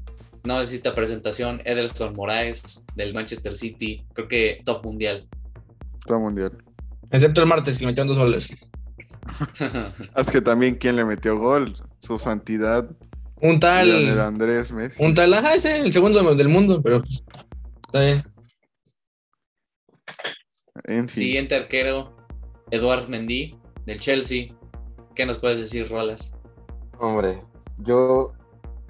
no 0.43 0.57
necesita 0.57 0.95
presentación, 0.95 1.61
Edelson 1.63 2.13
Moraes 2.13 2.88
del 2.95 3.13
Manchester 3.13 3.55
City, 3.55 4.03
creo 4.13 4.28
que 4.28 4.61
top 4.66 4.84
mundial. 4.84 5.28
Top 6.07 6.22
mundial. 6.22 6.57
Excepto 7.11 7.41
el 7.41 7.47
martes 7.47 7.78
que 7.78 7.86
metió 7.86 8.03
dos 8.03 8.18
goles. 8.18 8.49
es 10.16 10.32
que 10.32 10.41
también 10.41 10.76
quién 10.76 10.95
le 10.95 11.05
metió 11.05 11.38
gol, 11.38 11.76
su 11.99 12.18
santidad. 12.18 12.89
Un 13.41 13.59
tal. 13.59 14.19
Andrés 14.19 14.71
Messi. 14.71 15.03
Un 15.03 15.13
tal, 15.13 15.33
ajá, 15.33 15.55
ese 15.55 15.79
el 15.79 15.91
segundo 15.91 16.36
del 16.36 16.49
mundo, 16.49 16.81
pero 16.81 17.01
pues, 17.01 17.23
está 17.86 18.01
bien. 18.01 18.23
Siguiente 21.09 21.55
arquero, 21.55 22.15
Eduard 22.71 23.09
Mendy, 23.09 23.57
del 23.86 23.99
Chelsea. 23.99 24.55
¿Qué 25.15 25.25
nos 25.25 25.39
puedes 25.39 25.57
decir, 25.57 25.89
Rolas? 25.89 26.41
Hombre, 26.99 27.41
yo 27.79 28.33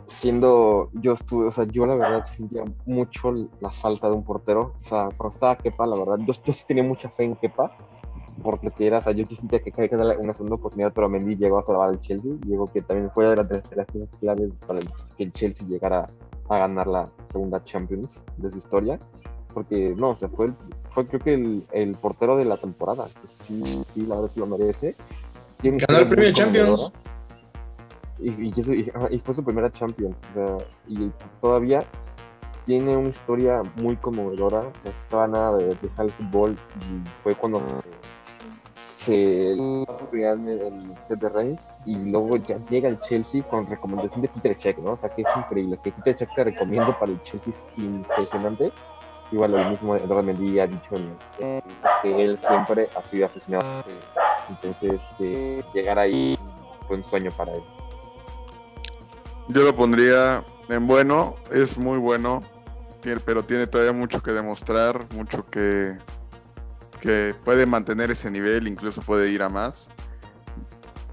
siendo, 0.07 0.91
yo 0.93 1.13
estuve, 1.13 1.47
o 1.47 1.51
sea, 1.51 1.65
yo 1.71 1.85
la 1.85 1.95
verdad 1.95 2.23
sentía 2.23 2.63
mucho 2.85 3.31
la 3.61 3.71
falta 3.71 4.07
de 4.07 4.15
un 4.15 4.23
portero. 4.23 4.75
O 4.79 4.85
sea, 4.85 5.09
cuando 5.17 5.35
estaba 5.35 5.57
Kepa, 5.57 5.87
la 5.87 5.95
verdad, 5.95 6.17
yo, 6.25 6.33
yo 6.45 6.53
sí 6.53 6.63
tenía 6.67 6.83
mucha 6.83 7.09
fe 7.09 7.23
en 7.23 7.35
Kepa 7.35 7.75
por 8.41 8.63
lo 8.63 8.71
que 8.71 8.87
era, 8.87 8.99
o 8.99 9.01
sea, 9.01 9.13
yo 9.13 9.25
sentía 9.25 9.59
que 9.59 9.71
había 9.75 9.89
que 9.89 9.95
darle 9.95 10.17
una 10.17 10.33
segunda 10.33 10.55
oportunidad, 10.55 10.91
pero 10.93 11.09
Mendy 11.09 11.35
llegó 11.35 11.57
a 11.57 11.63
salvar 11.63 11.89
al 11.89 11.99
Chelsea, 11.99 12.33
llegó 12.45 12.65
que 12.65 12.81
también 12.81 13.09
fuera 13.11 13.29
de 13.29 13.37
las, 13.37 13.47
de 13.47 13.75
las 13.75 13.87
claves 14.19 14.51
para 14.67 14.79
que 14.79 15.23
el 15.23 15.31
Chelsea 15.31 15.67
llegara 15.67 16.05
a 16.49 16.57
ganar 16.57 16.87
la 16.87 17.05
segunda 17.31 17.63
Champions 17.63 18.21
de 18.37 18.51
su 18.51 18.57
historia, 18.57 18.99
porque 19.53 19.95
no, 19.97 20.09
o 20.09 20.15
sea, 20.15 20.27
fue, 20.27 20.49
fue 20.89 21.07
creo 21.07 21.19
que 21.21 21.33
el, 21.33 21.65
el 21.71 21.91
portero 21.93 22.35
de 22.35 22.45
la 22.45 22.57
temporada, 22.57 23.07
sí, 23.25 23.63
sí, 23.93 24.05
la 24.05 24.15
verdad 24.15 24.31
que 24.33 24.39
lo 24.41 24.47
merece. 24.47 24.95
Ganó 25.63 25.99
el 25.99 26.09
premio 26.09 26.33
Champions. 26.33 26.91
Y, 28.19 28.29
y, 28.29 28.53
y, 29.11 29.19
fue 29.19 29.33
su 29.33 29.43
primera 29.43 29.69
Champions, 29.71 30.21
o 30.31 30.33
sea, 30.33 30.57
y 30.87 31.11
todavía 31.41 31.85
tiene 32.65 32.97
una 32.97 33.09
historia 33.09 33.61
muy 33.75 33.95
conmovedora. 33.97 34.59
O 34.59 34.73
sea, 34.83 34.91
estaba 34.99 35.27
nada 35.27 35.57
de 35.57 35.75
dejar 35.81 36.05
el 36.05 36.11
fútbol 36.11 36.55
y 36.81 37.09
fue 37.21 37.35
cuando 37.35 37.61
se 39.05 39.51
en 39.51 40.47
el 40.47 40.95
set 41.07 41.21
Reims 41.21 41.67
y 41.85 41.95
luego 41.95 42.37
ya 42.37 42.57
llega 42.69 42.89
el 42.89 42.99
Chelsea 43.01 43.43
con 43.43 43.67
recomendación 43.67 44.21
de 44.21 44.29
Peter 44.29 44.57
Check, 44.57 44.77
¿no? 44.79 44.93
O 44.93 44.97
sea, 44.97 45.09
que 45.09 45.21
es 45.21 45.27
increíble. 45.37 45.77
Que 45.83 45.91
Peter 45.91 46.15
Check 46.15 46.29
te 46.35 46.43
recomiendo 46.45 46.97
para 46.97 47.11
el 47.11 47.21
Chelsea 47.21 47.51
es 47.51 47.71
impresionante. 47.77 48.71
Igual 49.31 49.51
lo 49.51 49.69
mismo 49.69 49.95
Eduardo 49.95 50.23
Mendy 50.23 50.59
ha 50.59 50.67
dicho 50.67 50.95
que 52.01 52.23
él 52.23 52.37
siempre 52.37 52.89
ha 52.95 53.01
sido 53.01 53.25
aficionado. 53.25 53.83
Entonces, 54.49 55.03
que 55.17 55.63
llegar 55.73 55.99
ahí 55.99 56.37
fue 56.87 56.97
un 56.97 57.05
sueño 57.05 57.31
para 57.31 57.53
él. 57.53 57.63
Yo 59.49 59.63
lo 59.63 59.75
pondría 59.75 60.43
en 60.69 60.87
bueno, 60.87 61.35
es 61.51 61.77
muy 61.77 61.97
bueno, 61.97 62.41
pero 63.25 63.43
tiene 63.43 63.67
todavía 63.67 63.93
mucho 63.93 64.23
que 64.23 64.31
demostrar, 64.31 65.05
mucho 65.13 65.45
que 65.45 65.97
que 67.05 67.35
puede 67.45 67.65
mantener 67.65 68.09
ese 68.09 68.31
nivel, 68.31 68.67
incluso 68.67 69.01
puede 69.01 69.29
ir 69.29 69.43
a 69.43 69.49
más. 69.49 69.87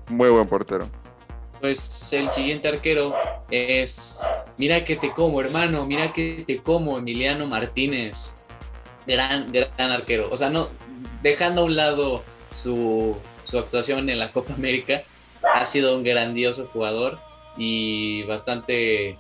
Muy 0.09 0.31
buen 0.31 0.49
portero. 0.49 0.89
Pues 1.61 2.13
el 2.13 2.31
siguiente 2.31 2.69
arquero 2.69 3.15
es, 3.51 4.27
mira 4.59 4.85
que 4.85 4.97
te 4.97 5.13
como, 5.13 5.41
hermano, 5.41 5.87
mira 5.87 6.13
que 6.13 6.45
te 6.47 6.63
como, 6.63 6.99
Emiliano 6.99 7.47
Martínez. 7.47 8.43
Gran, 9.07 9.53
gran 9.53 9.91
arquero. 9.91 10.29
O 10.31 10.37
sea, 10.37 10.49
no, 10.49 10.71
dejando 11.23 11.63
a 11.63 11.65
un 11.65 11.77
lado 11.77 12.23
su, 12.49 13.17
su 13.43 13.59
actuación 13.59 14.09
en 14.09 14.19
la 14.19 14.33
Copa 14.33 14.55
América, 14.55 15.03
ha 15.55 15.65
sido 15.65 15.97
un 15.97 16.05
grandioso 16.05 16.69
jugador 16.73 17.21
y 17.57 18.23
bastante, 18.25 19.19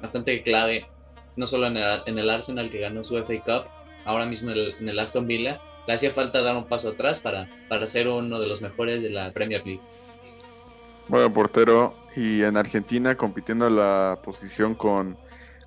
bastante 0.00 0.42
clave, 0.42 0.86
no 1.36 1.46
solo 1.46 1.68
en 1.68 1.76
el, 1.76 2.02
en 2.06 2.18
el 2.18 2.28
Arsenal 2.28 2.70
que 2.70 2.80
ganó 2.80 3.04
su 3.04 3.16
FA 3.16 3.42
Cup, 3.44 3.70
ahora 4.04 4.26
mismo 4.26 4.50
en 4.50 4.58
el, 4.58 4.74
en 4.80 4.88
el 4.88 4.98
Aston 4.98 5.26
Villa, 5.26 5.60
le 5.86 5.94
hacía 5.94 6.10
falta 6.10 6.42
dar 6.42 6.56
un 6.56 6.64
paso 6.64 6.90
atrás 6.90 7.20
para, 7.20 7.48
para 7.68 7.86
ser 7.86 8.08
uno 8.08 8.38
de 8.38 8.46
los 8.46 8.62
mejores 8.62 9.02
de 9.02 9.10
la 9.10 9.30
Premier 9.32 9.64
League. 9.64 9.80
Bueno, 11.08 11.32
portero, 11.32 11.94
y 12.16 12.42
en 12.42 12.56
Argentina 12.56 13.16
compitiendo 13.16 13.68
la 13.68 14.18
posición 14.22 14.74
con, 14.74 15.16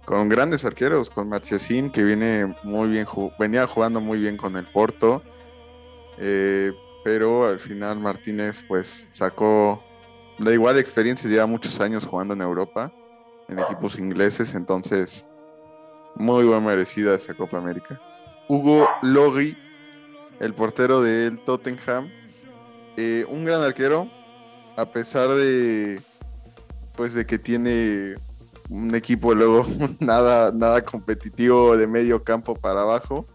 con 0.05 0.29
grandes 0.29 0.63
arqueros, 0.65 1.09
con 1.09 1.29
Marchesín, 1.29 1.91
que 1.91 2.03
viene 2.03 2.55
muy 2.63 2.89
bien, 2.89 3.07
venía 3.39 3.67
jugando 3.67 3.99
muy 3.99 4.19
bien 4.19 4.37
con 4.37 4.55
el 4.55 4.65
Porto, 4.65 5.21
eh, 6.17 6.71
pero 7.03 7.47
al 7.47 7.59
final 7.59 7.99
Martínez 7.99 8.63
pues 8.67 9.07
sacó 9.13 9.83
la 10.37 10.51
igual 10.51 10.77
experiencia, 10.77 11.29
lleva 11.29 11.45
muchos 11.45 11.79
años 11.79 12.05
jugando 12.05 12.33
en 12.33 12.41
Europa, 12.41 12.91
en 13.47 13.59
equipos 13.59 13.99
ingleses, 13.99 14.53
entonces 14.53 15.25
muy 16.15 16.45
buena 16.45 16.61
merecida 16.61 17.15
esa 17.15 17.33
Copa 17.33 17.57
América. 17.57 17.99
Hugo 18.47 18.87
Logui 19.01 19.57
el 20.39 20.53
portero 20.53 21.01
del 21.01 21.39
Tottenham. 21.39 22.09
Eh, 22.97 23.25
un 23.29 23.45
gran 23.45 23.61
arquero, 23.61 24.09
a 24.77 24.85
pesar 24.91 25.29
de 25.29 26.01
pues 26.95 27.13
de 27.13 27.25
que 27.25 27.37
tiene 27.37 28.15
un 28.69 28.95
equipo 28.95 29.33
luego 29.33 29.65
nada, 29.99 30.51
nada 30.51 30.83
competitivo 30.83 31.77
de 31.77 31.87
medio 31.87 32.23
campo 32.23 32.55
para 32.55 32.81
abajo, 32.81 33.27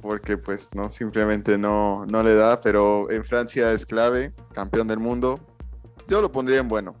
porque 0.00 0.36
pues 0.36 0.68
no, 0.74 0.90
simplemente 0.90 1.58
no, 1.58 2.04
no 2.06 2.22
le 2.22 2.34
da, 2.34 2.60
pero 2.60 3.10
en 3.10 3.24
Francia 3.24 3.72
es 3.72 3.86
clave, 3.86 4.32
campeón 4.52 4.86
del 4.88 4.98
mundo. 4.98 5.40
Yo 6.08 6.20
lo 6.20 6.30
pondría 6.30 6.60
en 6.60 6.68
bueno. 6.68 6.94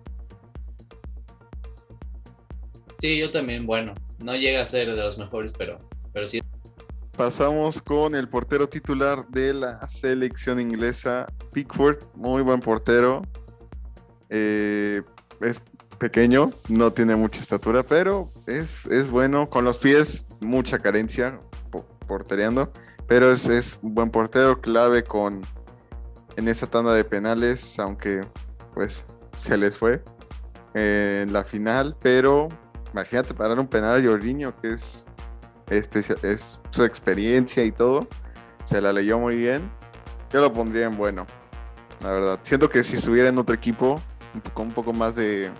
Sí, 2.98 3.18
yo 3.18 3.30
también, 3.30 3.64
bueno. 3.64 3.94
No 4.18 4.34
llega 4.34 4.62
a 4.62 4.66
ser 4.66 4.88
de 4.88 4.96
los 4.96 5.16
mejores, 5.16 5.52
pero, 5.56 5.78
pero 6.12 6.26
sí 6.26 6.40
Pasamos 7.18 7.82
con 7.82 8.14
el 8.14 8.28
portero 8.28 8.68
titular 8.68 9.26
de 9.26 9.52
la 9.52 9.88
selección 9.88 10.60
inglesa, 10.60 11.26
Pickford, 11.52 11.98
muy 12.14 12.42
buen 12.42 12.60
portero. 12.60 13.22
Eh, 14.28 15.02
es 15.40 15.60
pequeño, 15.98 16.52
no 16.68 16.92
tiene 16.92 17.16
mucha 17.16 17.40
estatura, 17.40 17.82
pero 17.82 18.30
es, 18.46 18.86
es 18.86 19.10
bueno. 19.10 19.50
Con 19.50 19.64
los 19.64 19.80
pies, 19.80 20.26
mucha 20.40 20.78
carencia 20.78 21.40
portereando, 22.06 22.72
Pero 23.08 23.32
es, 23.32 23.48
es 23.48 23.80
un 23.82 23.96
buen 23.96 24.10
portero, 24.10 24.60
clave 24.60 25.02
con 25.02 25.40
en 26.36 26.46
esa 26.46 26.68
tanda 26.68 26.94
de 26.94 27.02
penales, 27.02 27.80
aunque 27.80 28.20
pues 28.74 29.04
se 29.36 29.58
les 29.58 29.76
fue 29.76 30.04
en 30.72 31.32
la 31.32 31.42
final, 31.42 31.96
pero 32.00 32.46
imagínate 32.92 33.34
parar 33.34 33.58
un 33.58 33.66
penal 33.66 34.00
a 34.00 34.08
Jorginho, 34.08 34.54
que 34.60 34.70
es, 34.70 35.04
es 35.70 36.60
su 36.70 36.84
experiencia 36.84 37.64
y 37.64 37.72
todo, 37.72 38.06
se 38.64 38.80
la 38.80 38.92
leyó 38.92 39.18
muy 39.18 39.36
bien. 39.36 39.70
Yo 40.32 40.40
lo 40.40 40.52
pondría 40.52 40.86
en 40.86 40.96
bueno, 40.96 41.26
la 42.02 42.10
verdad. 42.10 42.40
Siento 42.42 42.68
que 42.68 42.84
si 42.84 42.96
estuviera 42.96 43.28
en 43.28 43.38
otro 43.38 43.54
equipo, 43.54 44.00
con 44.52 44.68
un 44.68 44.72
poco 44.72 44.92
más 44.92 45.14
de 45.14 45.50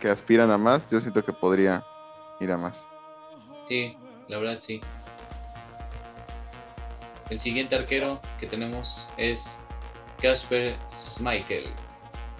que 0.00 0.08
aspiran 0.08 0.50
a 0.50 0.58
más, 0.58 0.90
yo 0.90 1.00
siento 1.00 1.24
que 1.24 1.32
podría 1.32 1.84
ir 2.40 2.52
a 2.52 2.58
más. 2.58 2.86
Sí, 3.64 3.96
la 4.28 4.38
verdad 4.38 4.56
sí. 4.58 4.80
El 7.30 7.40
siguiente 7.40 7.76
arquero 7.76 8.20
que 8.38 8.46
tenemos 8.46 9.12
es 9.16 9.64
Kasper 10.20 10.76
Schmeichel, 10.88 11.64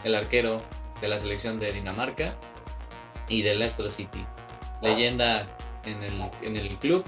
el 0.05 0.15
arquero 0.15 0.61
de 1.01 1.09
la 1.09 1.19
selección 1.19 1.59
de 1.59 1.73
Dinamarca 1.73 2.37
y 3.29 3.43
de 3.43 3.57
Leicester 3.57 3.91
City. 3.91 4.25
Leyenda 4.81 5.47
en 5.85 6.03
el, 6.03 6.31
en 6.43 6.57
el 6.57 6.79
club, 6.79 7.05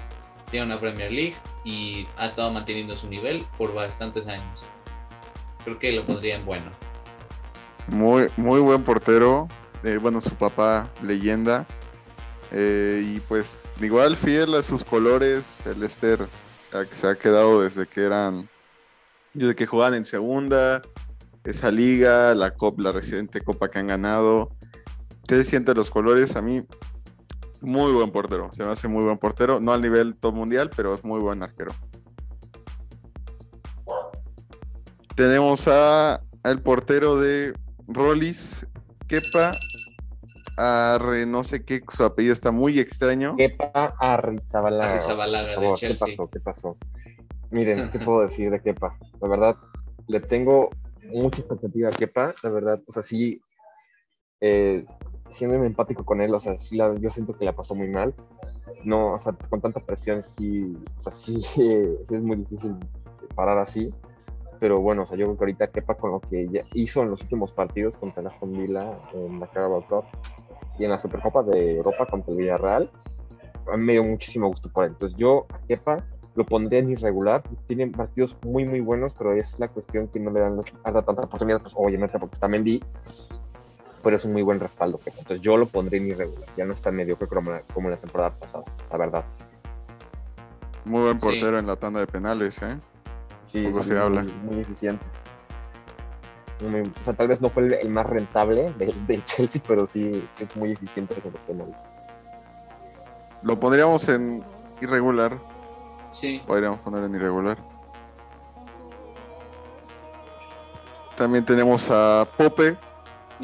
tiene 0.49 0.65
una 0.65 0.79
Premier 0.79 1.11
League 1.11 1.35
y 1.63 2.07
ha 2.17 2.25
estado 2.25 2.51
manteniendo 2.51 2.95
su 2.95 3.09
nivel 3.09 3.43
por 3.57 3.73
bastantes 3.73 4.27
años. 4.27 4.67
Creo 5.63 5.79
que 5.79 5.91
lo 5.91 6.05
pondría 6.05 6.35
en 6.35 6.45
bueno. 6.45 6.71
Muy, 7.87 8.27
muy 8.37 8.59
buen 8.59 8.83
portero. 8.83 9.47
Eh, 9.83 9.97
bueno, 10.01 10.21
su 10.21 10.35
papá, 10.35 10.89
leyenda. 11.03 11.65
Eh, 12.51 13.03
y 13.03 13.19
pues 13.21 13.57
igual 13.81 14.15
fiel 14.15 14.55
a 14.55 14.61
sus 14.61 14.85
colores, 14.85 15.65
el 15.65 15.79
Leicester 15.79 16.27
se 16.91 17.07
ha 17.07 17.15
quedado 17.15 17.61
desde 17.61 17.87
que 17.87 18.03
eran, 18.03 18.49
desde 19.33 19.55
que 19.55 19.65
jugaban 19.65 19.93
en 19.93 20.05
segunda, 20.05 20.81
esa 21.43 21.71
liga, 21.71 22.33
la, 22.35 22.51
Cop, 22.51 22.79
la 22.79 22.91
reciente 22.91 23.41
copa 23.41 23.69
que 23.69 23.79
han 23.79 23.87
ganado. 23.87 24.51
¿Qué 25.27 25.43
siente 25.43 25.73
los 25.73 25.89
colores? 25.89 26.35
A 26.35 26.41
mí, 26.41 26.63
muy 27.65 27.91
buen 27.91 28.11
portero. 28.11 28.51
Se 28.53 28.63
me 28.63 28.71
hace 28.71 28.87
muy 28.87 29.03
buen 29.03 29.17
portero. 29.17 29.59
No 29.59 29.73
al 29.73 29.81
nivel 29.81 30.15
top 30.15 30.33
mundial, 30.33 30.69
pero 30.75 30.93
es 30.93 31.03
muy 31.03 31.19
buen 31.19 31.43
arquero. 31.43 31.71
Tenemos 35.15 35.67
a 35.67 36.21
el 36.43 36.61
portero 36.61 37.17
de 37.17 37.53
Rollis, 37.87 38.67
Kepa 39.07 39.57
Arre, 40.57 41.25
no 41.25 41.43
sé 41.43 41.65
qué, 41.65 41.81
su 41.91 42.03
apellido 42.03 42.33
está 42.33 42.51
muy 42.51 42.79
extraño. 42.79 43.35
Kepa 43.35 43.95
Arrizabalaga. 43.99 44.91
Arrizabalaga 44.91 45.59
de 45.59 45.73
Chelsea. 45.75 46.07
¿Qué 46.07 46.13
pasó? 46.15 46.29
¿Qué 46.29 46.39
pasó? 46.39 46.77
Miren, 47.51 47.89
¿qué 47.91 47.99
puedo 48.05 48.21
decir 48.21 48.51
de 48.51 48.61
Kepa? 48.61 48.97
La 49.21 49.27
verdad, 49.27 49.57
le 50.07 50.19
tengo 50.19 50.69
mucha 51.03 51.41
expectativa 51.41 51.89
a 51.89 51.91
Kepa, 51.91 52.35
la 52.41 52.49
verdad, 52.49 52.81
o 52.87 52.91
sea, 52.91 53.03
sí, 53.03 53.41
eh, 54.41 54.85
siendo 55.29 55.55
empático 55.63 56.05
con 56.05 56.21
él, 56.21 56.33
o 56.33 56.39
sea, 56.39 56.57
sí, 56.57 56.77
la, 56.77 56.95
yo 56.95 57.09
siento 57.09 57.37
que 57.37 57.45
la 57.45 57.53
pasó 57.53 57.75
muy 57.75 57.89
mal. 57.89 58.13
No, 58.83 59.13
o 59.13 59.19
sea, 59.19 59.33
con 59.49 59.61
tanta 59.61 59.79
presión, 59.79 60.21
sí, 60.21 60.75
o 60.97 61.01
sea, 61.01 61.11
sí, 61.11 61.41
sí 61.53 61.97
es 62.09 62.21
muy 62.21 62.37
difícil 62.37 62.75
parar 63.35 63.57
así 63.57 63.91
pero 64.59 64.81
bueno, 64.81 65.03
o 65.03 65.05
sea, 65.05 65.17
yo 65.17 65.25
creo 65.25 65.37
que 65.37 65.43
ahorita 65.43 65.67
Kepa 65.67 65.95
con 65.95 66.11
lo 66.11 66.19
que 66.21 66.63
hizo 66.73 67.03
en 67.03 67.11
los 67.11 67.21
últimos 67.21 67.51
partidos 67.51 67.97
contra 67.97 68.21
el 68.21 68.27
Aston 68.27 68.51
Villa 68.51 68.97
en 69.13 69.39
la 69.39 69.47
Carabao 69.47 69.85
Cup 69.87 70.05
y 70.79 70.85
en 70.85 70.91
la 70.91 70.99
Supercopa 70.99 71.43
de 71.43 71.75
Europa 71.75 72.05
contra 72.05 72.31
el 72.31 72.39
Villarreal, 72.39 72.89
a 73.71 73.77
mí 73.77 73.83
me 73.83 73.93
dio 73.93 74.03
muchísimo 74.03 74.47
gusto 74.47 74.69
por 74.69 74.85
él. 74.85 74.91
Entonces 74.91 75.17
yo 75.17 75.45
a 75.53 75.59
Kepa 75.67 76.03
lo 76.35 76.45
pondría 76.45 76.79
en 76.79 76.89
irregular, 76.89 77.43
tiene 77.67 77.87
partidos 77.87 78.35
muy 78.43 78.65
muy 78.65 78.81
buenos, 78.81 79.13
pero 79.17 79.33
es 79.33 79.57
la 79.59 79.67
cuestión 79.67 80.07
que 80.07 80.19
no 80.19 80.31
le 80.31 80.41
dan 80.41 80.59
tanta 80.83 81.11
oportunidad, 81.11 81.61
pues 81.61 81.73
obviamente 81.77 82.19
porque 82.19 82.33
está 82.33 82.47
Mendy, 82.47 82.83
pero 84.05 84.17
es 84.17 84.25
un 84.25 84.33
muy 84.33 84.43
buen 84.43 84.59
respaldo 84.59 84.99
Kepa. 84.99 85.17
Entonces 85.17 85.41
yo 85.41 85.57
lo 85.57 85.65
pondría 85.65 85.99
en 85.99 86.09
irregular, 86.09 86.47
ya 86.55 86.63
no 86.63 86.73
está 86.73 86.91
medio 86.91 87.17
como, 87.17 87.51
como 87.73 87.87
en 87.87 87.91
la 87.95 87.97
temporada 87.97 88.29
pasada, 88.29 88.63
la 88.91 88.97
verdad. 88.99 89.25
Muy 90.85 91.01
buen 91.01 91.17
portero 91.17 91.57
en 91.57 91.65
la 91.65 91.75
tanda 91.75 92.01
de 92.01 92.05
penales, 92.05 92.61
¿eh? 92.61 92.77
Sí, 93.51 93.67
se 93.83 93.97
habla. 93.97 94.23
Muy, 94.43 94.59
eficiente. 94.59 95.03
o 96.61 97.03
sea, 97.03 97.13
tal 97.13 97.29
vez 97.29 97.41
no 97.41 97.49
fue 97.49 97.81
el, 97.81 97.89
más 97.89 98.05
rentable 98.05 98.71
del 98.73 99.25
Chelsea, 99.25 99.59
pero 99.67 99.87
sí 99.87 100.29
es 100.39 100.55
muy 100.55 100.73
eficiente 100.73 101.15
con 101.15 101.33
los 101.33 101.41
penales. 101.41 101.75
Lo 103.41 103.59
pondríamos 103.59 104.07
en 104.07 104.43
irregular. 104.81 105.35
Sí. 106.09 106.43
Podríamos 106.45 106.79
poner 106.81 107.05
en 107.05 107.15
irregular. 107.15 107.57
También 111.15 111.43
tenemos 111.43 111.89
a 111.89 112.27
Pope. 112.37 112.77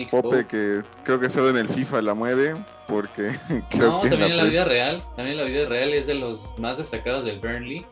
Pope, 0.09 0.47
que 0.47 0.81
creo 1.03 1.19
que 1.19 1.29
solo 1.29 1.49
en 1.49 1.57
el 1.57 1.69
FIFA 1.69 2.01
la 2.01 2.13
mueve, 2.13 2.55
porque 2.87 3.37
creo 3.69 3.89
no, 3.89 4.01
también 4.01 4.31
en 4.31 4.37
la 4.37 4.43
vida 4.45 4.63
real. 4.63 5.03
También 5.15 5.31
en 5.31 5.37
la 5.37 5.43
vida 5.43 5.67
real 5.67 5.89
es 5.93 6.07
de 6.07 6.15
los 6.15 6.55
más 6.57 6.77
destacados 6.77 7.25
del 7.25 7.39
Burnley 7.39 7.85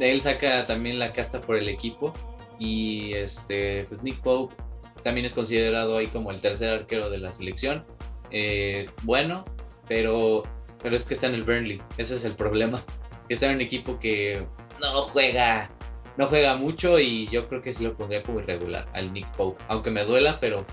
él 0.00 0.20
saca 0.20 0.66
también 0.66 0.98
la 0.98 1.12
casta 1.12 1.40
por 1.40 1.56
el 1.56 1.68
equipo 1.68 2.12
y 2.58 3.12
este, 3.14 3.84
pues 3.88 4.02
Nick 4.02 4.20
Pope 4.20 4.54
también 5.02 5.26
es 5.26 5.34
considerado 5.34 5.96
ahí 5.98 6.06
como 6.06 6.30
el 6.30 6.40
tercer 6.40 6.78
arquero 6.78 7.10
de 7.10 7.18
la 7.18 7.32
selección. 7.32 7.84
Eh, 8.30 8.86
bueno, 9.02 9.44
pero, 9.88 10.44
pero 10.82 10.94
es 10.94 11.04
que 11.04 11.14
está 11.14 11.26
en 11.26 11.34
el 11.34 11.44
Burnley, 11.44 11.82
ese 11.96 12.14
es 12.14 12.24
el 12.24 12.34
problema, 12.34 12.82
que 13.26 13.34
está 13.34 13.48
en 13.48 13.56
un 13.56 13.60
equipo 13.60 13.98
que 13.98 14.46
no 14.80 15.02
juega, 15.02 15.70
no 16.16 16.26
juega 16.26 16.56
mucho 16.56 16.98
y 16.98 17.28
yo 17.30 17.48
creo 17.48 17.60
que 17.62 17.72
sí 17.72 17.84
lo 17.84 17.96
pondría 17.96 18.22
como 18.22 18.40
irregular 18.40 18.88
al 18.94 19.12
Nick 19.12 19.28
Pope, 19.36 19.62
aunque 19.68 19.90
me 19.90 20.04
duela, 20.04 20.38
pero 20.40 20.64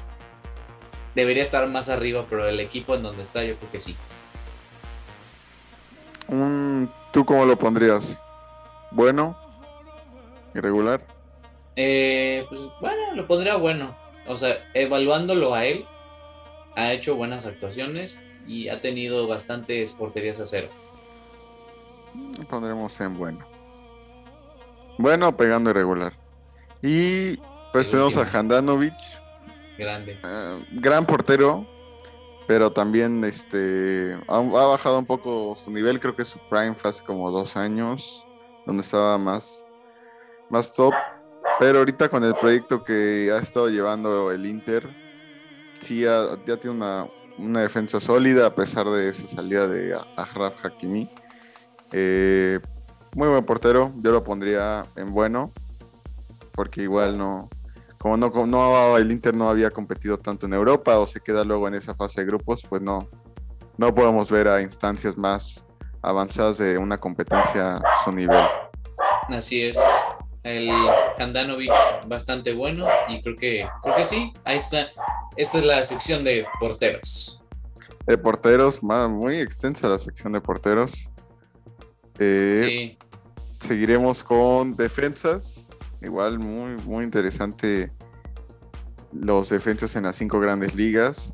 debería 1.15 1.43
estar 1.43 1.67
más 1.67 1.89
arriba, 1.89 2.25
pero 2.29 2.47
el 2.47 2.59
equipo 2.59 2.95
en 2.95 3.03
donde 3.03 3.23
está 3.23 3.43
yo 3.43 3.55
creo 3.55 3.71
que 3.71 3.79
sí. 3.79 3.95
¿Tú 7.11 7.25
cómo 7.25 7.45
lo 7.45 7.57
pondrías? 7.57 8.19
bueno, 8.91 9.37
irregular. 10.53 11.01
Eh, 11.75 12.45
pues 12.49 12.69
bueno, 12.81 13.15
lo 13.15 13.27
pondría 13.27 13.55
bueno. 13.55 13.95
O 14.27 14.37
sea, 14.37 14.57
evaluándolo 14.73 15.55
a 15.55 15.65
él, 15.65 15.85
ha 16.75 16.91
hecho 16.91 17.15
buenas 17.15 17.45
actuaciones 17.45 18.25
y 18.47 18.69
ha 18.69 18.81
tenido 18.81 19.27
bastantes 19.27 19.93
porterías 19.93 20.39
a 20.39 20.45
cero. 20.45 20.69
Lo 22.37 22.45
pondremos 22.45 22.99
en 22.99 23.17
bueno. 23.17 23.45
Bueno, 24.97 25.35
pegando 25.35 25.69
irregular. 25.69 26.13
Y 26.81 27.37
pues 27.71 27.89
tenemos 27.89 28.17
a 28.17 28.37
Handanovic. 28.37 28.93
Grande. 29.79 30.19
Eh, 30.21 30.65
gran 30.73 31.05
portero, 31.05 31.65
pero 32.47 32.69
también 32.69 33.23
este 33.23 34.19
ha, 34.27 34.39
bajado 34.41 34.99
un 34.99 35.05
poco 35.05 35.55
su 35.55 35.71
nivel. 35.71 36.01
Creo 36.01 36.17
que 36.17 36.25
su 36.25 36.37
prime 36.49 36.75
fue 36.75 36.89
hace 36.89 37.01
como 37.05 37.31
dos 37.31 37.55
años 37.55 38.27
donde 38.65 38.81
estaba 38.81 39.17
más, 39.17 39.63
más 40.49 40.73
top. 40.73 40.93
Pero 41.59 41.79
ahorita 41.79 42.09
con 42.09 42.25
el 42.25 42.33
proyecto 42.35 42.83
que 42.83 43.31
ha 43.33 43.37
estado 43.37 43.69
llevando 43.69 44.31
el 44.31 44.45
Inter, 44.45 44.85
sí 45.79 46.01
ya, 46.01 46.35
tiene 46.43 46.71
una, 47.37 47.61
defensa 47.61 48.01
sólida 48.01 48.47
a 48.47 48.55
pesar 48.55 48.85
de 48.85 49.07
esa 49.07 49.27
salida 49.27 49.65
de 49.65 49.97
Ahraf 50.17 50.65
Hakimi. 50.65 51.09
Eh, 51.93 52.59
muy 53.15 53.29
buen 53.29 53.45
portero, 53.45 53.93
yo 54.01 54.11
lo 54.11 54.25
pondría 54.25 54.85
en 54.97 55.13
bueno, 55.13 55.53
porque 56.51 56.83
igual 56.83 57.17
no, 57.17 57.49
como 57.99 58.15
no, 58.15 58.29
no, 58.47 58.97
el 58.97 59.11
Inter 59.11 59.35
no 59.35 59.49
había 59.49 59.69
competido 59.71 60.17
tanto 60.17 60.45
en 60.45 60.53
Europa 60.53 60.97
o 60.97 61.05
se 61.05 61.19
queda 61.19 61.43
luego 61.43 61.67
en 61.67 61.75
esa 61.75 61.93
fase 61.93 62.21
de 62.21 62.27
grupos, 62.27 62.63
pues 62.67 62.81
no, 62.81 63.09
no 63.77 63.93
podemos 63.93 64.31
ver 64.31 64.47
a 64.47 64.61
instancias 64.61 65.17
más 65.17 65.65
avanzadas 66.01 66.57
de 66.57 66.77
una 66.77 66.97
competencia 66.97 67.75
a 67.75 68.03
su 68.05 68.11
nivel. 68.13 68.39
Así 69.27 69.63
es. 69.63 69.77
El 70.43 70.71
Handanovic 71.17 71.71
bastante 72.07 72.53
bueno 72.53 72.85
y 73.09 73.21
creo 73.21 73.35
que 73.35 73.67
creo 73.83 73.95
que 73.95 74.05
sí, 74.05 74.31
ahí 74.45 74.57
está. 74.57 74.87
Esta 75.35 75.57
es 75.57 75.65
la 75.65 75.83
sección 75.83 76.23
de 76.23 76.45
porteros. 76.59 77.43
De 78.05 78.17
porteros, 78.17 78.81
muy 78.81 79.41
extensa 79.41 79.89
la 79.89 79.99
sección 79.99 80.31
de 80.31 80.39
porteros. 80.39 81.09
Eh, 82.17 82.55
sí. 82.57 82.97
Seguiremos 83.67 84.23
con 84.23 84.75
defensas. 84.77 85.65
Igual 86.01 86.39
muy, 86.39 86.75
muy 86.85 87.03
interesante 87.03 87.91
los 89.11 89.49
defensas 89.49 89.95
en 89.95 90.03
las 90.03 90.15
cinco 90.15 90.39
grandes 90.39 90.75
ligas 90.75 91.33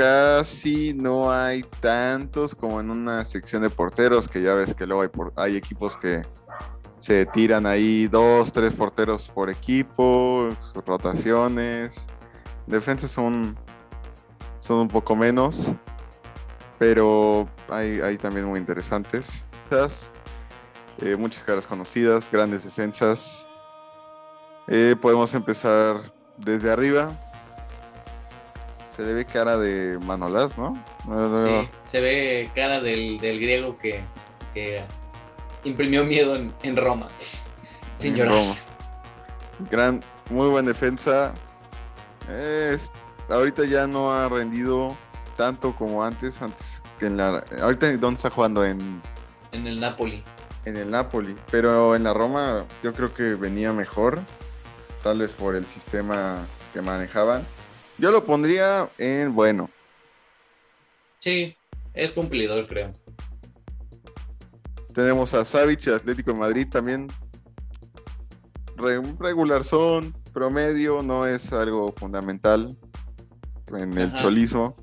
casi 0.00 0.94
no 0.94 1.30
hay 1.30 1.62
tantos 1.62 2.54
como 2.54 2.80
en 2.80 2.90
una 2.90 3.22
sección 3.26 3.60
de 3.60 3.68
porteros, 3.68 4.28
que 4.28 4.40
ya 4.40 4.54
ves 4.54 4.72
que 4.74 4.86
luego 4.86 5.02
hay, 5.02 5.10
hay 5.36 5.56
equipos 5.56 5.94
que 5.96 6.22
se 6.98 7.26
tiran 7.26 7.66
ahí 7.66 8.08
dos, 8.08 8.50
tres 8.50 8.72
porteros 8.72 9.28
por 9.28 9.50
equipo, 9.50 10.48
rotaciones. 10.86 12.06
Defensas 12.66 13.10
son, 13.10 13.58
son 14.58 14.78
un 14.78 14.88
poco 14.88 15.14
menos, 15.14 15.72
pero 16.78 17.46
hay, 17.68 18.00
hay 18.00 18.16
también 18.16 18.46
muy 18.46 18.58
interesantes. 18.58 19.44
eh, 21.02 21.14
muchas 21.14 21.44
caras 21.44 21.66
conocidas, 21.66 22.30
grandes 22.32 22.64
defensas. 22.64 23.46
Eh, 24.72 24.94
podemos 25.00 25.34
empezar 25.34 26.12
desde 26.36 26.70
arriba. 26.70 27.10
Se 28.88 29.02
le 29.02 29.14
ve 29.14 29.24
cara 29.24 29.58
de 29.58 29.98
Manolas, 29.98 30.56
¿no? 30.56 30.74
Sí, 31.32 31.68
se 31.82 32.00
ve 32.00 32.50
cara 32.54 32.80
del, 32.80 33.18
griego 33.18 33.76
que, 33.76 34.00
que, 34.54 34.84
imprimió 35.64 36.04
miedo 36.04 36.36
en, 36.36 36.76
Roma. 36.76 37.08
Sin 37.96 38.14
llorar. 38.14 38.40
Gran, 39.72 40.00
muy 40.30 40.48
buena 40.48 40.68
defensa. 40.68 41.34
ahorita 43.28 43.64
ya 43.64 43.88
no 43.88 44.12
ha 44.12 44.28
rendido 44.28 44.96
tanto 45.36 45.74
como 45.74 46.04
antes. 46.04 46.40
Antes 46.42 46.80
que 47.00 47.06
en 47.06 47.16
la. 47.16 47.44
Ahorita 47.60 47.90
dónde 47.96 48.18
está 48.18 48.30
jugando 48.30 48.64
en. 48.64 49.02
En 49.50 49.66
el 49.66 49.80
Napoli. 49.80 50.22
En 50.64 50.76
el 50.76 50.92
Napoli. 50.92 51.36
Pero 51.50 51.96
en 51.96 52.04
la 52.04 52.14
Roma 52.14 52.66
yo 52.84 52.94
creo 52.94 53.12
que 53.12 53.34
venía 53.34 53.72
mejor. 53.72 54.20
Tal 55.02 55.18
vez 55.18 55.32
por 55.32 55.56
el 55.56 55.64
sistema 55.64 56.46
que 56.72 56.82
manejaban. 56.82 57.46
Yo 57.98 58.10
lo 58.10 58.24
pondría 58.24 58.90
en 58.98 59.34
bueno. 59.34 59.70
Sí, 61.18 61.56
es 61.94 62.12
cumplidor, 62.12 62.66
creo. 62.66 62.92
Tenemos 64.94 65.34
a 65.34 65.44
Savic, 65.44 65.88
Atlético 65.88 66.32
de 66.32 66.38
Madrid 66.38 66.66
también. 66.68 67.08
regular 69.18 69.64
son, 69.64 70.14
promedio, 70.32 71.02
no 71.02 71.26
es 71.26 71.52
algo 71.52 71.92
fundamental 71.92 72.76
en 73.74 73.96
el 73.96 74.12
cholismo. 74.14 74.74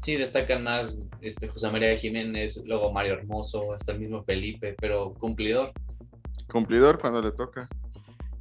Sí, 0.00 0.16
destacan 0.16 0.62
más 0.62 1.00
este, 1.20 1.48
José 1.48 1.70
María 1.70 1.96
Jiménez, 1.96 2.62
luego 2.64 2.92
Mario 2.92 3.14
Hermoso, 3.14 3.72
hasta 3.74 3.92
el 3.92 4.00
mismo 4.00 4.22
Felipe, 4.22 4.76
pero 4.78 5.14
cumplidor. 5.14 5.72
Cumplidor 6.48 6.98
cuando 6.98 7.20
le 7.20 7.32
toca. 7.32 7.68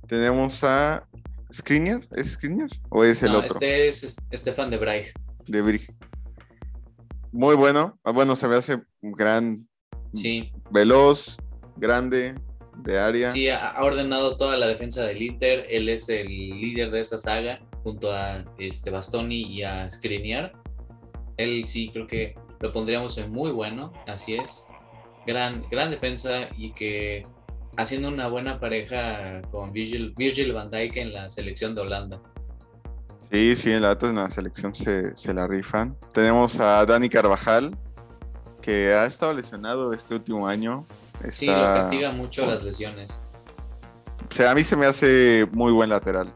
Tenemos 0.08 0.64
a 0.64 1.08
Skriniar, 1.52 2.08
¿es 2.16 2.34
Skriniar 2.34 2.70
o 2.90 3.04
es 3.04 3.24
el 3.24 3.36
otro? 3.36 3.48
Este 3.48 3.88
es 3.88 4.28
Estefan 4.30 4.70
de 4.70 4.78
Braig. 4.78 5.14
De 5.48 5.62
Braig. 5.62 5.88
Muy 7.32 7.56
bueno. 7.56 8.00
Ah, 8.04 8.12
bueno, 8.12 8.36
se 8.36 8.48
me 8.48 8.56
hace 8.56 8.82
gran. 9.02 9.68
Sí. 10.14 10.52
Veloz, 10.72 11.38
grande, 11.78 12.36
de 12.84 13.00
área. 13.00 13.30
Sí, 13.30 13.50
ha 13.50 13.76
ordenado 13.82 14.38
toda 14.38 14.58
la 14.58 14.68
defensa 14.68 15.06
del 15.06 15.22
Inter. 15.22 15.66
Él 15.70 15.90
es 15.90 16.08
el 16.10 16.28
líder 16.28 16.92
de 16.92 17.02
esa 17.02 17.18
saga, 17.18 17.60
junto 17.84 18.12
a 18.12 18.46
este 18.60 18.92
Bastoni 18.92 19.42
y 19.42 19.64
a 19.64 19.90
Skriniar. 19.90 20.54
Él 21.38 21.66
sí, 21.66 21.90
creo 21.92 22.08
que 22.08 22.36
lo 22.60 22.72
pondríamos 22.72 23.18
en 23.18 23.32
muy 23.32 23.52
bueno, 23.52 23.92
así 24.08 24.36
es. 24.36 24.70
Gran, 25.28 25.64
gran 25.70 25.90
defensa 25.90 26.50
y 26.56 26.72
que 26.72 27.24
haciendo 27.78 28.10
una 28.10 28.28
buena 28.28 28.60
pareja 28.60 29.42
con 29.52 29.72
Virgil, 29.72 30.14
Virgil 30.18 30.54
van 30.54 30.70
Dijk 30.70 30.98
en 30.98 31.14
la 31.14 31.30
selección 31.30 31.76
de 31.76 31.82
Holanda. 31.82 32.20
Sí, 33.32 33.56
sí, 33.56 33.72
en 33.72 33.82
la, 33.82 33.98
en 34.00 34.16
la 34.16 34.30
selección 34.30 34.74
se, 34.74 35.16
se, 35.16 35.34
la 35.34 35.48
rifan. 35.48 35.98
Tenemos 36.14 36.60
a 36.60 36.86
Dani 36.86 37.10
Carvajal, 37.10 37.76
que 38.62 38.94
ha 38.94 39.06
estado 39.06 39.34
lesionado 39.34 39.92
este 39.94 40.16
último 40.16 40.48
año. 40.48 40.86
Sí, 41.32 41.48
lo 41.48 41.54
castiga 41.54 42.12
mucho 42.12 42.46
las 42.46 42.64
lesiones. 42.64 43.24
O 44.30 44.34
sea, 44.34 44.52
a 44.52 44.56
mí 44.56 44.64
se 44.64 44.76
me 44.76 44.86
hace 44.86 45.48
muy 45.52 45.72
buen 45.72 45.90
lateral. 45.90 46.28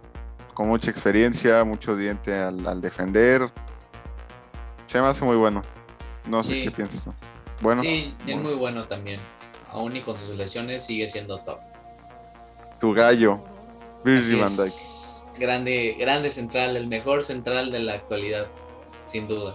Con 0.53 0.67
mucha 0.67 0.91
experiencia, 0.91 1.63
mucho 1.63 1.95
diente 1.95 2.35
al, 2.35 2.81
defender. 2.81 3.51
Se 4.87 4.99
me 4.99 5.07
hace 5.07 5.23
muy 5.23 5.35
bueno. 5.35 5.61
No 6.27 6.41
sé 6.41 6.63
qué 6.63 6.71
piensas 6.71 7.03
tú. 7.03 7.13
Bueno. 7.61 7.81
Sí, 7.81 8.13
es 8.25 8.37
muy 8.37 8.55
bueno 8.55 8.83
también 8.85 9.19
aún 9.71 9.95
y 9.95 10.01
con 10.01 10.17
sus 10.17 10.35
lesiones, 10.35 10.85
sigue 10.85 11.07
siendo 11.07 11.39
top. 11.39 11.59
Tu 12.79 12.93
gallo, 12.93 13.41
Virgil 14.03 14.39
van 14.39 14.51
Grande, 15.37 15.95
grande 15.97 16.29
central, 16.29 16.75
el 16.75 16.87
mejor 16.87 17.23
central 17.23 17.71
de 17.71 17.79
la 17.79 17.93
actualidad, 17.93 18.47
sin 19.05 19.27
duda. 19.27 19.53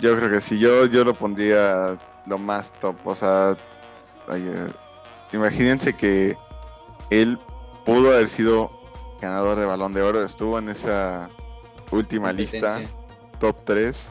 Yo 0.00 0.14
creo 0.16 0.30
que 0.30 0.40
sí, 0.40 0.58
yo, 0.58 0.84
yo 0.86 1.04
lo 1.04 1.14
pondría 1.14 1.98
lo 2.26 2.38
más 2.38 2.72
top. 2.78 2.96
O 3.04 3.14
sea, 3.14 3.56
eh, 4.32 4.72
imagínense 5.32 5.94
que 5.94 6.36
él 7.08 7.38
pudo 7.86 8.10
haber 8.10 8.28
sido 8.28 8.68
ganador 9.20 9.58
de 9.58 9.64
balón 9.64 9.94
de 9.94 10.02
oro, 10.02 10.22
estuvo 10.24 10.58
en 10.58 10.68
esa 10.68 11.30
última 11.90 12.32
lista, 12.32 12.80
top 13.38 13.56
3. 13.64 14.10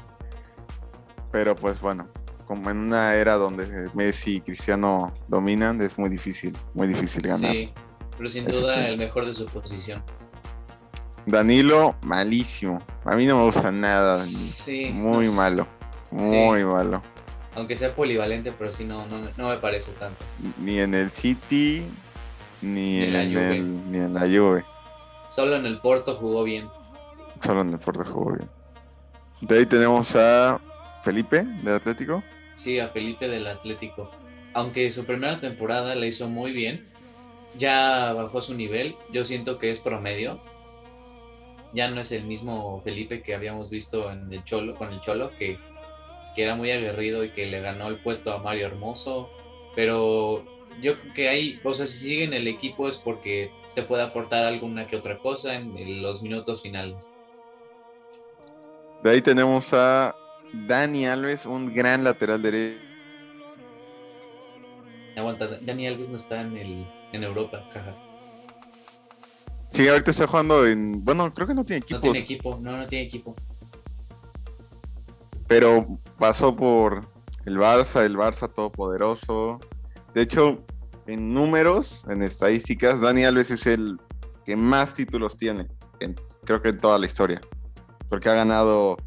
Pero 1.31 1.55
pues 1.55 1.79
bueno, 1.79 2.07
como 2.51 2.69
en 2.69 2.79
una 2.79 3.15
era 3.15 3.35
donde 3.35 3.89
Messi 3.93 4.35
y 4.35 4.41
Cristiano 4.41 5.13
dominan, 5.29 5.79
es 5.79 5.97
muy 5.97 6.09
difícil, 6.09 6.51
muy 6.73 6.85
difícil 6.85 7.21
ganar. 7.21 7.49
Sí, 7.49 7.71
pero 8.17 8.29
sin 8.29 8.43
duda 8.43 8.89
el 8.89 8.97
mejor 8.97 9.25
de 9.25 9.33
su 9.33 9.45
posición. 9.45 10.03
Danilo, 11.25 11.95
malísimo. 12.01 12.79
A 13.05 13.15
mí 13.15 13.25
no 13.25 13.37
me 13.37 13.45
gusta 13.45 13.71
nada. 13.71 14.15
Sí, 14.15 14.91
muy 14.91 15.29
malo, 15.29 15.65
muy 16.11 16.65
malo. 16.65 17.01
Aunque 17.55 17.77
sea 17.77 17.95
polivalente, 17.95 18.51
pero 18.51 18.69
sí 18.73 18.83
no, 18.83 19.07
no, 19.37 19.47
me 19.47 19.55
parece 19.55 19.93
tanto. 19.93 20.21
Ni 20.59 20.77
en 20.77 20.93
el 20.93 21.09
City, 21.09 21.85
ni, 22.61 23.01
en, 23.01 23.15
el, 23.15 23.91
ni 23.91 23.97
en 23.97 24.13
la 24.13 24.23
Juve. 24.23 24.65
Solo 25.29 25.55
en 25.55 25.65
el 25.65 25.79
Porto 25.79 26.17
jugó 26.17 26.43
bien. 26.43 26.67
Solo 27.45 27.61
en 27.61 27.69
el 27.69 27.79
Porto 27.79 28.03
jugó 28.03 28.33
bien. 28.33 28.49
De 29.39 29.59
ahí 29.59 29.65
tenemos 29.65 30.13
a 30.17 30.59
Felipe, 31.01 31.43
de 31.63 31.75
Atlético. 31.75 32.21
Sí, 32.55 32.79
a 32.79 32.89
Felipe 32.89 33.27
del 33.27 33.47
Atlético. 33.47 34.11
Aunque 34.53 34.91
su 34.91 35.05
primera 35.05 35.39
temporada 35.39 35.95
la 35.95 36.05
hizo 36.05 36.29
muy 36.29 36.51
bien, 36.51 36.85
ya 37.57 38.13
bajó 38.13 38.41
su 38.41 38.53
nivel. 38.53 38.95
Yo 39.11 39.23
siento 39.25 39.57
que 39.57 39.71
es 39.71 39.79
promedio. 39.79 40.39
Ya 41.73 41.89
no 41.89 42.01
es 42.01 42.11
el 42.11 42.25
mismo 42.25 42.81
Felipe 42.83 43.21
que 43.21 43.33
habíamos 43.33 43.69
visto 43.69 44.11
en 44.11 44.31
el 44.31 44.43
Cholo, 44.43 44.75
con 44.75 44.91
el 44.91 44.99
Cholo, 44.99 45.31
que, 45.37 45.57
era 46.35 46.55
muy 46.55 46.71
aguerrido 46.71 47.23
y 47.23 47.29
que 47.29 47.47
le 47.47 47.61
ganó 47.61 47.87
el 47.87 48.01
puesto 48.01 48.33
a 48.33 48.39
Mario 48.39 48.67
Hermoso. 48.67 49.29
Pero 49.75 50.43
yo 50.81 50.99
creo 50.99 51.13
que 51.13 51.29
ahí, 51.29 51.59
o 51.63 51.73
sea, 51.73 51.85
si 51.85 52.09
sigue 52.09 52.23
en 52.25 52.33
el 52.33 52.47
equipo 52.47 52.87
es 52.87 52.97
porque 52.97 53.51
te 53.73 53.83
puede 53.83 54.03
aportar 54.03 54.45
alguna 54.45 54.87
que 54.87 54.97
otra 54.97 55.17
cosa 55.19 55.55
en 55.55 56.01
los 56.01 56.21
minutos 56.23 56.61
finales. 56.61 57.11
De 59.03 59.11
ahí 59.11 59.21
tenemos 59.21 59.73
a 59.73 60.15
Dani 60.53 61.07
Alves, 61.07 61.45
un 61.45 61.73
gran 61.73 62.03
lateral 62.03 62.41
derecho. 62.41 62.79
Aguanta, 65.15 65.47
Dani 65.61 65.87
Alves 65.87 66.09
no 66.09 66.15
está 66.15 66.41
en, 66.41 66.57
el, 66.57 66.87
en 67.11 67.23
Europa, 67.23 67.67
caja. 67.73 67.95
Sí, 69.71 69.87
ahorita 69.87 70.11
está 70.11 70.27
jugando 70.27 70.65
en. 70.65 71.03
Bueno, 71.03 71.33
creo 71.33 71.47
que 71.47 71.53
no 71.53 71.63
tiene 71.63 71.79
equipo. 71.79 71.97
No 71.97 72.01
tiene 72.01 72.19
equipo, 72.19 72.59
no, 72.61 72.77
no 72.77 72.87
tiene 72.87 73.05
equipo. 73.05 73.35
Pero 75.47 75.99
pasó 76.17 76.55
por 76.55 77.07
el 77.45 77.57
Barça, 77.57 78.05
el 78.05 78.17
Barça 78.17 78.53
todopoderoso. 78.53 79.59
De 80.13 80.21
hecho, 80.21 80.63
en 81.07 81.33
números, 81.33 82.05
en 82.09 82.21
estadísticas, 82.21 83.01
Dani 83.01 83.23
Alves 83.23 83.51
es 83.51 83.65
el 83.65 83.99
que 84.45 84.55
más 84.55 84.93
títulos 84.93 85.37
tiene, 85.37 85.67
creo 86.45 86.61
que 86.61 86.69
en 86.69 86.77
toda 86.77 86.97
la 86.99 87.05
historia. 87.05 87.41
Porque 88.09 88.29
ha 88.29 88.33
ganado 88.33 88.97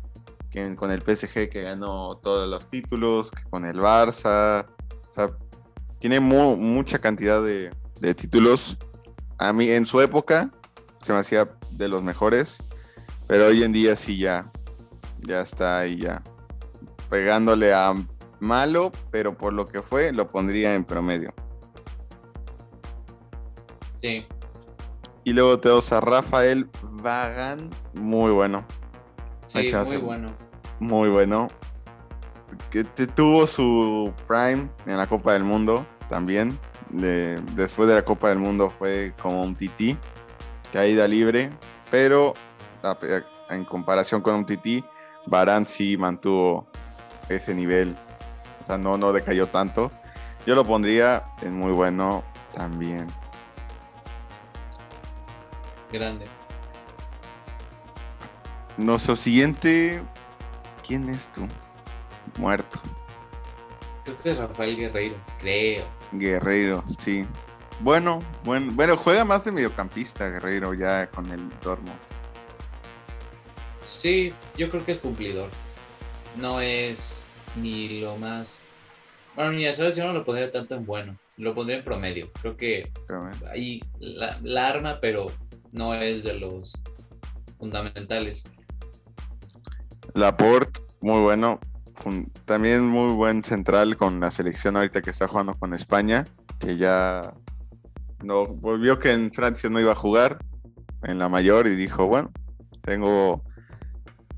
con 0.77 0.93
el 0.93 1.03
PSG 1.03 1.49
que 1.51 1.63
ganó 1.63 2.21
todos 2.23 2.49
los 2.49 2.69
títulos, 2.69 3.31
con 3.51 3.65
el 3.65 3.77
Barça. 3.77 4.67
O 5.11 5.13
sea, 5.13 5.31
tiene 5.99 6.21
mucha 6.21 6.99
cantidad 6.99 7.43
de, 7.43 7.73
títulos. 8.15 8.79
A 9.39 9.53
mí 9.53 9.69
en 9.71 9.85
su 9.85 10.01
época 10.01 10.51
se 11.03 11.13
me 11.13 11.19
hacía 11.19 11.51
de 11.73 11.89
los 11.89 12.03
mejores, 12.03 12.59
pero 13.27 13.47
hoy 13.47 13.65
en 13.65 13.73
día 13.73 13.97
sí 13.97 14.19
ya, 14.19 14.53
ya 15.19 15.41
está 15.41 15.79
ahí 15.79 15.97
ya. 15.97 16.23
Pegándole 17.11 17.75
a 17.75 17.93
malo, 18.39 18.93
pero 19.11 19.37
por 19.37 19.53
lo 19.53 19.67
que 19.67 19.83
fue 19.83 20.13
lo 20.13 20.29
pondría 20.29 20.75
en 20.75 20.85
promedio. 20.85 21.35
Sí. 24.01 24.25
Y 25.25 25.33
luego 25.33 25.59
tenemos 25.59 25.91
a 25.91 26.01
Rafael 26.01 26.69
Vagan, 27.03 27.71
muy 27.95 28.31
bueno. 28.31 28.65
Sí, 29.47 29.73
muy 29.87 29.97
bueno. 29.99 30.29
Muy 30.81 31.09
bueno. 31.09 31.49
Que 32.71 32.85
tuvo 32.85 33.47
su 33.47 34.13
prime 34.27 34.69
en 34.87 34.97
la 34.97 35.07
Copa 35.07 35.33
del 35.33 35.45
Mundo 35.45 35.87
también. 36.09 36.59
después 36.91 37.89
de 37.89 37.95
la 37.95 38.05
Copa 38.05 38.29
del 38.29 38.39
Mundo 38.39 38.71
fue 38.71 39.13
como 39.21 39.43
un 39.43 39.55
tití, 39.55 39.97
caída 40.73 41.09
libre, 41.09 41.51
pero 41.91 42.35
en 43.51 43.65
comparación 43.65 44.21
con 44.21 44.35
un 44.35 44.47
tití, 44.47 44.85
Barán 45.27 45.67
sí 45.67 45.97
mantuvo 45.97 46.67
ese 47.29 47.55
nivel. 47.55 47.95
O 48.63 48.67
sea, 48.67 48.79
no, 48.79 48.97
no 48.97 49.13
decayó 49.13 49.47
tanto. 49.47 49.91
Yo 50.47 50.55
lo 50.55 50.65
pondría 50.65 51.25
en 51.43 51.59
muy 51.59 51.73
bueno 51.73 52.23
también. 52.55 53.07
Grande. 55.93 56.27
Nuestro 58.77 59.17
siguiente. 59.17 60.03
¿Quién 60.87 61.09
es 61.09 61.33
tú? 61.33 61.47
Muerto. 62.39 62.81
Creo 64.05 64.19
que 64.19 64.31
es 64.33 64.39
Rafael 64.39 64.77
Guerreiro, 64.77 65.17
creo. 65.39 65.85
Guerreiro, 66.13 66.85
sí. 66.99 67.27
Bueno, 67.81 68.21
bueno, 68.45 68.71
bueno, 68.75 68.97
juega 68.97 69.25
más 69.25 69.45
de 69.45 69.53
mediocampista 69.53 70.29
Guerreiro 70.29 70.75
ya 70.75 71.09
con 71.11 71.31
el 71.31 71.49
Dortmund. 71.61 71.99
Sí, 73.83 74.33
yo 74.57 74.71
creo 74.71 74.85
que 74.85 74.93
es 74.93 75.01
cumplidor. 75.01 75.49
No 76.37 76.61
es 76.61 77.29
ni 77.57 78.01
lo 78.01 78.17
más. 78.17 78.65
Bueno, 79.37 79.53
ni 79.53 79.73
sabes, 79.73 79.97
yo 79.97 80.07
no 80.07 80.13
lo 80.13 80.25
pondría 80.25 80.51
tanto 80.51 80.75
en 80.75 80.85
bueno. 80.85 81.17
Lo 81.37 81.55
pondría 81.55 81.79
en 81.79 81.85
promedio. 81.85 82.31
Creo 82.41 82.57
que 82.57 82.93
ahí 83.51 83.83
la, 83.99 84.39
la 84.43 84.69
arma, 84.69 84.99
pero 85.01 85.27
no 85.73 85.95
es 85.95 86.23
de 86.25 86.35
los 86.35 86.75
fundamentales. 87.59 88.53
Laporte, 90.15 90.81
muy 91.01 91.21
bueno. 91.21 91.61
También 92.45 92.85
muy 92.85 93.13
buen 93.13 93.45
central 93.45 93.97
con 93.97 94.21
la 94.21 94.31
selección 94.31 94.77
ahorita 94.77 95.03
que 95.03 95.11
está 95.11 95.29
jugando 95.29 95.55
con 95.55 95.75
España, 95.75 96.25
que 96.59 96.77
ya 96.77 97.35
no 98.23 98.47
volvió 98.47 98.99
que 98.99 99.13
en 99.13 99.33
Francia 99.33 99.71
no 99.71 99.81
iba 99.81 99.93
a 99.93 99.97
jugar 99.97 100.39
en 101.03 101.19
la 101.19 101.29
mayor 101.29 101.67
y 101.67 101.77
dijo, 101.77 102.07
bueno, 102.07 102.33
tengo 102.81 103.43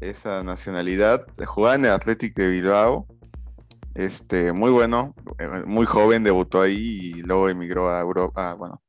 esa 0.01 0.43
nacionalidad. 0.43 1.27
Jugaba 1.45 1.77
en 1.77 1.85
el 1.87 1.93
Athletic 1.93 2.35
de 2.35 2.49
Bilbao. 2.49 3.07
Este, 3.95 4.53
muy 4.53 4.71
bueno, 4.71 5.15
eh, 5.39 5.63
muy 5.67 5.87
joven, 5.87 6.23
debutó 6.23 6.61
ahí 6.61 7.13
y 7.17 7.23
luego 7.23 7.49
emigró 7.49 7.89
a 7.89 8.01
Europa, 8.01 8.53
bueno, 8.55 8.83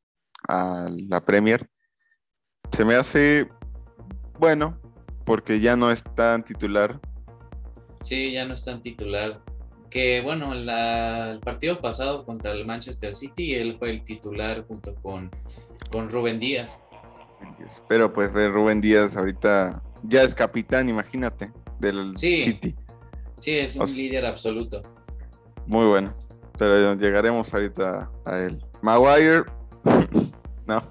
a 0.49 0.89
la 0.91 1.21
Premier. 1.21 1.69
Se 2.71 2.83
me 2.83 2.95
hace 2.95 3.49
bueno, 4.39 4.77
porque 5.27 5.59
ya 5.59 5.75
no 5.75 5.91
es 5.91 6.03
tan 6.15 6.43
titular. 6.43 6.99
Sí, 8.01 8.31
ya 8.31 8.45
no 8.45 8.53
es 8.55 8.63
tan 8.65 8.81
titular. 8.81 9.41
Que 9.89 10.21
bueno, 10.21 10.53
la- 10.53 11.31
el 11.31 11.39
partido 11.41 11.79
pasado 11.81 12.25
contra 12.25 12.51
el 12.53 12.65
Manchester 12.65 13.13
City, 13.13 13.53
él 13.55 13.75
fue 13.77 13.91
el 13.91 14.03
titular 14.05 14.65
junto 14.67 14.95
con, 14.95 15.29
con 15.91 16.09
Rubén 16.09 16.39
Díaz. 16.39 16.87
Pero 17.87 18.11
pues 18.11 18.31
Rubén 18.31 18.81
Díaz 18.81 19.15
ahorita 19.17 19.83
ya 20.03 20.23
es 20.23 20.33
capitán, 20.33 20.89
imagínate, 20.89 21.51
del 21.79 22.15
Sí. 22.15 22.41
City. 22.41 22.75
Sí, 23.37 23.57
es 23.59 23.75
un 23.75 23.83
O 23.83 23.87
sea- 23.87 23.95
líder 23.97 24.25
absoluto. 24.25 24.81
Muy 25.65 25.85
bueno. 25.85 26.15
Pero 26.57 26.95
llegaremos 26.95 27.53
ahorita 27.53 28.09
a 28.25 28.39
él. 28.39 28.63
Maguire, 28.81 29.43
no, 30.67 30.83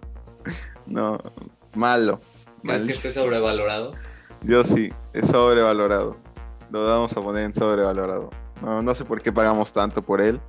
no, 0.87 1.19
malo. 1.75 2.21
¿Crees 2.63 2.83
que 2.85 2.93
esté 2.93 3.11
sobrevalorado? 3.11 3.95
Yo 4.47 4.65
sí, 4.65 4.93
es 5.13 5.27
sobrevalorado. 5.29 6.17
Lo 6.71 6.87
vamos 6.87 7.13
a 7.17 7.21
poner 7.21 7.45
en 7.45 7.55
sobrevalorado. 7.55 8.31
No, 8.63 8.81
no 8.83 8.95
sé 8.95 9.05
por 9.05 9.21
qué 9.21 9.33
pagamos 9.33 9.73
tanto 9.73 10.03
por 10.03 10.21
él. 10.21 10.41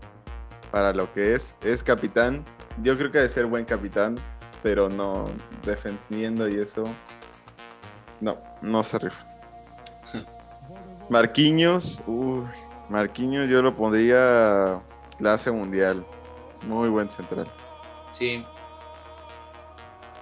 Para 0.72 0.93
lo 0.93 1.12
que 1.14 1.34
es. 1.34 1.56
Es 1.64 1.84
capitán. 1.84 2.43
Yo 2.82 2.95
creo 2.98 3.12
que 3.12 3.18
debe 3.20 3.30
ser 3.30 3.45
buen 3.45 3.66
capitán. 3.66 4.18
Pero 4.64 4.89
no 4.89 5.26
defendiendo 5.66 6.48
y 6.48 6.60
eso. 6.60 6.84
No, 8.22 8.38
no 8.62 8.84
se 8.84 9.00
rifa. 9.00 9.26
Marquinhos. 11.10 12.02
Uy, 12.06 12.43
Marquinhos 12.89 13.48
yo 13.50 13.62
lo 13.62 13.76
pondría 13.76 14.82
clase 15.18 15.52
mundial. 15.52 16.06
Muy 16.68 16.89
buen 16.89 17.10
central. 17.12 17.48
Sí, 18.10 18.43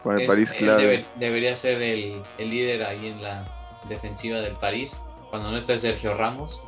Con 0.03 0.15
el 0.15 0.21
es- 0.23 0.27
París 0.27 0.51
debe- 0.59 1.05
debería 1.15 1.55
ser 1.55 1.81
el, 1.81 2.21
el 2.37 2.49
líder 2.49 2.83
ahí 2.83 3.07
en 3.07 3.21
la 3.21 3.45
defensiva 3.89 4.39
del 4.39 4.53
París. 4.53 5.01
Cuando 5.29 5.51
no 5.51 5.57
esté 5.57 5.77
Sergio 5.79 6.13
Ramos, 6.15 6.63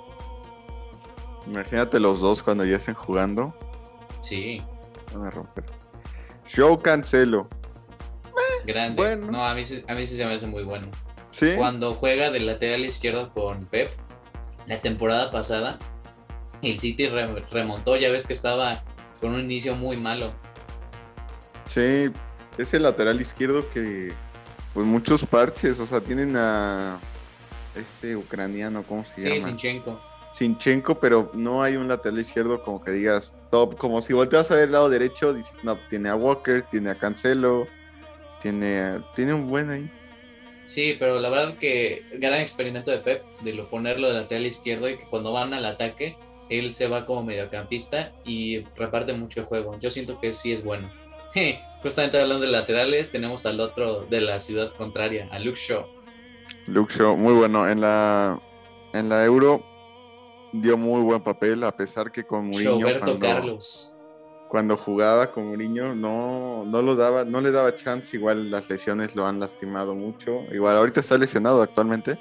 Imagínate 1.48 2.00
los 2.00 2.20
dos 2.20 2.44
cuando 2.44 2.66
ya 2.66 2.76
estén 2.78 2.96
jugando. 2.96 3.54
sí, 4.20 4.62
Van 5.14 5.26
a 5.28 5.32
romper. 5.32 5.64
Joe 6.54 6.78
Cancelo. 6.78 7.48
grande. 8.66 8.96
Bueno. 8.98 9.32
No, 9.32 9.46
a 9.48 9.54
mí, 9.54 9.64
sí- 9.64 9.84
a 9.88 9.94
mí 9.94 10.06
sí 10.06 10.16
se 10.16 10.26
me 10.26 10.34
hace 10.34 10.48
muy 10.48 10.64
bueno. 10.64 10.88
Sí. 11.32 11.54
Cuando 11.56 11.94
juega 11.94 12.32
del 12.32 12.46
lateral 12.46 12.84
izquierdo 12.84 13.32
con 13.34 13.66
Pep, 13.68 13.90
la 14.66 14.78
temporada 14.80 15.32
pasada, 15.32 15.80
el 16.62 16.78
City 16.80 17.08
re- 17.08 17.34
remontó, 17.52 17.96
ya 17.96 18.10
ves 18.10 18.28
que 18.28 18.34
estaba 18.34 18.84
con 19.22 19.34
un 19.34 19.40
inicio 19.42 19.76
muy 19.76 19.96
malo. 19.96 20.34
Sí, 21.68 22.12
es 22.58 22.74
el 22.74 22.84
lateral 22.84 23.22
izquierdo 23.22 23.70
que, 23.70 24.14
pues 24.78 24.86
muchos 24.86 25.26
parches, 25.26 25.80
o 25.80 25.88
sea, 25.88 26.02
tienen 26.02 26.36
a 26.38 27.00
este 27.76 28.16
ucraniano, 28.16 28.84
¿cómo 28.84 29.04
se 29.04 29.14
Sí, 29.18 29.28
llama? 29.28 29.42
Sinchenko. 29.42 30.00
Sinchenko, 30.32 31.00
pero 31.00 31.32
no 31.34 31.64
hay 31.64 31.78
un 31.78 31.88
lateral 31.88 32.20
izquierdo 32.20 32.62
como 32.62 32.84
que 32.84 32.92
digas 32.92 33.36
top, 33.50 33.76
como 33.76 34.04
si 34.04 34.14
volteas 34.14 34.52
a 34.52 34.54
ver 34.54 34.66
el 34.66 34.74
lado 34.74 34.88
derecho, 34.88 35.34
dices, 35.34 35.64
no, 35.64 35.80
tiene 35.90 36.10
a 36.10 36.16
Walker, 36.16 36.62
tiene 36.62 36.92
a 36.92 36.96
Cancelo, 36.96 37.66
tiene, 38.40 39.02
tiene 39.16 39.34
un 39.34 39.48
buen 39.48 39.72
ahí. 39.72 39.92
Sí, 40.66 40.96
pero 41.00 41.20
la 41.20 41.30
verdad 41.30 41.58
que 41.58 42.04
gran 42.20 42.40
experimento 42.40 42.92
de 42.92 43.00
Pep, 43.00 43.24
de 43.42 43.54
lo 43.56 43.68
ponerlo 43.68 44.10
de 44.10 44.14
lateral 44.14 44.46
izquierdo 44.46 44.88
y 44.88 44.98
que 45.00 45.06
cuando 45.06 45.34
van 45.34 45.56
al 45.56 45.66
ataque, 45.66 46.16
él 46.50 46.72
se 46.72 46.88
va 46.88 47.08
como 47.08 47.24
mediocampista 47.24 48.12
y 48.24 48.60
reparte 48.76 49.14
mucho 49.14 49.40
el 49.40 49.48
juego. 49.48 49.80
Yo 49.80 49.90
siento 49.90 50.20
que 50.20 50.32
sí 50.32 50.52
es 50.54 50.64
bueno. 50.64 50.88
Justamente 51.82 52.20
hablando 52.20 52.46
de 52.46 52.52
laterales, 52.52 53.12
tenemos 53.12 53.46
al 53.46 53.60
otro 53.60 54.06
de 54.10 54.22
la 54.22 54.40
ciudad 54.40 54.72
contraria, 54.76 55.30
a 55.32 55.40
Luke 55.40 55.60
Shaw. 55.60 55.86
Luke 56.68 56.94
Shaw, 56.94 57.16
muy 57.16 57.34
bueno, 57.34 57.70
en 57.70 57.82
la, 57.82 58.40
en 58.94 59.10
la 59.10 59.24
Euro 59.24 59.64
dio 60.54 60.78
muy 60.78 61.02
buen 61.02 61.22
papel, 61.22 61.64
a 61.64 61.72
pesar 61.76 62.12
que 62.12 62.24
con 62.26 62.48
Mourinho 62.48 62.80
cuando- 63.00 63.20
Carlos. 63.20 63.98
cuando 64.50 64.76
jugaba 64.78 65.32
con 65.32 65.48
Mourinho 65.50 65.94
no, 65.94 66.64
no 66.66 66.82
lo 66.82 66.96
daba, 66.96 67.26
no 67.26 67.42
le 67.42 67.52
daba 67.52 67.76
chance, 67.76 68.16
igual 68.18 68.50
las 68.50 68.68
lesiones 68.70 69.16
lo 69.16 69.28
han 69.28 69.40
lastimado 69.40 69.94
mucho. 69.94 70.42
Igual 70.52 70.78
ahorita 70.78 71.02
está 71.02 71.18
lesionado 71.18 71.62
actualmente, 71.62 72.18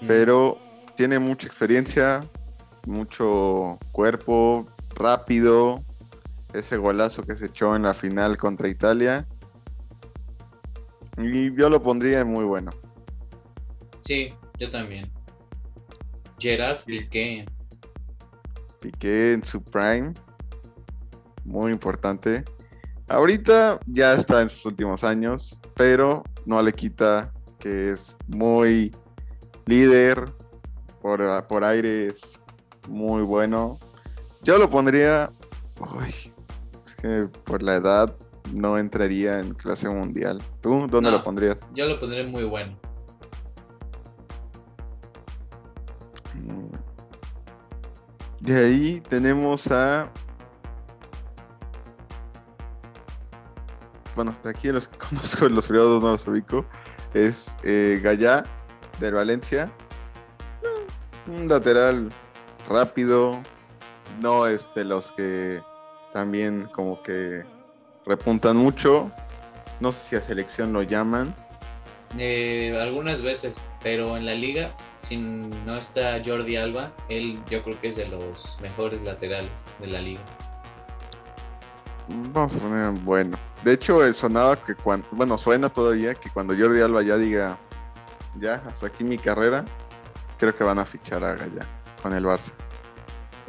Mm. 0.00 0.06
pero 0.06 0.58
tiene 0.96 1.18
mucha 1.18 1.46
experiencia, 1.46 2.20
mucho 2.86 3.78
cuerpo, 3.92 4.66
rápido. 4.94 5.82
Ese 6.52 6.76
golazo 6.76 7.22
que 7.22 7.36
se 7.36 7.46
echó 7.46 7.76
en 7.76 7.82
la 7.82 7.94
final 7.94 8.36
contra 8.36 8.68
Italia. 8.68 9.26
Y 11.18 11.54
yo 11.54 11.68
lo 11.68 11.82
pondría 11.82 12.24
muy 12.24 12.44
bueno. 12.44 12.70
Sí, 14.00 14.34
yo 14.58 14.70
también. 14.70 15.10
Gerard 16.38 16.78
Piqué. 16.84 17.46
Piqué 18.80 19.34
en 19.34 19.44
su 19.44 19.62
prime. 19.62 20.12
Muy 21.44 21.72
importante. 21.72 22.44
Ahorita 23.08 23.78
ya 23.86 24.14
está 24.14 24.40
en 24.40 24.48
sus 24.48 24.64
últimos 24.66 25.04
años, 25.04 25.60
pero 25.74 26.22
no 26.46 26.62
le 26.62 26.72
quita 26.72 27.32
que 27.58 27.90
es 27.90 28.16
muy 28.28 28.92
líder. 29.66 30.24
Por, 31.02 31.46
por 31.46 31.64
aire 31.64 32.06
es 32.06 32.38
muy 32.88 33.22
bueno. 33.22 33.78
Yo 34.42 34.58
lo 34.58 34.70
pondría. 34.70 35.30
Uy, 35.80 36.32
que 37.00 37.28
por 37.44 37.62
la 37.62 37.76
edad 37.76 38.14
no 38.52 38.78
entraría 38.78 39.40
en 39.40 39.54
clase 39.54 39.88
mundial. 39.88 40.42
¿Tú 40.60 40.86
dónde 40.88 41.10
No. 41.10 41.18
lo 41.18 41.22
pondrías? 41.22 41.58
Yo 41.74 41.86
lo 41.88 41.98
pondré 41.98 42.24
muy 42.26 42.44
bueno. 42.44 42.76
Mm. 46.34 46.74
De 48.40 48.56
ahí 48.66 49.00
tenemos 49.08 49.70
a. 49.70 50.10
Bueno, 54.16 54.34
de 54.42 54.50
aquí 54.50 54.68
de 54.68 54.74
los 54.74 54.88
que 54.88 54.98
conozco, 55.08 55.48
los 55.48 55.66
privados 55.66 56.02
no 56.02 56.12
los 56.12 56.26
ubico. 56.26 56.64
Es 57.14 57.56
eh, 57.62 58.00
Gallá 58.02 58.44
del 58.98 59.14
Valencia. 59.14 59.70
Eh, 60.62 61.30
Un 61.30 61.48
lateral 61.48 62.08
rápido. 62.68 63.40
No 64.20 64.46
es 64.46 64.68
de 64.74 64.84
los 64.84 65.12
que 65.12 65.62
también 66.12 66.68
como 66.72 67.02
que 67.02 67.44
repuntan 68.06 68.56
mucho. 68.56 69.10
No 69.80 69.92
sé 69.92 70.10
si 70.10 70.16
a 70.16 70.20
selección 70.20 70.72
lo 70.72 70.82
llaman. 70.82 71.34
Eh, 72.18 72.76
algunas 72.80 73.22
veces, 73.22 73.62
pero 73.82 74.16
en 74.16 74.26
la 74.26 74.34
liga, 74.34 74.72
si 75.00 75.16
no 75.16 75.76
está 75.76 76.20
Jordi 76.24 76.56
Alba, 76.56 76.92
él 77.08 77.40
yo 77.48 77.62
creo 77.62 77.80
que 77.80 77.88
es 77.88 77.96
de 77.96 78.08
los 78.08 78.58
mejores 78.62 79.02
laterales 79.02 79.64
de 79.78 79.86
la 79.86 80.00
liga. 80.00 80.20
Vamos 82.32 82.54
a 82.54 82.58
poner 82.58 82.90
bueno. 83.02 83.38
De 83.62 83.74
hecho, 83.74 84.04
eh, 84.04 84.12
sonaba 84.12 84.56
que 84.56 84.74
cuando, 84.74 85.06
bueno, 85.12 85.38
suena 85.38 85.68
todavía 85.68 86.14
que 86.14 86.30
cuando 86.30 86.56
Jordi 86.56 86.80
Alba 86.80 87.02
ya 87.02 87.16
diga, 87.16 87.58
ya, 88.36 88.54
hasta 88.66 88.88
aquí 88.88 89.04
mi 89.04 89.16
carrera, 89.16 89.64
creo 90.38 90.54
que 90.54 90.64
van 90.64 90.80
a 90.80 90.84
fichar 90.84 91.22
a 91.22 91.34
Gallá 91.34 91.66
con 92.02 92.12
el 92.12 92.24
Barça. 92.24 92.52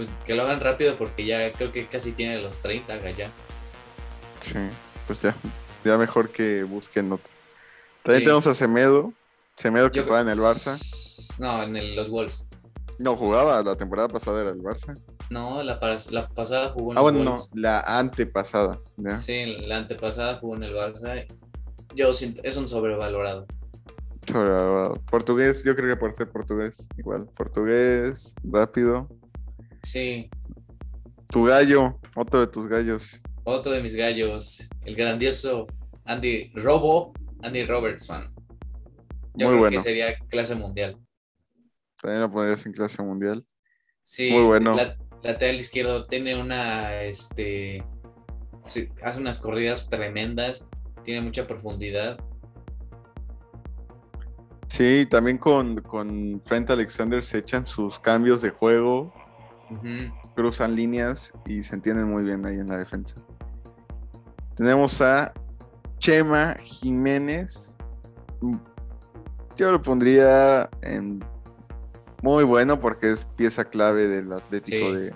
Pues 0.06 0.24
que 0.26 0.36
lo 0.36 0.44
hagan 0.44 0.60
rápido 0.60 0.98
porque 0.98 1.26
ya 1.26 1.52
creo 1.54 1.72
que 1.72 1.88
casi 1.88 2.14
tiene 2.14 2.42
los 2.42 2.62
30 2.62 2.98
ya. 3.12 3.28
Sí, 4.42 4.54
pues 5.08 5.22
ya, 5.22 5.36
ya 5.84 5.98
mejor 5.98 6.30
que 6.30 6.64
busquen 6.64 7.12
otro. 7.12 7.32
También 8.04 8.20
Sí. 8.22 8.26
tenemos 8.26 8.48
a 8.48 8.54
Semedo, 8.56 9.14
Semedo 9.56 9.92
que 9.92 10.00
Yo- 10.00 10.06
juega 10.06 10.22
en 10.22 10.30
el 10.30 10.38
Barça. 10.40 11.36
No, 11.40 11.62
en 11.64 11.76
el- 11.76 11.96
los 11.96 12.10
Wolves. 12.10 12.48
No 13.00 13.16
jugaba, 13.16 13.62
la 13.64 13.76
temporada 13.76 14.08
pasada 14.08 14.42
era 14.42 14.52
el 14.52 14.62
Barça. 14.62 14.94
No, 15.30 15.62
la, 15.64 15.80
la 16.12 16.28
pasada 16.30 16.70
jugó 16.70 16.92
en 16.92 16.98
Ah, 16.98 17.02
el 17.02 17.04
bueno, 17.04 17.24
no, 17.24 17.32
Wolves. 17.32 17.52
la 17.56 17.80
antepasada. 17.82 18.80
¿ya? 18.98 19.16
Sí, 19.16 19.46
la 19.68 19.78
antepasada 19.78 20.36
jugó 20.36 20.56
en 20.56 20.64
el 20.64 20.74
Barça. 20.74 21.26
Yo 21.96 22.14
siento, 22.14 22.42
es 22.44 22.58
un 22.58 22.68
sobrevalorado. 22.68 23.46
Sobrevalorado. 24.28 24.96
Portugués, 25.10 25.64
yo 25.64 25.76
creo 25.76 25.90
que 25.96 26.00
por 26.00 26.16
ser 26.16 26.30
portugués, 26.30 26.78
igual. 26.98 27.28
Portugués, 27.36 28.34
rápido. 28.44 29.08
Sí, 29.84 30.30
Tu 31.32 31.44
gallo, 31.46 32.00
otro 32.16 32.42
de 32.42 32.48
tus 32.48 32.68
gallos. 32.68 33.22
otro 33.44 33.72
de 33.72 33.82
mis 33.82 33.96
gallos, 33.96 34.70
el 34.86 34.96
grandioso 34.96 35.66
Andy 36.06 36.52
Robo, 36.56 37.14
Andy 37.44 37.66
Robertson. 37.66 38.34
Yo 39.34 39.48
Muy 39.48 39.58
creo 39.58 39.60
bueno. 39.60 39.78
que 39.78 39.80
sería 39.84 40.16
clase 40.30 40.56
mundial. 40.56 40.98
También 42.02 42.22
lo 42.22 42.32
pondrías 42.32 42.66
en 42.66 42.74
clase 42.74 43.02
mundial. 43.02 43.46
Sí, 44.02 44.32
Muy 44.32 44.44
bueno. 44.44 44.76
La, 44.76 44.98
lateral 45.24 45.56
izquierdo 45.56 46.06
tiene 46.08 46.40
una, 46.40 47.02
este, 47.04 47.84
hace 48.66 49.20
unas 49.22 49.40
corridas 49.42 49.90
tremendas, 49.90 50.70
tiene 51.04 51.22
mucha 51.22 51.48
profundidad. 51.48 52.18
Sí, 54.68 55.06
también 55.10 55.38
con, 55.38 55.82
con 55.82 56.42
Trent 56.44 56.70
Alexander 56.70 57.24
se 57.24 57.40
echan 57.40 57.68
sus 57.68 58.00
cambios 58.00 58.42
de 58.42 58.50
juego, 58.52 59.14
Cruzan 60.36 60.76
líneas 60.76 61.32
y 61.46 61.64
se 61.64 61.76
entienden 61.76 62.10
muy 62.10 62.24
bien 62.24 62.46
ahí 62.46 62.56
en 62.56 62.68
la 62.68 62.78
defensa. 62.78 63.16
Tenemos 64.56 65.02
a 65.02 65.34
Chema 66.00 66.56
Jiménez. 66.64 67.78
Yo 69.58 69.72
lo 69.72 69.82
pondría 69.82 70.70
en 70.82 71.24
muy 72.24 72.44
bueno 72.44 72.80
porque 72.80 73.12
es 73.12 73.26
pieza 73.36 73.66
clave 73.66 74.08
del 74.08 74.32
Atlético 74.34 74.88
Sí. 74.90 74.94
de, 74.96 75.14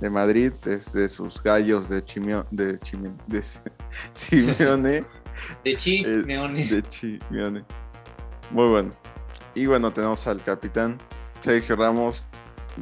de 0.00 0.10
Madrid, 0.10 0.52
es 0.66 0.92
de 0.92 1.08
sus 1.08 1.42
gallos 1.42 1.88
de 1.88 2.04
Chimio, 2.04 2.46
de, 2.50 2.78
Chime- 2.80 3.16
de 3.26 3.42
Simeone. 4.12 5.04
De 5.64 5.76
Chimione. 5.76 7.64
Muy 8.50 8.68
bueno. 8.68 8.90
Y 9.54 9.66
bueno, 9.66 9.90
tenemos 9.90 10.26
al 10.26 10.42
capitán 10.42 10.98
Sergio 11.40 11.76
Ramos, 11.76 12.26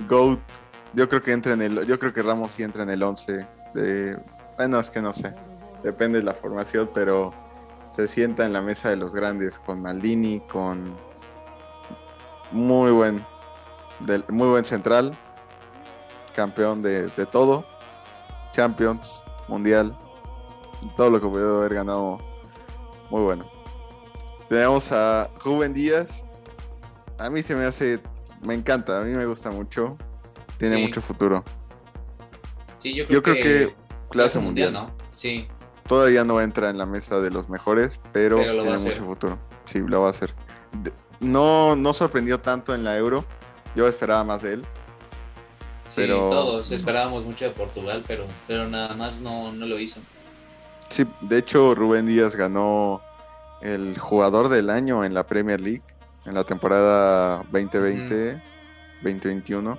GOAT. 0.08 0.38
Yo 0.94 1.08
creo 1.08 1.22
que 1.22 1.32
entra 1.32 1.52
en 1.52 1.62
el, 1.62 1.86
yo 1.86 1.98
creo 1.98 2.12
que 2.12 2.22
Ramos 2.22 2.52
sí 2.52 2.62
entra 2.62 2.82
en 2.82 2.90
el 2.90 3.02
11 3.02 3.46
de, 3.74 4.18
bueno, 4.56 4.80
es 4.80 4.90
que 4.90 5.00
no 5.00 5.12
sé. 5.12 5.34
Depende 5.82 6.18
de 6.18 6.24
la 6.24 6.34
formación, 6.34 6.90
pero 6.92 7.32
se 7.90 8.08
sienta 8.08 8.44
en 8.46 8.52
la 8.52 8.62
mesa 8.62 8.90
de 8.90 8.96
los 8.96 9.14
grandes 9.14 9.58
con 9.58 9.80
Maldini, 9.80 10.40
con 10.40 10.96
muy 12.50 12.90
buen 12.90 13.24
muy 14.28 14.48
buen 14.48 14.64
central, 14.64 15.16
campeón 16.34 16.82
de, 16.82 17.08
de 17.08 17.26
todo, 17.26 17.64
Champions, 18.52 19.24
Mundial, 19.48 19.96
todo 20.96 21.10
lo 21.10 21.20
que 21.20 21.26
pudo 21.26 21.58
haber 21.58 21.74
ganado 21.74 22.18
muy 23.10 23.22
bueno. 23.22 23.44
Tenemos 24.48 24.92
a 24.92 25.28
Rubén 25.44 25.74
Díaz. 25.74 26.08
A 27.18 27.28
mí 27.30 27.42
se 27.42 27.54
me 27.54 27.64
hace, 27.64 28.00
me 28.42 28.54
encanta, 28.54 29.00
a 29.00 29.04
mí 29.04 29.14
me 29.14 29.26
gusta 29.26 29.50
mucho. 29.50 29.98
Tiene 30.58 30.76
Sí. 30.76 30.82
mucho 30.82 31.00
futuro. 31.00 31.44
Sí, 32.78 32.94
yo 32.94 33.04
creo, 33.06 33.14
Yo 33.16 33.22
creo 33.22 33.34
que 33.36 33.74
clase 34.10 34.38
mundial. 34.40 34.72
¿no? 34.72 34.90
Sí, 35.14 35.48
Todavía 35.86 36.22
no 36.22 36.38
entra 36.42 36.68
en 36.68 36.76
la 36.76 36.84
mesa 36.84 37.18
de 37.20 37.30
los 37.30 37.48
mejores, 37.48 37.98
pero, 38.12 38.36
tiene 38.36 38.70
hacer. 38.72 38.96
mucho 38.96 39.04
futuro. 39.06 39.38
Sí, 39.64 39.78
lo 39.78 40.02
va 40.02 40.08
a 40.08 40.10
hacer. 40.10 40.34
No, 41.18 41.76
no 41.76 41.94
sorprendió 41.94 42.40
tanto 42.40 42.74
en 42.74 42.84
la 42.84 42.94
Euro. 42.98 43.24
Yo 43.74 43.88
esperaba 43.88 44.22
más 44.22 44.42
de 44.42 44.52
él. 44.54 44.66
sí, 45.84 46.02
Pero- 46.02 46.28
todos 46.28 46.70
esperábamos 46.70 47.24
mucho 47.24 47.46
de 47.46 47.52
Portugal, 47.52 48.04
pero, 48.06 48.24
pero 48.46 48.68
nada 48.68 48.94
más 48.94 49.22
no, 49.22 49.50
no 49.52 49.64
lo 49.64 49.78
hizo. 49.78 50.02
Sí, 50.90 51.06
de 51.22 51.38
hecho, 51.38 51.74
Rubén 51.74 52.04
Díaz 52.04 52.36
ganó 52.36 53.00
el 53.62 53.98
jugador 53.98 54.50
del 54.50 54.68
año 54.68 55.02
en 55.04 55.14
la 55.14 55.26
Premier 55.26 55.58
League 55.60 55.82
en 56.26 56.34
la 56.34 56.44
temporada 56.44 57.42
2020-2021. 57.50 59.78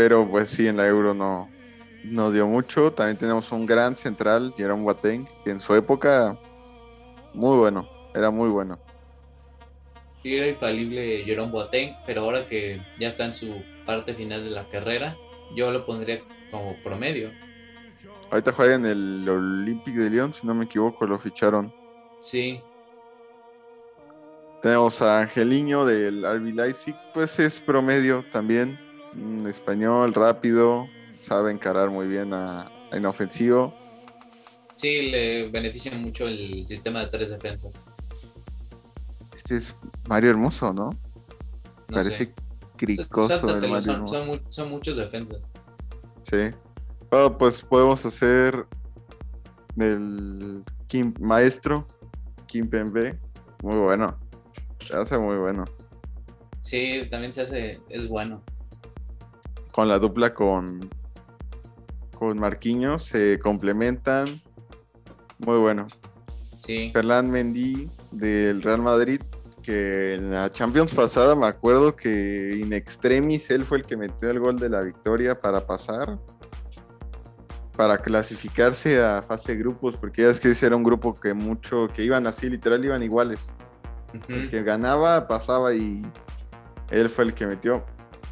Pero 0.00 0.26
pues 0.26 0.48
sí, 0.48 0.66
en 0.66 0.78
la 0.78 0.86
Euro 0.86 1.12
no, 1.12 1.50
no 2.04 2.32
dio 2.32 2.46
mucho. 2.46 2.90
También 2.90 3.18
tenemos 3.18 3.52
un 3.52 3.66
gran 3.66 3.94
central, 3.94 4.54
Jerome 4.56 4.82
Boateng, 4.82 5.28
que 5.44 5.50
en 5.50 5.60
su 5.60 5.74
época 5.74 6.38
muy 7.34 7.58
bueno, 7.58 7.86
era 8.14 8.30
muy 8.30 8.48
bueno. 8.48 8.78
Sí, 10.14 10.34
era 10.34 10.46
infalible 10.46 11.22
Jerome 11.26 11.52
Boateng, 11.52 11.96
pero 12.06 12.22
ahora 12.22 12.46
que 12.46 12.80
ya 12.98 13.08
está 13.08 13.26
en 13.26 13.34
su 13.34 13.62
parte 13.84 14.14
final 14.14 14.42
de 14.42 14.48
la 14.48 14.66
carrera, 14.70 15.18
yo 15.54 15.70
lo 15.70 15.84
pondría 15.84 16.22
como 16.50 16.80
promedio. 16.82 17.30
Ahorita 18.30 18.52
juega 18.52 18.76
en 18.76 18.86
el 18.86 19.28
Olympique 19.28 19.98
de 19.98 20.08
Lyon, 20.08 20.32
si 20.32 20.46
no 20.46 20.54
me 20.54 20.64
equivoco, 20.64 21.04
lo 21.04 21.18
ficharon. 21.18 21.70
Sí, 22.20 22.62
Tenemos 24.62 25.02
a 25.02 25.20
Angeliño 25.20 25.84
del 25.84 26.24
RB 26.24 26.54
Leipzig, 26.54 26.94
pues 27.12 27.38
es 27.38 27.60
promedio 27.60 28.24
también, 28.32 28.78
un 29.14 29.46
español 29.46 30.14
rápido, 30.14 30.86
sabe 31.26 31.52
encarar 31.52 31.90
muy 31.90 32.06
bien 32.06 32.32
a, 32.32 32.70
en 32.92 33.06
ofensivo. 33.06 33.74
sí, 34.74 35.10
le 35.10 35.48
beneficia 35.48 35.96
mucho 35.98 36.26
el 36.26 36.66
sistema 36.66 37.00
de 37.00 37.06
tres 37.06 37.30
defensas. 37.30 37.86
Este 39.36 39.56
es 39.56 39.74
Mario 40.08 40.30
Hermoso, 40.30 40.72
¿no? 40.72 40.90
No 40.90 40.96
Parece 41.88 42.16
sé. 42.16 42.34
cricoso 42.76 43.58
el 43.58 43.68
Mario 43.68 44.04
son, 44.48 44.70
muchos 44.70 44.96
defensas. 44.96 45.52
Sí. 46.22 46.54
Bueno, 47.10 47.36
pues 47.36 47.62
podemos 47.62 48.04
hacer 48.06 48.66
del 49.74 50.62
Kim 50.86 51.14
Maestro, 51.18 51.86
Kim 52.46 52.68
Pembe, 52.68 53.18
muy 53.62 53.76
bueno. 53.76 54.16
Se 54.80 54.96
hace 54.96 55.18
muy 55.18 55.36
bueno. 55.36 55.64
Sí, 56.60 57.02
también 57.10 57.32
se 57.32 57.42
hace, 57.42 57.80
es 57.88 58.08
bueno. 58.08 58.42
Con 59.72 59.88
la 59.88 59.98
dupla 59.98 60.34
con, 60.34 60.90
con 62.16 62.38
Marquinhos 62.38 63.04
se 63.04 63.38
complementan. 63.38 64.42
Muy 65.38 65.58
bueno. 65.58 65.86
Sí, 66.58 66.90
Ferland 66.92 67.30
Mendy 67.30 67.88
del 68.10 68.62
Real 68.62 68.82
Madrid, 68.82 69.20
que 69.62 70.14
en 70.14 70.30
la 70.30 70.52
Champions 70.52 70.92
pasada 70.92 71.34
me 71.34 71.46
acuerdo 71.46 71.96
que 71.96 72.58
in 72.60 72.72
extremis 72.72 73.50
él 73.50 73.64
fue 73.64 73.78
el 73.78 73.84
que 73.84 73.96
metió 73.96 74.30
el 74.30 74.40
gol 74.40 74.58
de 74.58 74.68
la 74.68 74.82
victoria 74.82 75.34
para 75.38 75.66
pasar, 75.66 76.18
para 77.76 77.96
clasificarse 77.98 79.02
a 79.02 79.22
fase 79.22 79.52
de 79.52 79.58
grupos, 79.58 79.96
porque 79.96 80.22
ya 80.22 80.28
es 80.28 80.38
que 80.38 80.50
ese 80.50 80.66
era 80.66 80.76
un 80.76 80.82
grupo 80.82 81.14
que 81.14 81.32
mucho, 81.32 81.88
que 81.88 82.04
iban 82.04 82.26
así, 82.26 82.50
literal, 82.50 82.84
iban 82.84 83.02
iguales. 83.02 83.54
El 84.28 84.50
que 84.50 84.62
ganaba, 84.62 85.28
pasaba 85.28 85.72
y 85.72 86.02
él 86.90 87.08
fue 87.08 87.24
el 87.24 87.32
que 87.32 87.46
metió. 87.46 87.84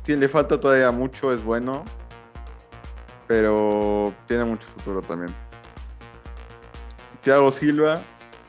Sí, 0.09 0.17
le 0.17 0.27
falta 0.27 0.59
todavía 0.59 0.91
mucho, 0.91 1.31
es 1.35 1.45
bueno, 1.45 1.85
pero 3.27 4.15
tiene 4.27 4.43
mucho 4.47 4.67
futuro 4.69 5.03
también. 5.03 5.37
Thiago 7.21 7.53
Silva, 7.53 8.01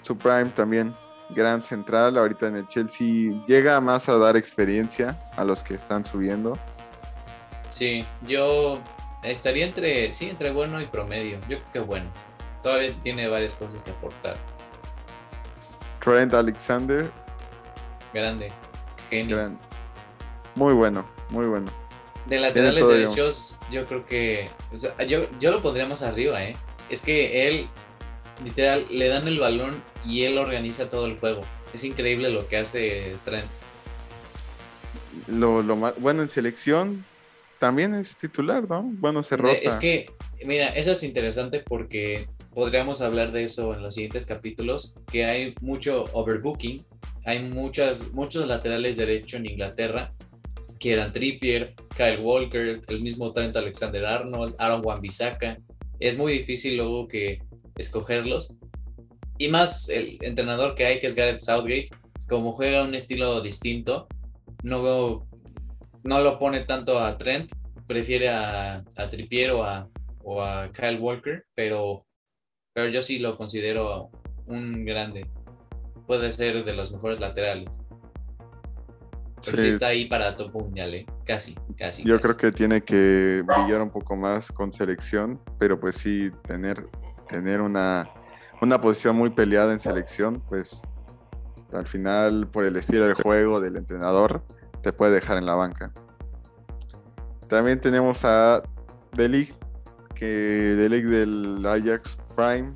su 0.02 0.18
prime 0.18 0.46
también, 0.52 0.96
gran 1.32 1.62
central, 1.62 2.18
ahorita 2.18 2.48
en 2.48 2.56
el 2.56 2.68
Chelsea 2.68 3.44
llega 3.46 3.82
más 3.82 4.08
a 4.08 4.18
dar 4.18 4.38
experiencia 4.38 5.20
a 5.36 5.44
los 5.44 5.62
que 5.62 5.74
están 5.74 6.06
subiendo. 6.06 6.58
sí, 7.68 8.06
yo 8.22 8.80
estaría 9.24 9.66
entre, 9.66 10.14
sí, 10.14 10.30
entre 10.30 10.52
bueno 10.54 10.80
y 10.80 10.86
promedio. 10.86 11.40
Yo 11.50 11.58
creo 11.60 11.72
que 11.74 11.80
bueno. 11.82 12.06
Todavía 12.64 12.94
tiene 13.04 13.28
varias 13.28 13.56
cosas 13.56 13.84
que 13.84 13.92
aportar. 13.92 14.38
Trent 16.02 16.34
Alexander, 16.34 17.12
Grande, 18.14 18.48
genio. 19.10 19.36
gran- 19.36 19.60
muy 20.56 20.74
bueno, 20.74 21.06
muy 21.30 21.46
bueno. 21.46 21.72
De 22.26 22.40
laterales 22.40 22.88
derechos, 22.88 23.60
yo 23.72 23.86
creo 23.86 24.06
que. 24.06 24.50
o 24.72 24.78
sea, 24.78 24.96
yo, 25.04 25.28
yo 25.40 25.52
lo 25.52 25.62
pondría 25.62 25.86
más 25.86 26.04
arriba, 26.04 26.44
¿eh? 26.44 26.56
Es 26.90 27.02
que 27.04 27.48
él, 27.48 27.68
literal, 28.44 28.86
le 28.90 29.10
dan 29.10 29.28
el 29.28 29.40
balón 29.40 29.82
y 30.06 30.24
él 30.24 30.38
organiza 30.38 30.90
todo 30.90 31.06
el 31.06 31.18
juego. 31.18 31.42
Es 31.74 31.84
increíble 31.84 32.30
lo 32.30 32.48
que 32.48 32.58
hace 32.58 33.16
Trent. 33.26 33.50
Lo, 35.28 35.62
lo 35.64 35.76
bueno, 35.76 36.24
en 36.24 36.30
selección 36.30 37.06
también 37.60 37.94
es 37.94 38.16
titular, 38.16 38.68
¿no? 38.70 38.84
Bueno, 38.84 39.22
se 39.22 39.38
rota. 39.38 39.58
Es 39.62 39.76
que, 39.76 40.10
mira, 40.46 40.68
eso 40.70 40.94
es 40.94 41.04
interesante 41.04 41.60
porque 41.60 42.28
podríamos 42.54 43.02
hablar 43.02 43.32
de 43.32 43.44
eso 43.44 43.74
en 43.74 43.82
los 43.84 43.96
siguientes 43.96 44.26
capítulos, 44.26 44.98
que 45.12 45.26
hay 45.26 45.56
mucho 45.62 46.06
overbooking, 46.14 46.82
hay 47.26 47.44
muchas, 47.44 48.12
muchos 48.14 48.48
laterales 48.48 48.98
derecho 48.98 49.38
en 49.38 49.46
Inglaterra, 49.46 50.14
que 50.80 50.94
eran 50.94 51.12
Trippier, 51.12 51.74
Kyle 51.96 52.20
Walker, 52.20 52.82
el 52.88 53.02
mismo 53.02 53.34
Trent 53.34 53.56
Alexander-Arnold, 53.56 54.56
Aaron 54.60 54.86
Wan-Bissaka. 54.86 55.58
Es 56.00 56.18
muy 56.18 56.34
difícil 56.34 56.78
luego 56.78 57.08
que 57.08 57.40
escogerlos. 57.78 58.58
Y 59.38 59.50
más 59.50 59.90
el 59.90 60.18
entrenador 60.22 60.76
que 60.76 60.86
hay, 60.86 61.00
que 61.00 61.08
es 61.08 61.16
Gareth 61.16 61.40
Southgate, 61.40 61.88
como 62.28 62.54
juega 62.54 62.84
un 62.84 62.96
estilo 62.96 63.42
distinto, 63.42 64.08
no, 64.64 65.28
no 66.04 66.22
lo 66.22 66.40
pone 66.40 66.62
tanto 66.62 67.00
a 67.00 67.18
Trent 67.18 67.52
prefiere 67.90 68.30
a, 68.30 68.76
a 68.76 69.10
Trippier 69.10 69.52
o 69.52 69.64
a, 69.64 69.90
o 70.24 70.44
a 70.44 70.72
Kyle 70.72 71.00
Walker, 71.00 71.44
pero, 71.56 72.06
pero 72.72 72.88
yo 72.88 73.02
sí 73.02 73.18
lo 73.18 73.36
considero 73.36 74.12
un 74.46 74.86
grande. 74.86 75.26
Puede 76.06 76.32
ser 76.32 76.64
de 76.64 76.74
los 76.74 76.94
mejores 76.94 77.20
laterales. 77.20 77.84
Pero 79.46 79.58
sí, 79.58 79.64
Sí. 79.64 79.70
está 79.70 79.88
ahí 79.88 80.06
para 80.06 80.36
top 80.36 80.54
mundial, 80.54 80.94
¿eh? 80.94 81.06
Casi, 81.26 81.56
casi. 81.78 82.04
Yo 82.04 82.16
casi. 82.18 82.24
creo 82.24 82.38
que 82.38 82.52
tiene 82.52 82.82
que 82.82 83.44
brillar 83.46 83.82
un 83.82 83.90
poco 83.90 84.16
más 84.16 84.52
con 84.52 84.72
selección, 84.74 85.40
pero 85.58 85.80
pues 85.80 85.96
sí, 85.96 86.32
tener, 86.48 86.88
tener 87.28 87.62
una, 87.62 88.10
una 88.62 88.82
posición 88.82 89.16
muy 89.16 89.30
peleada 89.30 89.72
en 89.74 89.80
selección, 89.80 90.42
pues 90.48 90.82
al 91.74 91.86
final, 91.88 92.48
por 92.48 92.66
el 92.66 92.76
estilo 92.76 93.08
de 93.08 93.14
juego 93.14 93.62
del 93.62 93.78
entrenador, 93.78 94.44
te 94.82 94.92
puede 94.92 95.14
dejar 95.14 95.38
en 95.38 95.46
la 95.46 95.56
banca. 95.56 95.92
También 97.48 97.80
tenemos 97.80 98.24
a 98.26 98.62
Delig, 99.14 99.56
que 100.16 100.26
Delig 100.26 101.06
del 101.06 101.66
Ajax 101.66 102.18
Prime, 102.36 102.74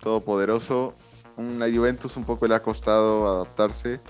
todopoderoso. 0.00 0.94
La 1.36 1.66
Juventus 1.68 2.16
un 2.16 2.24
poco 2.24 2.46
le 2.46 2.54
ha 2.54 2.62
costado 2.62 3.26
adaptarse. 3.28 4.00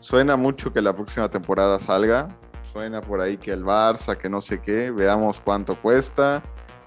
Suena 0.00 0.36
mucho 0.36 0.72
que 0.72 0.80
la 0.82 0.94
próxima 0.94 1.28
temporada 1.28 1.78
salga. 1.78 2.28
Suena 2.72 3.00
por 3.00 3.20
ahí 3.20 3.36
que 3.36 3.50
el 3.52 3.64
Barça, 3.64 4.16
que 4.16 4.28
no 4.28 4.40
sé 4.40 4.60
qué. 4.60 4.90
Veamos 4.90 5.40
cuánto 5.40 5.74
cuesta. 5.80 6.42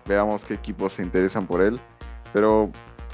Veamos 0.05 0.45
qué 0.45 0.53
equipos 0.53 0.93
se 0.93 1.03
interesan 1.03 1.45
por 1.47 1.61
él. 1.61 1.79
Pero 2.33 2.69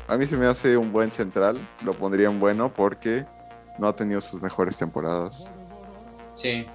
a 0.07 0.15
mí 0.17 0.27
se 0.27 0.37
me 0.37 0.45
hace 0.45 0.77
un 0.77 0.91
buen 0.91 1.11
central. 1.11 1.57
Lo 1.83 1.93
pondría 1.93 2.29
en 2.29 2.39
bueno 2.39 2.71
porque 2.73 3.25
no 3.79 3.87
ha 3.87 3.95
tenido 3.95 4.21
sus 4.21 4.41
mejores 4.41 4.77
temporadas. 4.77 5.51
Sí, 6.33 6.67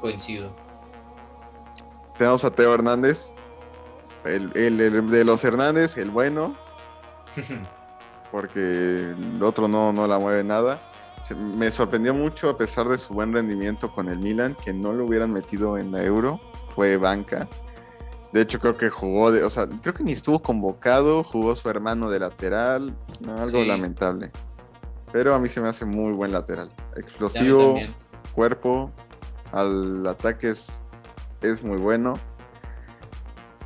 coincido. 0.00 0.50
Tenemos 2.18 2.44
a 2.44 2.50
Teo 2.50 2.74
Hernández. 2.74 3.32
El, 4.24 4.50
el- 4.56 4.80
el 4.80 5.10
de 5.10 5.24
los 5.24 5.44
Hernández, 5.44 5.96
el 5.98 6.10
bueno, 6.10 6.56
porque 8.32 8.58
el 8.60 9.40
otro 9.42 9.68
no, 9.68 9.92
no 9.92 10.06
la 10.08 10.18
mueve 10.18 10.42
nada. 10.42 10.80
Me 11.34 11.70
sorprendió 11.70 12.14
mucho 12.14 12.48
a 12.50 12.56
pesar 12.56 12.88
de 12.88 12.98
su 12.98 13.12
buen 13.14 13.32
rendimiento 13.32 13.90
con 13.92 14.08
el 14.08 14.18
Milan, 14.18 14.54
que 14.54 14.72
no 14.72 14.92
lo 14.92 15.06
hubieran 15.06 15.30
metido 15.30 15.76
en 15.78 15.90
la 15.92 16.02
Euro, 16.04 16.38
fue 16.74 16.96
banca. 16.96 17.48
De 18.32 18.42
hecho 18.42 18.60
creo 18.60 18.76
que 18.76 18.90
jugó, 18.90 19.32
de, 19.32 19.42
o 19.42 19.50
sea, 19.50 19.66
creo 19.82 19.94
que 19.94 20.04
ni 20.04 20.12
estuvo 20.12 20.40
convocado, 20.42 21.24
jugó 21.24 21.56
su 21.56 21.68
hermano 21.70 22.10
de 22.10 22.20
lateral, 22.20 22.94
no, 23.22 23.32
algo 23.32 23.46
Sí. 23.46 23.64
lamentable. 23.66 24.30
Pero 25.12 25.34
a 25.34 25.38
mí 25.38 25.48
se 25.48 25.60
me 25.60 25.68
hace 25.68 25.84
muy 25.84 26.12
buen 26.12 26.32
lateral. 26.32 26.70
Explosivo, 26.96 27.76
cuerpo, 28.34 28.92
al 29.52 30.06
ataque 30.06 30.50
es, 30.50 30.82
es 31.40 31.62
muy 31.62 31.78
bueno. 31.78 32.18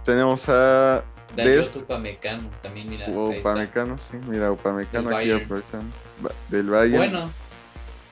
Tenemos 0.04 0.48
a 0.48 1.04
Dest. 1.36 1.76
Upamecano, 1.76 2.48
también 2.62 2.88
mira. 2.88 3.06
Upamecano, 3.10 3.96
sí, 3.98 4.18
mira, 4.28 4.50
Upamecano 4.52 5.08
aquí 5.08 5.30
Bayern. 5.30 5.44
aprovechan 5.44 5.90
Ba- 6.20 6.32
del 6.48 6.68
Bayern. 6.68 6.96
Bueno, 7.10 7.30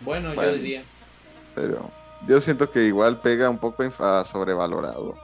bueno, 0.00 0.34
Bueno. 0.34 0.50
yo 0.52 0.56
diría. 0.58 0.82
Pero 1.54 1.90
yo 2.26 2.40
siento 2.40 2.70
que 2.70 2.84
igual 2.84 3.20
pega 3.20 3.48
un 3.50 3.58
poco 3.58 3.82
inf- 3.84 4.00
a 4.04 4.24
sobrevalorado. 4.24 5.14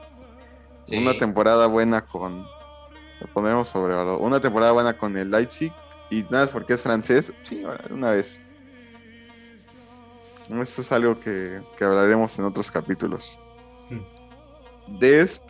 Sí. 0.85 0.99
Una 0.99 1.17
temporada 1.17 1.67
buena 1.67 2.03
con. 2.07 2.47
Lo 3.21 3.27
ponemos 3.33 3.69
sobrevalorado. 3.69 4.19
Una 4.19 4.41
temporada 4.41 4.73
buena 4.73 4.97
con 4.99 5.17
el 5.17 5.31
Leipzig. 5.31 5.73
Y 6.11 6.23
nada, 6.25 6.45
es 6.45 6.51
porque 6.51 6.75
es 6.75 6.83
francés. 6.83 7.33
Sí, 7.43 7.65
una 7.91 8.11
vez. 8.11 8.41
Eso 10.61 10.83
es 10.83 10.93
algo 10.93 11.19
que, 11.19 11.63
que 11.79 11.85
hablaremos 11.85 12.39
en 12.39 12.45
otros 12.45 12.71
capítulos. 12.71 13.39
Dest. 14.87 15.43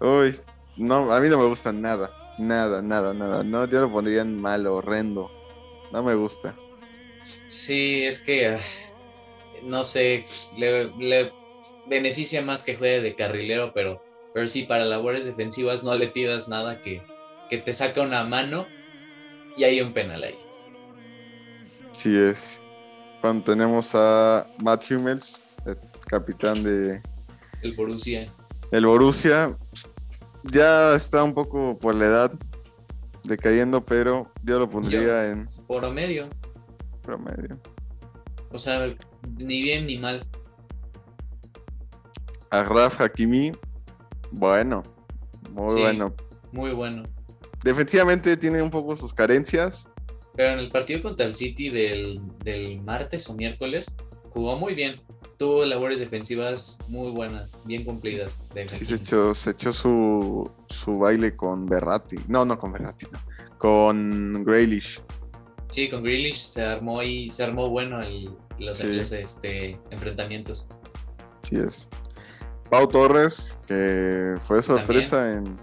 Uy, 0.00 0.38
no, 0.76 1.12
a 1.12 1.18
mí 1.20 1.28
no 1.28 1.38
me 1.38 1.46
gusta 1.46 1.72
nada. 1.72 2.10
Nada, 2.38 2.80
nada, 2.80 3.12
nada. 3.12 3.42
No, 3.42 3.64
yo 3.66 3.80
lo 3.80 3.90
pondría 3.92 4.22
en 4.22 4.40
malo, 4.40 4.76
horrendo. 4.76 5.30
No 5.92 6.02
me 6.02 6.14
gusta. 6.14 6.54
Sí, 7.46 8.02
es 8.04 8.20
que 8.20 8.46
ah, 8.48 8.58
no 9.62 9.84
sé, 9.84 10.24
le, 10.56 10.86
le 10.96 11.32
beneficia 11.86 12.42
más 12.42 12.64
que 12.64 12.76
juegue 12.76 13.00
de 13.00 13.14
carrilero, 13.14 13.72
pero, 13.72 14.02
pero 14.34 14.46
sí, 14.48 14.62
para 14.64 14.84
labores 14.84 15.26
defensivas 15.26 15.84
no 15.84 15.94
le 15.94 16.08
pidas 16.08 16.48
nada 16.48 16.80
que, 16.80 17.02
que 17.48 17.58
te 17.58 17.72
saque 17.72 18.00
una 18.00 18.24
mano 18.24 18.66
y 19.56 19.64
hay 19.64 19.80
un 19.80 19.92
penal 19.92 20.22
ahí. 20.24 20.38
Sí 21.92 22.16
es. 22.16 22.60
Cuando 23.20 23.44
tenemos 23.44 23.90
a 23.94 24.46
Matt 24.58 24.90
Hummels, 24.90 25.40
el 25.66 25.78
capitán 26.08 26.62
de 26.64 27.00
El 27.60 27.74
Borussia. 27.74 28.32
el 28.72 28.86
Borussia, 28.86 29.56
ya 30.42 30.96
está 30.96 31.22
un 31.22 31.34
poco 31.34 31.78
por 31.78 31.94
la 31.94 32.06
edad 32.06 32.32
decayendo, 33.22 33.84
pero 33.84 34.28
yo 34.42 34.58
lo 34.58 34.68
pondría 34.68 35.30
en 35.30 35.46
Por 35.68 35.88
medio. 35.92 36.28
Promedio. 37.02 37.58
O 38.50 38.58
sea, 38.58 38.86
ni 39.38 39.62
bien 39.62 39.86
ni 39.86 39.98
mal. 39.98 40.26
A 42.50 42.62
Raf 42.64 43.00
Hakimi, 43.00 43.52
bueno, 44.30 44.82
muy 45.52 45.70
Sí. 45.70 45.80
bueno. 45.80 46.14
Muy 46.52 46.72
bueno. 46.72 47.02
Defensivamente 47.64 48.36
tiene 48.36 48.60
un 48.60 48.70
poco 48.70 48.94
sus 48.96 49.14
carencias. 49.14 49.88
Pero 50.34 50.50
en 50.50 50.58
el 50.58 50.68
partido 50.68 51.02
contra 51.02 51.26
el 51.26 51.34
City 51.36 51.70
del, 51.70 52.20
del 52.44 52.80
martes 52.82 53.28
o 53.30 53.34
miércoles 53.34 53.96
jugó 54.30 54.58
muy 54.58 54.74
bien. 54.74 55.00
Tuvo 55.38 55.64
labores 55.64 55.98
defensivas 55.98 56.78
muy 56.88 57.10
buenas, 57.10 57.62
bien 57.64 57.84
cumplidas. 57.84 58.42
de 58.54 58.68
Sí, 58.68 58.84
se 58.84 58.94
echó, 58.96 59.34
se 59.34 59.50
echó 59.50 59.72
su, 59.72 60.50
su 60.68 60.92
baile 60.98 61.34
con 61.34 61.66
Berratti. 61.66 62.16
No, 62.28 62.44
no 62.44 62.58
con 62.58 62.72
Berratti, 62.72 63.06
no. 63.10 63.18
Con 63.58 64.44
Grealish. 64.44 65.00
Sí, 65.72 65.88
con 65.90 66.02
Grealish 66.04 66.36
se 66.36 66.64
armó 66.64 67.00
ahí, 67.00 67.30
se 67.30 67.44
armó 67.44 67.68
bueno 67.70 68.00
el- 68.02 68.30
los, 68.58 68.78
Sí. 68.78 68.92
los, 68.92 69.10
este, 69.12 69.76
enfrentamientos. 69.90 70.68
Sí 71.48 71.56
es. 71.56 71.88
Pau 72.70 72.86
Torres, 72.86 73.56
que 73.66 74.36
fue 74.46 74.62
sorpresa 74.62 75.32
en, 75.34 75.56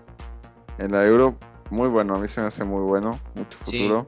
en 0.79 0.91
la 0.91 1.05
Euro. 1.05 1.37
Muy 1.69 1.87
bueno, 1.87 2.15
a 2.15 2.19
mí 2.19 2.27
se 2.27 2.41
me 2.41 2.47
hace 2.47 2.63
muy 2.63 2.81
bueno. 2.81 3.19
Mucho 3.35 3.57
Sí. 3.61 3.83
futuro. 3.83 4.07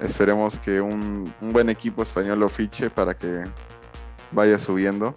Esperemos 0.00 0.58
que 0.60 0.80
un, 0.80 1.32
un 1.40 1.52
buen 1.52 1.68
equipo 1.68 2.02
español 2.02 2.38
lo 2.40 2.48
fiche 2.48 2.88
para 2.88 3.16
que 3.16 3.44
vaya 4.32 4.58
subiendo. 4.58 5.12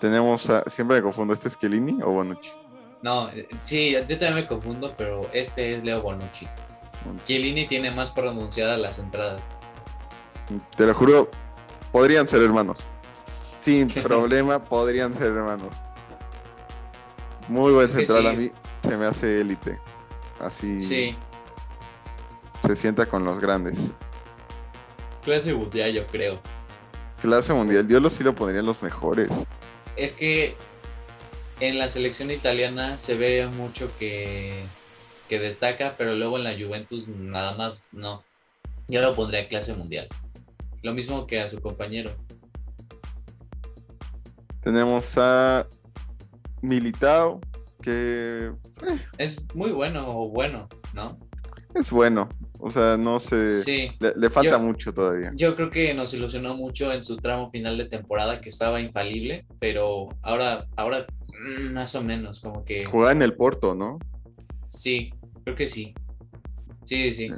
Tenemos 0.00 0.50
a. 0.50 0.64
Siempre 0.68 0.96
me 0.96 1.02
confundo, 1.02 1.32
¿este 1.32 1.48
es 1.48 1.56
Chiellini 1.56 2.02
o 2.02 2.10
Bonucci? 2.10 2.50
No, 3.02 3.28
eh, 3.30 3.48
sí, 3.58 3.92
yo 3.92 4.00
también 4.18 4.34
me 4.34 4.46
confundo, 4.46 4.92
pero 4.98 5.22
este 5.32 5.76
es 5.76 5.84
Leo 5.84 6.02
Bonucci. 6.02 6.46
Chiellini 7.24 7.66
tiene 7.66 7.90
más 7.90 8.10
pronunciadas 8.12 8.78
las 8.78 8.98
entradas. 8.98 9.52
Te 10.76 10.86
lo 10.86 10.94
juro, 10.94 11.30
podrían 11.92 12.26
ser 12.28 12.42
hermanos. 12.42 12.86
Sin 13.60 13.88
problema, 14.02 14.62
podrían 14.62 15.14
ser 15.14 15.28
hermanos. 15.28 15.72
Muy 17.48 17.72
buen 17.72 17.84
Es 17.84 17.92
central 17.92 18.26
a 18.26 18.32
mí, 18.32 18.50
se 18.82 18.96
me 18.96 19.06
hace 19.06 19.40
élite. 19.40 19.78
Así 20.40 20.78
Sí, 20.78 21.16
se 22.66 22.76
sienta 22.76 23.06
con 23.06 23.24
los 23.24 23.38
grandes. 23.40 23.78
clase 25.22 25.54
mundial 25.54 25.92
yo 25.92 26.06
creo. 26.06 26.40
Clase 27.20 27.52
mundial, 27.52 27.86
yo 27.86 28.00
lo 28.00 28.10
sí 28.10 28.24
lo 28.24 28.34
pondría 28.34 28.60
en 28.60 28.66
los 28.66 28.82
mejores. 28.82 29.28
Es 29.96 30.14
que 30.14 30.56
en 31.60 31.78
la 31.78 31.88
selección 31.88 32.30
italiana 32.32 32.98
se 32.98 33.16
ve 33.16 33.46
mucho 33.46 33.90
que, 33.98 34.64
que 35.32 35.38
destaca, 35.38 35.94
pero 35.96 36.14
luego 36.14 36.36
en 36.36 36.44
la 36.44 36.52
Juventus 36.52 37.08
nada 37.08 37.56
más 37.56 37.94
no. 37.94 38.22
Yo 38.86 39.00
lo 39.00 39.14
pondría 39.16 39.48
clase 39.48 39.74
mundial. 39.74 40.06
Lo 40.82 40.92
mismo 40.92 41.26
que 41.26 41.40
a 41.40 41.48
su 41.48 41.58
compañero. 41.58 42.10
Tenemos 44.60 45.16
a 45.16 45.66
Militao, 46.60 47.40
que 47.80 48.52
eh, 48.86 48.98
Es 49.16 49.46
muy 49.54 49.72
bueno 49.72 50.04
o 50.06 50.28
bueno, 50.28 50.68
¿no? 50.92 51.18
es 51.74 51.90
bueno. 51.90 52.28
O 52.60 52.70
sea, 52.70 52.98
no 52.98 53.18
sé. 53.18 53.46
Sí. 53.46 53.90
Le, 54.00 54.12
le 54.14 54.28
falta 54.28 54.50
Yo- 54.50 54.60
mucho 54.60 54.92
todavía. 54.92 55.30
Yo 55.34 55.56
creo 55.56 55.70
que 55.70 55.94
nos 55.94 56.12
ilusionó 56.12 56.54
mucho 56.58 56.92
en 56.92 57.02
su 57.02 57.16
tramo 57.16 57.48
final 57.48 57.78
de 57.78 57.86
temporada 57.86 58.38
que 58.42 58.50
estaba 58.50 58.82
infalible, 58.82 59.46
pero 59.58 60.10
ahora, 60.20 60.66
ahora 60.76 61.06
mm, 61.28 61.72
más 61.72 61.94
o 61.94 62.02
menos, 62.02 62.40
como 62.42 62.62
que 62.66 62.84
Jugaba 62.84 63.12
en 63.12 63.22
el 63.22 63.34
Porto, 63.34 63.74
¿no? 63.74 63.98
sí, 64.66 65.12
creo 65.44 65.56
que 65.56 65.66
sí. 65.66 65.94
Sí, 66.84 67.12
sí. 67.12 67.30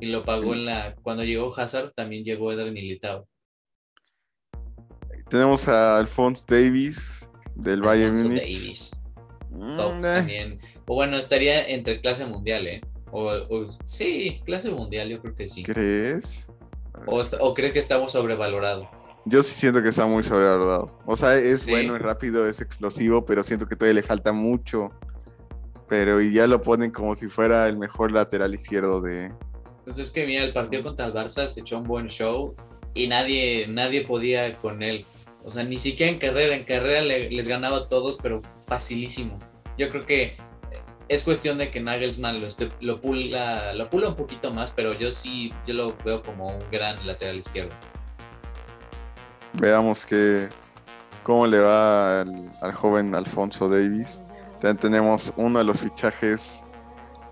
Y 0.00 0.06
lo 0.06 0.24
pagó 0.24 0.54
en 0.54 0.64
la. 0.66 0.94
Cuando 1.02 1.24
llegó 1.24 1.48
Hazard, 1.58 1.92
también 1.94 2.24
llegó 2.24 2.52
Eder 2.52 2.70
Militao. 2.72 3.26
Tenemos 5.28 5.66
a 5.68 5.98
Alphonse 5.98 6.44
Davis 6.48 7.30
del 7.54 7.82
Bayern 7.82 8.12
Múnich. 8.22 8.40
Davis. 8.40 9.06
Mm, 9.50 9.76
top 9.76 9.92
eh, 9.96 10.00
también. 10.02 10.58
O 10.86 10.94
bueno, 10.94 11.16
estaría 11.16 11.66
entre 11.68 12.00
clase 12.00 12.26
mundial, 12.26 12.66
¿eh? 12.66 12.80
O, 13.10 13.24
o- 13.30 13.66
sí, 13.84 14.40
clase 14.44 14.70
mundial, 14.70 15.08
yo 15.08 15.20
creo 15.20 15.34
que 15.34 15.48
sí. 15.48 15.62
¿Crees? 15.62 16.48
O, 17.06 17.20
o 17.40 17.54
crees 17.54 17.72
que 17.72 17.78
estamos 17.78 18.12
sobrevalorados. 18.12 18.86
Yo 19.24 19.42
sí 19.42 19.54
siento 19.54 19.82
que 19.82 19.88
está 19.88 20.06
muy 20.06 20.22
sobrevalorado. 20.22 21.00
O 21.06 21.16
sea, 21.16 21.34
es 21.36 21.62
Sí. 21.62 21.70
bueno, 21.72 21.96
es 21.96 22.02
rápido, 22.02 22.48
es 22.48 22.60
explosivo, 22.60 23.24
pero 23.24 23.42
siento 23.42 23.66
que 23.66 23.74
todavía 23.74 23.94
le 24.00 24.02
falta 24.06 24.32
mucho. 24.32 24.90
Pero 25.88 26.20
y 26.20 26.32
ya 26.32 26.46
lo 26.46 26.60
ponen 26.60 26.90
como 26.90 27.14
si 27.14 27.28
fuera 27.28 27.68
el 27.68 27.78
mejor 27.78 28.10
lateral 28.12 28.54
izquierdo 28.54 29.00
de... 29.00 29.32
Pues 29.84 29.98
es 29.98 30.10
que 30.10 30.26
mira, 30.26 30.42
el 30.42 30.52
partido 30.52 30.82
contra 30.82 31.06
el 31.06 31.12
Barça 31.12 31.46
se 31.46 31.60
echó 31.60 31.78
un 31.78 31.84
buen 31.84 32.08
show 32.08 32.54
y 32.94 33.06
nadie, 33.06 33.66
nadie 33.68 34.04
podía 34.04 34.52
con 34.54 34.82
él. 34.82 35.04
O 35.44 35.50
sea, 35.52 35.62
ni 35.62 35.78
siquiera 35.78 36.10
en 36.10 36.18
carrera, 36.18 36.56
en 36.56 36.64
carrera 36.64 37.02
le- 37.02 37.30
les 37.30 37.46
ganaba 37.46 37.76
a 37.76 37.88
todos, 37.88 38.18
pero 38.20 38.42
facilísimo. 38.66 39.38
Yo 39.78 39.88
creo 39.88 40.04
que 40.04 40.22
eh, 40.24 40.36
es 41.08 41.22
cuestión 41.22 41.56
de 41.58 41.70
que 41.70 41.78
Nagelsmann 41.80 42.40
lo, 42.40 42.48
esté- 42.48 42.72
lo, 42.80 43.00
pula, 43.00 43.72
lo 43.74 43.88
pula 43.88 44.08
un 44.08 44.16
poquito 44.16 44.52
más, 44.52 44.72
pero 44.72 44.92
yo 44.98 45.12
sí, 45.12 45.52
yo 45.68 45.74
lo 45.74 45.96
veo 46.04 46.20
como 46.20 46.48
un 46.48 46.64
gran 46.72 47.06
lateral 47.06 47.36
izquierdo. 47.38 47.76
Veamos 49.52 50.04
que, 50.04 50.48
cómo 51.22 51.46
le 51.46 51.60
va 51.60 52.22
al, 52.22 52.50
al 52.60 52.72
joven 52.74 53.14
Alfonso 53.14 53.68
Davis. 53.68 54.24
También 54.60 54.78
tenemos 54.78 55.32
uno 55.36 55.58
de 55.58 55.64
los 55.64 55.78
fichajes 55.78 56.64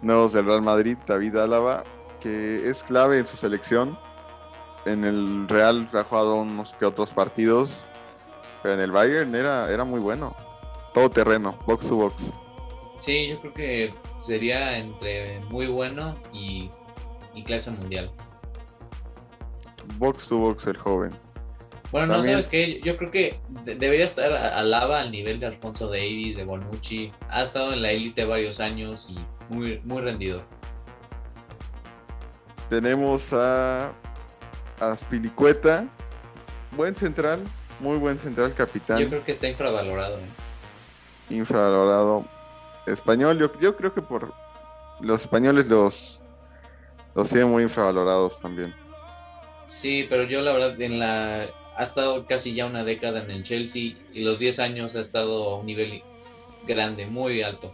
nuevos 0.02 0.32
del 0.32 0.46
Real 0.46 0.62
Madrid, 0.62 0.98
David 1.06 1.36
Álava, 1.36 1.84
que 2.20 2.68
es 2.68 2.84
clave 2.84 3.18
en 3.18 3.26
su 3.26 3.36
selección. 3.36 3.98
En 4.84 5.04
el 5.04 5.48
Real 5.48 5.88
ha 5.94 6.04
jugado 6.04 6.36
unos 6.36 6.74
que 6.74 6.84
otros 6.84 7.10
partidos, 7.10 7.86
pero 8.62 8.74
en 8.74 8.80
el 8.80 8.92
Bayern 8.92 9.34
era, 9.34 9.70
era 9.70 9.84
muy 9.84 10.00
bueno. 10.00 10.36
Todo 10.92 11.10
terreno, 11.10 11.58
box 11.66 11.88
to 11.88 11.96
box. 11.96 12.32
Sí, 12.98 13.28
yo 13.28 13.40
creo 13.40 13.54
que 13.54 13.94
sería 14.18 14.78
entre 14.78 15.40
muy 15.50 15.66
bueno 15.66 16.14
y, 16.32 16.70
y 17.34 17.42
clase 17.42 17.70
mundial. 17.70 18.12
Box 19.98 20.28
to 20.28 20.38
box 20.38 20.66
el 20.66 20.76
joven. 20.76 21.23
Bueno, 21.94 22.16
no 22.16 22.22
sabes 22.24 22.48
qué, 22.48 22.80
yo 22.82 22.96
creo 22.96 23.08
que 23.12 23.38
de- 23.64 23.76
debería 23.76 24.04
estar 24.04 24.32
a- 24.32 24.58
Alaba 24.58 25.00
al 25.00 25.12
nivel 25.12 25.38
de 25.38 25.46
Alfonso 25.46 25.86
Davis, 25.88 26.34
de 26.34 26.42
Bonucci. 26.42 27.12
Ha 27.28 27.42
estado 27.42 27.72
en 27.72 27.82
la 27.82 27.92
élite 27.92 28.24
varios 28.24 28.58
años 28.58 29.10
y 29.10 29.24
muy, 29.54 29.80
muy 29.84 30.02
rendido. 30.02 30.42
Tenemos 32.68 33.32
a 33.32 33.92
Aspilicueta, 34.80 35.86
buen 36.72 36.96
central, 36.96 37.44
muy 37.78 37.96
buen 37.98 38.18
central 38.18 38.52
capitán. 38.54 38.98
Yo 38.98 39.08
creo 39.08 39.22
que 39.22 39.30
está 39.30 39.48
infravalorado. 39.48 40.18
¿eh? 40.18 40.22
infravalorado 41.30 42.26
español. 42.88 43.38
Yo, 43.38 43.56
yo 43.60 43.76
creo 43.76 43.94
que 43.94 44.02
por 44.02 44.34
los 45.00 45.20
españoles 45.22 45.68
los, 45.68 46.20
los 47.14 47.28
tienen 47.28 47.48
muy 47.50 47.62
infravalorados 47.62 48.40
también. 48.40 48.74
Sí, 49.62 50.06
pero 50.10 50.24
yo 50.24 50.40
la 50.40 50.52
verdad 50.52 50.80
en 50.82 50.98
la 50.98 51.46
ha 51.76 51.82
estado 51.82 52.26
casi 52.26 52.54
ya 52.54 52.66
una 52.66 52.84
década 52.84 53.22
en 53.22 53.30
el 53.30 53.42
Chelsea 53.42 53.94
y 54.12 54.20
los 54.22 54.38
10 54.38 54.58
años 54.60 54.96
ha 54.96 55.00
estado 55.00 55.50
a 55.50 55.58
un 55.58 55.66
nivel 55.66 56.02
grande, 56.66 57.06
muy 57.06 57.42
alto. 57.42 57.72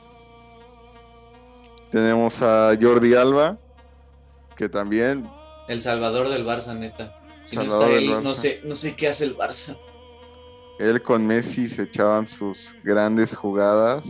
Tenemos 1.91 2.41
a 2.43 2.77
Jordi 2.81 3.15
Alba, 3.15 3.59
que 4.57 4.69
también 4.69 5.29
El 5.69 5.81
salvador 5.83 6.29
del 6.29 6.45
Barça, 6.47 6.75
neta. 6.77 7.17
Si 7.45 7.57
no 7.57 7.63
Salvador 7.63 7.91
está 7.91 7.95
del 8.01 8.11
él, 8.13 8.23
no 8.23 8.35
sé, 8.35 8.61
no 8.65 8.75
sé 8.75 8.95
qué 8.95 9.09
hace 9.09 9.25
el 9.25 9.37
Barça. 9.37 9.77
él 10.79 11.03
con 11.03 11.27
Messi 11.27 11.69
se 11.69 11.83
echaban 11.83 12.27
sus 12.27 12.75
grandes 12.85 13.35
jugadas. 13.35 14.07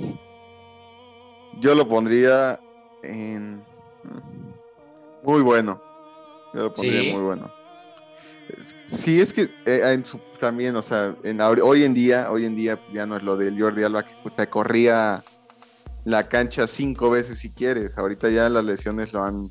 Yo 1.59 1.75
lo 1.75 1.89
pondría 1.89 2.61
en 3.03 3.63
muy 5.23 5.43
bueno. 5.43 5.83
Yo 6.55 6.63
lo 6.65 6.73
pondría 6.73 7.03
Sí. 7.03 7.13
muy 7.13 7.23
bueno. 7.23 7.60
Sí, 8.87 9.21
es 9.21 9.33
que 9.33 9.51
eh, 9.67 10.03
también, 10.39 10.77
o 10.77 10.83
sea, 10.83 11.15
hoy 11.63 11.85
en 11.85 11.95
día, 11.95 12.31
hoy 12.31 12.45
en 12.45 12.57
día 12.57 12.79
ya 12.93 13.07
no 13.07 13.17
es 13.17 13.23
lo 13.23 13.37
del 13.37 13.61
Jordi 13.61 13.83
Alba 13.83 14.05
que 14.05 14.15
te 14.31 14.49
corría 14.49 15.23
la 16.05 16.29
cancha 16.29 16.67
cinco 16.67 17.11
veces 17.11 17.39
si 17.39 17.51
quieres. 17.51 17.99
Ahorita 17.99 18.31
ya 18.31 18.49
las 18.49 18.65
lesiones 18.65 19.13
lo 19.13 19.23
han 19.23 19.51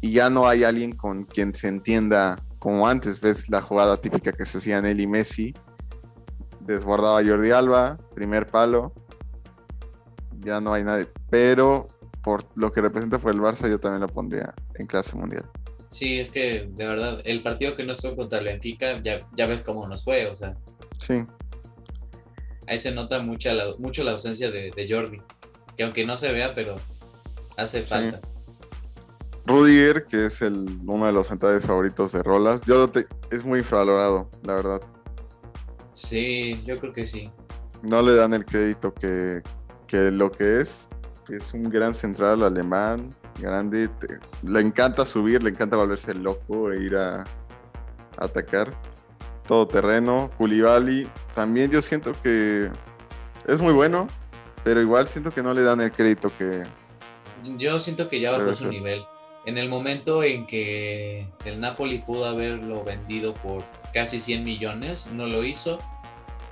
y 0.00 0.12
ya 0.12 0.30
no 0.30 0.48
hay 0.48 0.64
alguien 0.64 0.92
con 0.92 1.24
quien 1.24 1.54
se 1.54 1.68
entienda 1.68 2.38
como 2.58 2.88
antes. 2.88 3.20
Ves 3.20 3.48
la 3.48 3.60
jugada 3.60 3.98
típica 3.98 4.32
que 4.32 4.46
se 4.46 4.58
hacían 4.58 4.86
él 4.86 5.00
y 5.00 5.06
Messi. 5.06 5.54
Desbordaba 6.60 7.22
Jordi 7.24 7.50
Alba, 7.50 7.98
primer 8.14 8.50
palo. 8.50 8.92
Ya 10.40 10.60
no 10.60 10.72
hay 10.72 10.84
nadie. 10.84 11.08
Pero 11.28 11.86
por 12.22 12.44
lo 12.54 12.72
que 12.72 12.80
representa 12.80 13.18
por 13.18 13.34
el 13.34 13.40
Barça, 13.40 13.68
yo 13.68 13.78
también 13.78 14.00
lo 14.00 14.08
pondría 14.08 14.54
en 14.76 14.86
clase 14.86 15.16
mundial. 15.16 15.44
Sí, 15.90 16.20
es 16.20 16.30
que 16.30 16.68
de 16.70 16.86
verdad, 16.86 17.20
el 17.24 17.42
partido 17.42 17.74
que 17.74 17.82
no 17.84 17.92
estuvo 17.92 18.16
contra 18.16 18.38
el 18.38 18.44
Benfica, 18.46 19.00
ya, 19.02 19.18
ya 19.34 19.46
ves 19.46 19.62
cómo 19.62 19.86
nos 19.88 20.04
fue, 20.04 20.26
o 20.26 20.36
sea, 20.36 20.56
Sí, 21.04 21.24
ahí 22.68 22.78
se 22.78 22.92
nota 22.92 23.20
mucha 23.20 23.52
la- 23.52 23.74
mucho 23.78 24.04
la 24.04 24.12
ausencia 24.12 24.50
de, 24.50 24.70
de 24.74 24.86
Jordi, 24.88 25.20
que 25.76 25.82
aunque 25.82 26.04
no 26.06 26.16
se 26.16 26.32
vea, 26.32 26.52
pero 26.54 26.76
hace 27.56 27.82
falta. 27.82 28.20
Rudiger, 29.46 30.04
que 30.06 30.26
es 30.26 30.42
el, 30.42 30.78
uno 30.86 31.06
de 31.06 31.12
los 31.12 31.26
centrales 31.26 31.66
favoritos 31.66 32.12
de 32.12 32.22
Rolas, 32.22 32.62
yo 32.66 32.88
te- 32.88 33.06
es 33.32 33.44
muy 33.44 33.58
infravalorado, 33.60 34.30
la 34.44 34.54
verdad. 34.54 34.80
Sí, 35.92 36.62
yo 36.64 36.76
creo 36.76 36.92
que 36.92 37.04
sí. 37.04 37.30
No 37.82 38.00
le 38.02 38.14
dan 38.14 38.32
el 38.34 38.44
crédito 38.44 38.94
que, 38.94 39.42
que 39.88 40.10
lo 40.12 40.30
que 40.30 40.60
es. 40.60 40.88
Es 41.28 41.52
un 41.54 41.64
gran 41.64 41.94
central 41.94 42.42
alemán, 42.44 43.08
grande. 43.40 43.88
te- 43.88 44.18
le 44.42 44.60
encanta 44.60 45.04
subir, 45.06 45.42
le 45.42 45.50
encanta 45.50 45.76
volverse 45.76 46.14
loco 46.14 46.72
e 46.72 46.82
ir 46.82 46.96
a, 46.96 47.20
a 47.22 47.24
atacar. 48.24 48.72
Todo 49.46 49.66
terreno. 49.66 50.30
Koulibaly, 50.38 51.10
también 51.34 51.70
yo 51.70 51.82
siento 51.82 52.12
que 52.22 52.70
es 53.48 53.58
muy 53.58 53.72
bueno, 53.72 54.06
pero 54.62 54.80
igual 54.80 55.08
siento 55.08 55.30
que 55.30 55.42
no 55.42 55.52
le 55.54 55.62
dan 55.62 55.80
el 55.80 55.90
crédito 55.90 56.30
que, 56.38 56.62
Yo 57.56 57.80
siento 57.80 58.08
que 58.08 58.20
ya 58.20 58.30
bajó 58.32 58.48
su 58.54 58.64
ser. 58.64 58.68
nivel. 58.68 59.02
En 59.46 59.56
el 59.58 59.68
momento 59.70 60.22
en 60.22 60.46
que 60.46 61.26
el 61.46 61.58
Napoli 61.60 61.98
pudo 61.98 62.26
haberlo 62.26 62.84
vendido 62.84 63.32
por 63.34 63.64
casi 63.94 64.20
100 64.20 64.44
millones, 64.44 65.10
no 65.12 65.26
lo 65.26 65.42
hizo. 65.42 65.78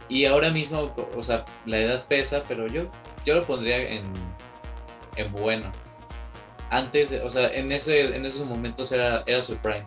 Y 0.08 0.24
ahora 0.24 0.50
mismo, 0.50 0.94
o 1.14 1.22
sea, 1.22 1.44
la 1.66 1.78
edad 1.78 2.06
pesa, 2.08 2.42
pero 2.48 2.66
yo, 2.66 2.84
yo 3.26 3.34
lo 3.34 3.44
pondría 3.44 3.76
en, 3.90 4.04
en 5.16 5.30
bueno. 5.32 5.70
Antes, 6.70 7.18
o 7.24 7.30
sea, 7.30 7.52
en, 7.52 7.72
ese, 7.72 8.14
en 8.16 8.26
esos 8.26 8.46
momentos 8.46 8.90
era, 8.92 9.22
era 9.26 9.40
su 9.42 9.56
prime. 9.58 9.86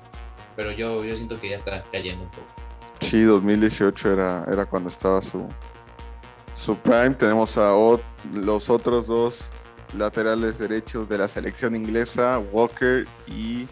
Pero 0.56 0.72
yo, 0.72 1.04
yo 1.04 1.16
siento 1.16 1.40
que 1.40 1.50
ya 1.50 1.56
está 1.56 1.82
cayendo 1.92 2.24
un 2.26 2.30
poco. 2.32 2.48
Sí, 3.00 3.24
2018 3.24 4.12
era, 4.14 4.46
era 4.52 4.66
cuando 4.66 4.90
estaba 4.90 5.22
su, 5.22 5.48
su 6.56 6.76
prime. 6.78 7.12
Tenemos 7.12 7.58
a 7.58 7.72
ot- 7.74 8.02
los 8.34 8.70
otros 8.70 9.08
dos 9.08 9.46
laterales 9.98 10.60
derechos 10.60 11.08
de 11.10 11.18
la 11.18 11.28
selección 11.28 11.76
inglesa, 11.76 12.40
Walker 12.40 13.06
y 13.28 13.68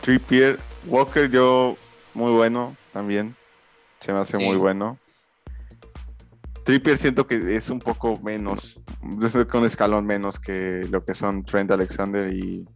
Trippier. 0.00 0.58
Walker 0.86 1.30
yo 1.30 1.76
muy 2.12 2.32
bueno 2.32 2.76
también. 2.92 3.36
Se 4.00 4.12
me 4.12 4.18
hace 4.18 4.36
Sí. 4.36 4.44
muy 4.44 4.56
bueno. 4.56 4.98
Trippier 6.64 6.96
siento 6.96 7.26
que 7.26 7.56
es 7.56 7.68
un 7.70 7.78
poco 7.78 8.18
menos, 8.22 8.80
es 9.22 9.34
un 9.34 9.64
escalón 9.66 10.06
menos 10.06 10.40
que 10.40 10.86
lo 10.90 11.04
que 11.04 11.14
son 11.14 11.44
Trent 11.44 11.70
Alexander 11.70 12.32
y. 12.32 12.66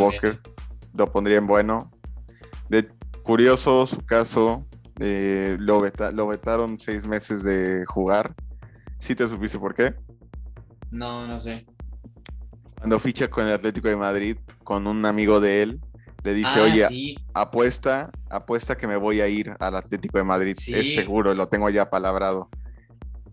Walker. 0.00 0.38
Lo 0.94 1.12
pondría 1.12 1.38
en 1.38 1.46
bueno. 1.46 1.90
De 2.68 2.88
curioso 3.22 3.86
su 3.86 3.98
caso, 4.04 4.66
eh, 4.98 5.56
lo, 5.60 5.80
veta- 5.80 6.10
lo 6.10 6.26
vetaron 6.26 6.80
seis 6.80 7.06
meses 7.06 7.44
de 7.44 7.84
jugar. 7.86 8.34
¿Sí 8.98 9.14
te 9.14 9.28
supiste 9.28 9.58
por 9.58 9.74
qué? 9.74 9.94
No, 10.90 11.26
no 11.26 11.38
sé. 11.38 11.66
Cuando 12.78 12.98
ficha 12.98 13.28
con 13.28 13.46
el 13.46 13.52
Atlético 13.52 13.88
de 13.88 13.96
Madrid, 13.96 14.36
con 14.64 14.86
un 14.86 15.04
amigo 15.06 15.38
de 15.40 15.62
él, 15.62 15.80
le 16.24 16.34
dice, 16.34 16.50
ah, 16.54 16.62
oye, 16.62 16.86
sí. 16.88 17.16
apuesta, 17.34 18.10
apuesta 18.30 18.76
que 18.76 18.86
me 18.86 18.96
voy 18.96 19.20
a 19.20 19.28
ir 19.28 19.54
al 19.60 19.76
Atlético 19.76 20.18
de 20.18 20.24
Madrid. 20.24 20.54
Sí. 20.56 20.74
Es 20.74 20.94
seguro, 20.94 21.34
lo 21.34 21.46
tengo 21.48 21.70
ya 21.70 21.88
palabrado. 21.90 22.48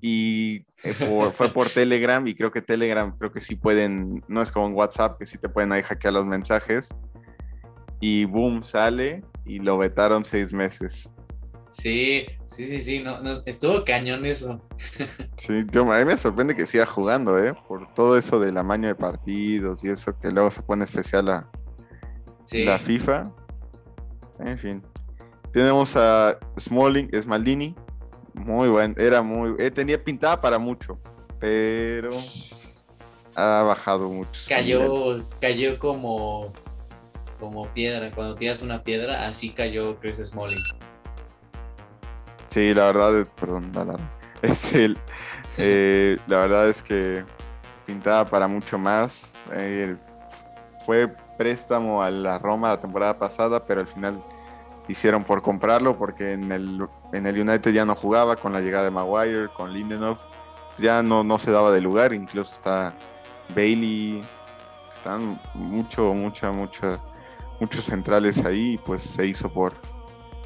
Y 0.06 0.66
eh, 0.84 0.94
por- 1.08 1.32
fue 1.32 1.48
por 1.54 1.70
Telegram 1.70 2.28
y 2.28 2.36
creo 2.36 2.52
que 2.52 2.62
Telegram, 2.62 3.18
creo 3.18 3.32
que 3.32 3.40
sí 3.40 3.56
pueden, 3.56 4.22
no 4.28 4.42
es 4.42 4.52
como 4.52 4.68
en 4.68 4.74
WhatsApp, 4.74 5.18
que 5.18 5.26
sí 5.26 5.38
te 5.38 5.48
pueden 5.48 5.72
ahí 5.72 5.82
hackear 5.82 6.14
los 6.14 6.26
mensajes. 6.26 6.90
Y 8.02 8.26
boom, 8.26 8.64
sale 8.64 9.24
y 9.46 9.60
lo 9.60 9.78
vetaron 9.78 10.26
seis 10.26 10.52
meses. 10.52 11.10
Sí, 11.70 12.26
sí, 12.46 12.66
sí, 12.66 12.80
sí. 12.80 13.00
No, 13.02 13.22
no, 13.22 13.32
estuvo 13.46 13.86
cañón 13.86 14.26
eso. 14.26 14.62
Sí, 15.38 15.66
yo, 15.72 15.90
a 15.92 16.00
mí 16.00 16.06
me 16.06 16.18
sorprende 16.18 16.54
que 16.56 16.66
siga 16.68 16.86
jugando, 16.86 17.40
¿eh? 17.42 17.54
Por 17.66 17.94
todo 17.94 18.18
eso 18.18 18.40
del 18.40 18.58
amaño 18.58 18.90
de 18.90 18.96
partidos 18.96 19.86
y 19.86 19.90
eso 19.90 20.18
que 20.20 20.32
luego 20.32 20.52
se 20.52 20.62
pone 20.64 20.84
especial 20.84 21.30
a 21.30 21.50
Sí. 22.44 22.66
la 22.66 22.78
FIFA. 22.78 23.24
En 24.42 24.58
fin. 24.60 24.84
Tenemos 25.54 25.96
a 25.96 26.38
Smalling, 26.60 27.10
Smaldini. 27.22 27.74
Muy 28.34 28.70
buen, 28.70 28.96
era 28.98 29.22
muy... 29.22 29.56
eh, 29.60 29.70
tenía 29.70 30.04
pintada 30.04 30.40
para 30.40 30.58
mucho, 30.58 30.98
pero 31.40 32.10
ha 33.36 33.64
bajado 33.64 34.10
mucho. 34.10 34.42
Cayó, 34.48 35.24
cayó 35.40 35.78
como, 35.78 36.52
como 37.40 37.68
piedra. 37.74 38.12
Cuando 38.12 38.36
tiras 38.36 38.62
una 38.62 38.84
piedra, 38.84 39.28
así 39.28 39.52
cayó 39.52 40.00
Chris 40.00 40.18
Smalling. 40.18 40.64
Sí, 42.48 42.74
la 42.74 42.86
verdad, 42.86 43.28
perdón, 43.40 43.72
la, 43.74 43.98
es 44.42 44.74
el, 44.74 44.98
eh, 45.58 46.18
la 46.28 46.40
verdad 46.40 46.70
es 46.70 46.84
que 46.84 47.26
pintaba 47.86 48.26
para 48.26 48.48
mucho 48.48 48.78
más. 48.78 49.34
Eh, 49.56 49.96
fue 50.86 51.08
préstamo 51.38 52.04
a 52.04 52.12
la 52.12 52.38
Roma 52.40 52.70
la 52.70 52.80
temporada 52.80 53.18
pasada, 53.18 53.66
pero 53.66 53.82
al 53.82 53.88
final 53.88 54.24
hicieron 54.88 55.24
por 55.24 55.42
comprarlo 55.42 55.98
porque 55.98 56.34
en 56.34 56.52
el, 56.52 56.88
en 57.14 57.28
el 57.28 57.40
United 57.40 57.72
ya 57.72 57.86
no 57.86 57.96
jugaba 57.96 58.36
con 58.36 58.52
la 58.52 58.60
llegada 58.60 58.86
de 58.86 58.92
Maguire, 58.92 59.48
con 59.50 59.72
Lindenhoff, 59.72 60.22
ya 60.78 61.04
no, 61.04 61.24
no 61.24 61.38
se 61.38 61.52
daba 61.52 61.72
de 61.72 61.80
lugar, 61.80 62.12
incluso 62.12 62.54
está 62.54 62.96
Bailey, 63.56 64.22
están 64.94 65.40
mucho, 65.54 66.14
mucha, 66.14 66.52
mucha, 66.52 67.00
muchos 67.60 67.86
centrales 67.86 68.44
ahí, 68.44 68.80
pues 68.84 69.04
se 69.04 69.28
hizo 69.28 69.54
por, 69.54 69.74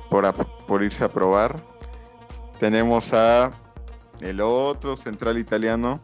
por, 0.10 0.32
por 0.66 0.84
irse 0.84 1.06
a 1.06 1.08
probar. 1.08 1.56
Tenemos 2.60 3.14
a 3.14 3.50
el 4.20 4.42
otro 4.42 4.98
central 4.98 5.38
italiano, 5.38 6.02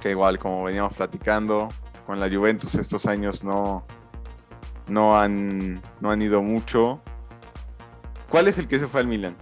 que 0.00 0.10
igual 0.10 0.38
como 0.38 0.64
veníamos 0.64 0.92
platicando, 0.92 1.70
con 2.06 2.20
la 2.20 2.28
Juventus 2.28 2.74
estos 2.74 3.06
años 3.06 3.42
no, 3.42 3.86
no, 4.88 5.18
han, 5.18 5.80
no 6.00 6.10
han 6.10 6.20
ido 6.20 6.42
mucho. 6.42 7.00
¿Cuál 8.34 8.48
es 8.48 8.58
el 8.58 8.66
que 8.66 8.80
se 8.80 8.88
fue 8.88 8.98
al 8.98 9.06
Milan? 9.06 9.36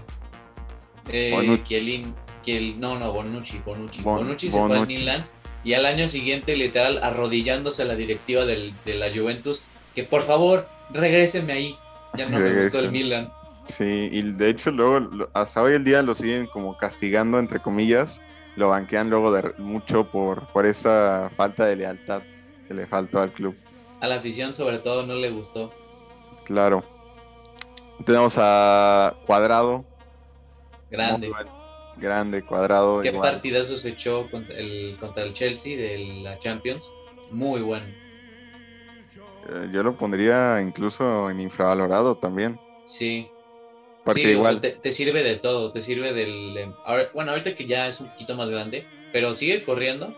Eh, 1.09 1.33
no, 2.79 2.99
no, 2.99 3.11
Bonucci, 3.11 3.61
Bonucci. 3.65 4.03
Bonucci 4.03 4.51
se 4.51 4.59
fue 4.59 4.79
al 4.79 4.87
Milan 4.87 5.25
y 5.65 5.73
al 5.73 5.87
año 5.87 6.07
siguiente 6.09 6.55
literal 6.55 7.03
arrodillándose 7.03 7.85
a 7.85 7.87
la 7.87 7.95
directiva 7.95 8.45
del, 8.45 8.75
de 8.85 8.97
la 8.97 9.11
Juventus 9.11 9.65
que 9.95 10.05
por 10.05 10.21
favor 10.21 10.69
regréseme 10.91 11.55
ahí. 11.55 11.75
Ya 12.19 12.29
no 12.29 12.39
me 12.39 12.53
gustó 12.53 12.81
el 12.81 12.93
Milan. 12.93 13.33
Sí, 13.65 14.11
y 14.13 14.21
de 14.21 14.51
hecho 14.51 14.71
luego 14.71 15.09
hasta 15.33 15.63
hoy 15.63 15.73
el 15.73 15.85
día 15.85 16.03
lo 16.03 16.15
siguen 16.15 16.47
como 16.47 16.77
castigando 16.77 17.39
entre 17.39 17.61
comillas, 17.61 18.21
lo 18.57 18.69
banquean 18.69 19.09
luego 19.09 19.33
de 19.33 19.55
mucho 19.57 20.11
por, 20.11 20.49
por 20.49 20.67
esa 20.67 21.31
falta 21.35 21.65
de 21.65 21.77
lealtad 21.77 22.21
que 22.69 22.75
le 22.75 22.87
faltó 22.87 23.21
al 23.21 23.33
club. 23.33 23.57
A 24.03 24.07
la 24.07 24.17
afición 24.17 24.53
sobre 24.53 24.81
todo 24.81 25.07
no 25.07 25.15
le 25.15 25.31
gustó. 25.31 25.73
Claro. 26.45 26.92
Tenemos 28.05 28.35
a 28.39 29.15
Cuadrado. 29.27 29.85
Grande. 30.91 31.31
Grande, 31.97 32.43
Cuadrado. 32.43 33.01
¿Qué 33.01 33.13
partidazo 33.13 33.77
se 33.77 33.91
echó 33.91 34.31
contra 34.31 34.57
el, 34.57 34.97
contra 34.99 35.25
el 35.25 35.33
Chelsea 35.33 35.77
de 35.77 36.23
la 36.23 36.39
Champions? 36.39 36.93
Muy 37.31 37.61
bueno. 37.61 37.87
Eh, 39.49 39.71
yo 39.73 39.83
lo 39.83 39.97
pondría 39.97 40.61
incluso 40.61 41.31
en 41.31 41.41
infravalorado 41.41 42.17
también. 42.17 42.59
Sí. 42.85 43.29
Porque 44.05 44.33
igual 44.33 44.61
te, 44.61 44.93
sirve 44.93 45.23
de 45.23 45.37
todo, 45.37 45.71
te 45.71 45.81
sirve 45.81 46.13
del... 46.13 46.57
Em, 46.57 46.75
bueno, 47.15 47.31
ahorita 47.31 47.55
que 47.55 47.67
ya 47.67 47.87
es 47.87 48.01
un 48.01 48.09
poquito 48.09 48.35
más 48.35 48.51
grande, 48.51 48.85
pero 49.13 49.33
sigue 49.33 49.63
corriendo, 49.63 50.13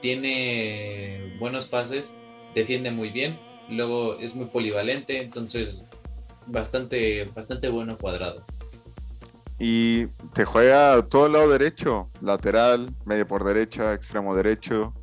tiene 0.00 1.36
buenos 1.38 1.66
pases, 1.66 2.16
defiende 2.54 2.90
muy 2.90 3.08
bien, 3.08 3.38
luego 3.70 4.18
es 4.18 4.36
muy 4.36 4.44
polivalente, 4.44 5.22
entonces 5.22 5.88
bastante, 6.46 7.24
bastante 7.34 7.68
bueno 7.68 7.96
cuadrado. 7.98 8.44
Y 9.58 10.06
te 10.32 10.44
juega 10.44 11.02
todo 11.06 11.26
el 11.26 11.32
lado 11.34 11.50
derecho, 11.50 12.08
lateral, 12.22 12.94
medio 13.04 13.26
por 13.26 13.44
derecha, 13.44 13.92
extremo 13.92 14.34
derecho. 14.34 14.94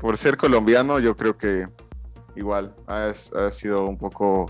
Por 0.00 0.16
ser 0.16 0.36
colombiano, 0.36 0.98
yo 0.98 1.16
creo 1.16 1.36
que 1.36 1.66
igual 2.36 2.74
ha, 2.86 3.12
ha 3.34 3.52
sido 3.52 3.86
un 3.86 3.98
poco 3.98 4.46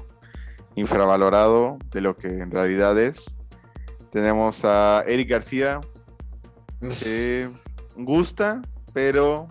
infravalorado 0.76 1.78
de 1.90 2.00
lo 2.00 2.16
que 2.16 2.28
en 2.28 2.50
realidad 2.50 2.98
es. 2.98 3.36
Tenemos 4.10 4.64
a 4.64 5.02
Eric 5.06 5.28
García, 5.28 5.80
que 6.80 7.48
gusta, 7.96 8.62
pero... 8.94 9.48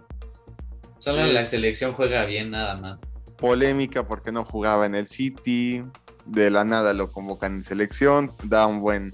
Solo 0.99 1.19
en 1.19 1.34
la 1.34 1.45
selección 1.45 1.94
juega 1.94 2.26
bien 2.26 2.52
nada 2.52 2.77
más. 2.77 3.02
Polémica 3.38 4.07
porque 4.07 4.32
no 4.32 4.45
jugaba 4.45 4.86
en 4.86 4.95
el 4.95 5.07
City, 5.07 5.84
de 6.26 6.50
la 6.50 6.66
nada 6.66 6.94
lo 6.94 7.12
convocan 7.12 7.56
en 7.56 7.64
selección, 7.64 8.32
da 8.44 8.68
un 8.68 8.82
buen 8.82 9.12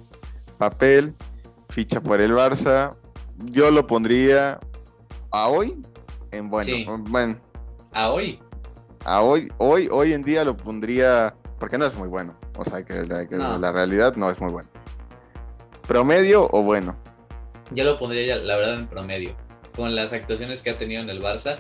papel, 0.58 1.16
ficha 1.70 2.02
por 2.02 2.22
el 2.22 2.32
Barça. 2.32 2.96
Yo 3.38 3.72
lo 3.72 3.88
pondría 3.88 4.60
a 5.32 5.48
hoy 5.48 5.82
en 6.32 6.50
bueno. 6.50 6.98
bueno. 7.10 7.40
A 7.94 8.12
hoy. 8.12 8.40
A 9.04 9.22
hoy, 9.22 9.52
hoy, 9.58 9.88
hoy 9.92 10.14
en 10.14 10.22
día 10.22 10.44
lo 10.44 10.56
pondría 10.56 11.36
porque 11.60 11.78
no 11.78 11.86
es 11.86 11.96
muy 11.96 12.08
bueno. 12.08 12.38
O 12.58 12.66
sea, 12.66 12.84
que, 12.84 12.94
la 13.04 13.72
realidad 13.72 14.16
no 14.16 14.30
es 14.30 14.40
muy 14.40 14.52
bueno. 14.52 14.70
¿Promedio 15.88 16.48
o 16.52 16.64
bueno? 16.64 16.96
Yo 17.72 17.84
lo 17.84 17.98
pondría, 17.98 18.38
la 18.38 18.58
verdad, 18.58 18.80
en 18.80 18.88
promedio. 18.88 19.36
Con 19.76 19.96
las 19.96 20.14
actuaciones 20.14 20.62
que 20.62 20.70
ha 20.70 20.78
tenido 20.78 21.02
en 21.02 21.10
el 21.10 21.22
Barça. 21.22 21.58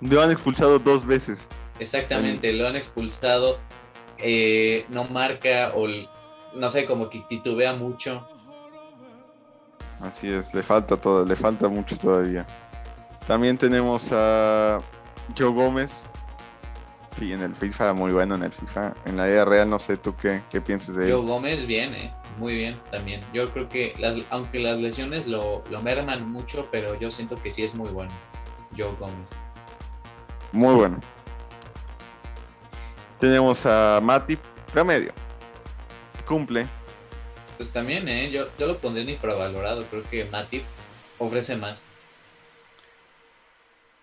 Lo 0.00 0.22
han 0.22 0.30
expulsado 0.30 0.78
dos 0.78 1.06
veces. 1.06 1.48
Exactamente, 1.78 2.52
lo 2.52 2.68
han 2.68 2.76
expulsado. 2.76 3.58
Eh, 4.22 4.86
no 4.88 5.04
marca 5.04 5.72
o 5.74 5.86
no 6.54 6.70
sé, 6.70 6.86
como 6.86 7.08
que 7.08 7.20
titubea 7.28 7.74
mucho. 7.74 8.26
Así 10.00 10.28
es, 10.28 10.52
le 10.54 10.62
falta 10.62 10.96
todo, 10.96 11.24
le 11.24 11.36
falta 11.36 11.68
mucho 11.68 11.96
todavía. 11.96 12.46
También 13.26 13.58
tenemos 13.58 14.10
a 14.12 14.80
Joe 15.36 15.52
Gómez, 15.52 16.08
Sí, 17.18 17.32
en 17.32 17.42
el 17.42 17.54
FIFA 17.54 17.92
muy 17.92 18.12
bueno 18.12 18.36
en 18.36 18.44
el 18.44 18.52
FIFA. 18.52 18.94
En 19.04 19.16
la 19.16 19.26
vida 19.26 19.44
real 19.44 19.68
no 19.68 19.78
sé 19.78 19.96
tú 19.96 20.14
qué, 20.16 20.42
qué 20.50 20.60
piensas 20.60 20.96
de 20.96 21.04
él. 21.04 21.12
Joe 21.12 21.26
Gómez 21.26 21.66
bien, 21.66 21.92
eh. 21.94 22.12
muy 22.38 22.54
bien 22.54 22.76
también. 22.90 23.20
Yo 23.34 23.52
creo 23.52 23.68
que 23.68 23.94
aunque 24.30 24.58
las 24.58 24.78
lesiones 24.78 25.26
lo, 25.26 25.62
lo 25.70 25.82
merman 25.82 26.30
mucho, 26.30 26.68
pero 26.70 26.98
yo 26.98 27.10
siento 27.10 27.40
que 27.42 27.50
sí 27.50 27.62
es 27.62 27.74
muy 27.74 27.90
bueno. 27.90 28.12
Joe 28.76 28.94
Gómez. 28.98 29.32
Muy 30.52 30.74
bueno. 30.74 30.98
Tenemos 33.20 33.66
a 33.66 34.00
Matip, 34.02 34.40
promedio. 34.72 35.12
Cumple. 36.26 36.66
Pues 37.58 37.70
también, 37.70 38.08
¿eh? 38.08 38.30
yo, 38.30 38.46
yo 38.58 38.66
lo 38.66 38.78
pondría 38.78 39.04
en 39.04 39.10
infravalorado. 39.10 39.84
Creo 39.84 40.02
que 40.08 40.24
Matip 40.24 40.64
ofrece 41.18 41.58
más. 41.58 41.84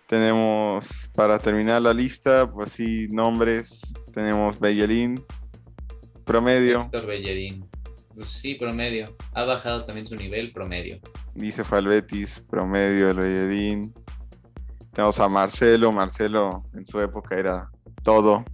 Tenemos, 0.06 1.10
para 1.16 1.36
terminar 1.40 1.82
la 1.82 1.92
lista, 1.92 2.48
pues 2.48 2.72
sí, 2.72 3.08
nombres. 3.10 3.80
Tenemos 4.14 4.60
Bellerín, 4.60 5.24
promedio. 6.24 6.82
Héctor 6.82 7.06
Bellerín. 7.06 7.68
Pues 8.14 8.28
sí, 8.28 8.54
promedio. 8.54 9.16
Ha 9.34 9.42
bajado 9.42 9.84
también 9.84 10.06
su 10.06 10.14
nivel, 10.14 10.52
promedio. 10.52 11.00
Dice 11.34 11.64
Falbetis, 11.64 12.44
promedio 12.48 13.10
el 13.10 13.18
Bellerín. 13.18 13.92
Tenemos 14.92 15.18
a 15.18 15.28
Marcelo. 15.28 15.90
Marcelo 15.90 16.62
en 16.72 16.86
su 16.86 17.00
época 17.00 17.36
era 17.36 17.70
todo. 18.04 18.44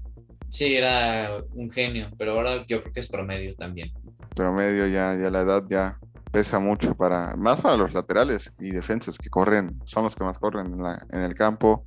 Sí, 0.54 0.76
era 0.76 1.42
un 1.54 1.68
genio, 1.68 2.08
pero 2.16 2.34
ahora 2.34 2.64
yo 2.68 2.80
creo 2.80 2.92
que 2.92 3.00
es 3.00 3.08
promedio 3.08 3.56
también. 3.56 3.90
Promedio 4.36 4.86
ya, 4.86 5.12
ya 5.20 5.28
la 5.28 5.40
edad 5.40 5.64
ya 5.68 5.98
pesa 6.30 6.60
mucho 6.60 6.94
para, 6.94 7.34
más 7.34 7.60
para 7.60 7.76
los 7.76 7.92
laterales 7.92 8.52
y 8.60 8.70
defensas 8.70 9.18
que 9.18 9.28
corren, 9.28 9.80
son 9.84 10.04
los 10.04 10.14
que 10.14 10.22
más 10.22 10.38
corren 10.38 10.72
en, 11.10 11.20
el 11.20 11.34
campo. 11.34 11.84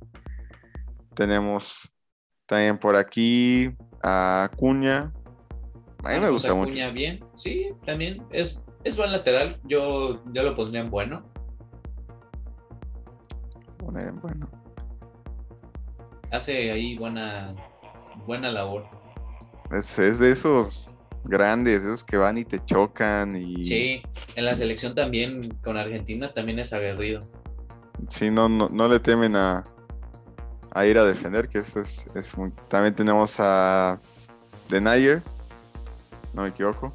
Tenemos 1.14 1.90
también 2.44 2.76
por 2.76 2.94
aquí 2.94 3.70
a 4.02 4.50
Cuña. 4.54 5.14
A 6.04 6.08
mí 6.10 6.14
me 6.16 6.18
pues 6.18 6.32
gusta 6.32 6.52
mucho. 6.52 6.70
Cuña 6.70 6.90
bien, 6.90 7.24
sí, 7.36 7.70
también 7.86 8.22
es, 8.30 8.62
es 8.84 8.98
buen 8.98 9.12
lateral. 9.12 9.58
Yo, 9.64 10.22
yo 10.34 10.42
lo 10.42 10.54
pondría 10.54 10.82
en 10.82 10.90
bueno. 10.90 11.24
Poner 13.78 14.08
en 14.08 14.20
bueno. 14.20 14.50
Hace 16.30 16.70
ahí 16.70 16.98
buena, 16.98 17.54
buena 18.28 18.52
labor. 18.52 18.84
Es, 19.72 19.98
es 19.98 20.18
de 20.18 20.30
esos 20.30 20.86
grandes, 21.24 21.82
esos 21.82 22.04
que 22.04 22.18
van 22.18 22.36
y 22.36 22.44
te 22.44 22.62
chocan 22.64 23.34
y... 23.34 23.64
Sí, 23.64 24.02
en 24.36 24.44
la 24.44 24.54
selección 24.54 24.94
también, 24.94 25.48
con 25.64 25.76
Argentina 25.78 26.32
también 26.32 26.58
es 26.58 26.72
aguerrido. 26.74 27.20
Sí, 28.10 28.30
no, 28.30 28.48
no, 28.48 28.88
le 28.88 29.00
temen 29.00 29.34
a, 29.34 29.64
a, 30.72 30.86
ir 30.86 30.98
a 30.98 31.04
defender, 31.04 31.48
que 31.48 31.58
eso 31.58 31.80
es, 31.80 32.06
muy... 32.36 32.52
También 32.68 32.94
tenemos 32.94 33.36
a 33.38 33.98
Denayer, 34.68 35.22
no 36.34 36.42
me 36.42 36.50
equivoco. 36.50 36.92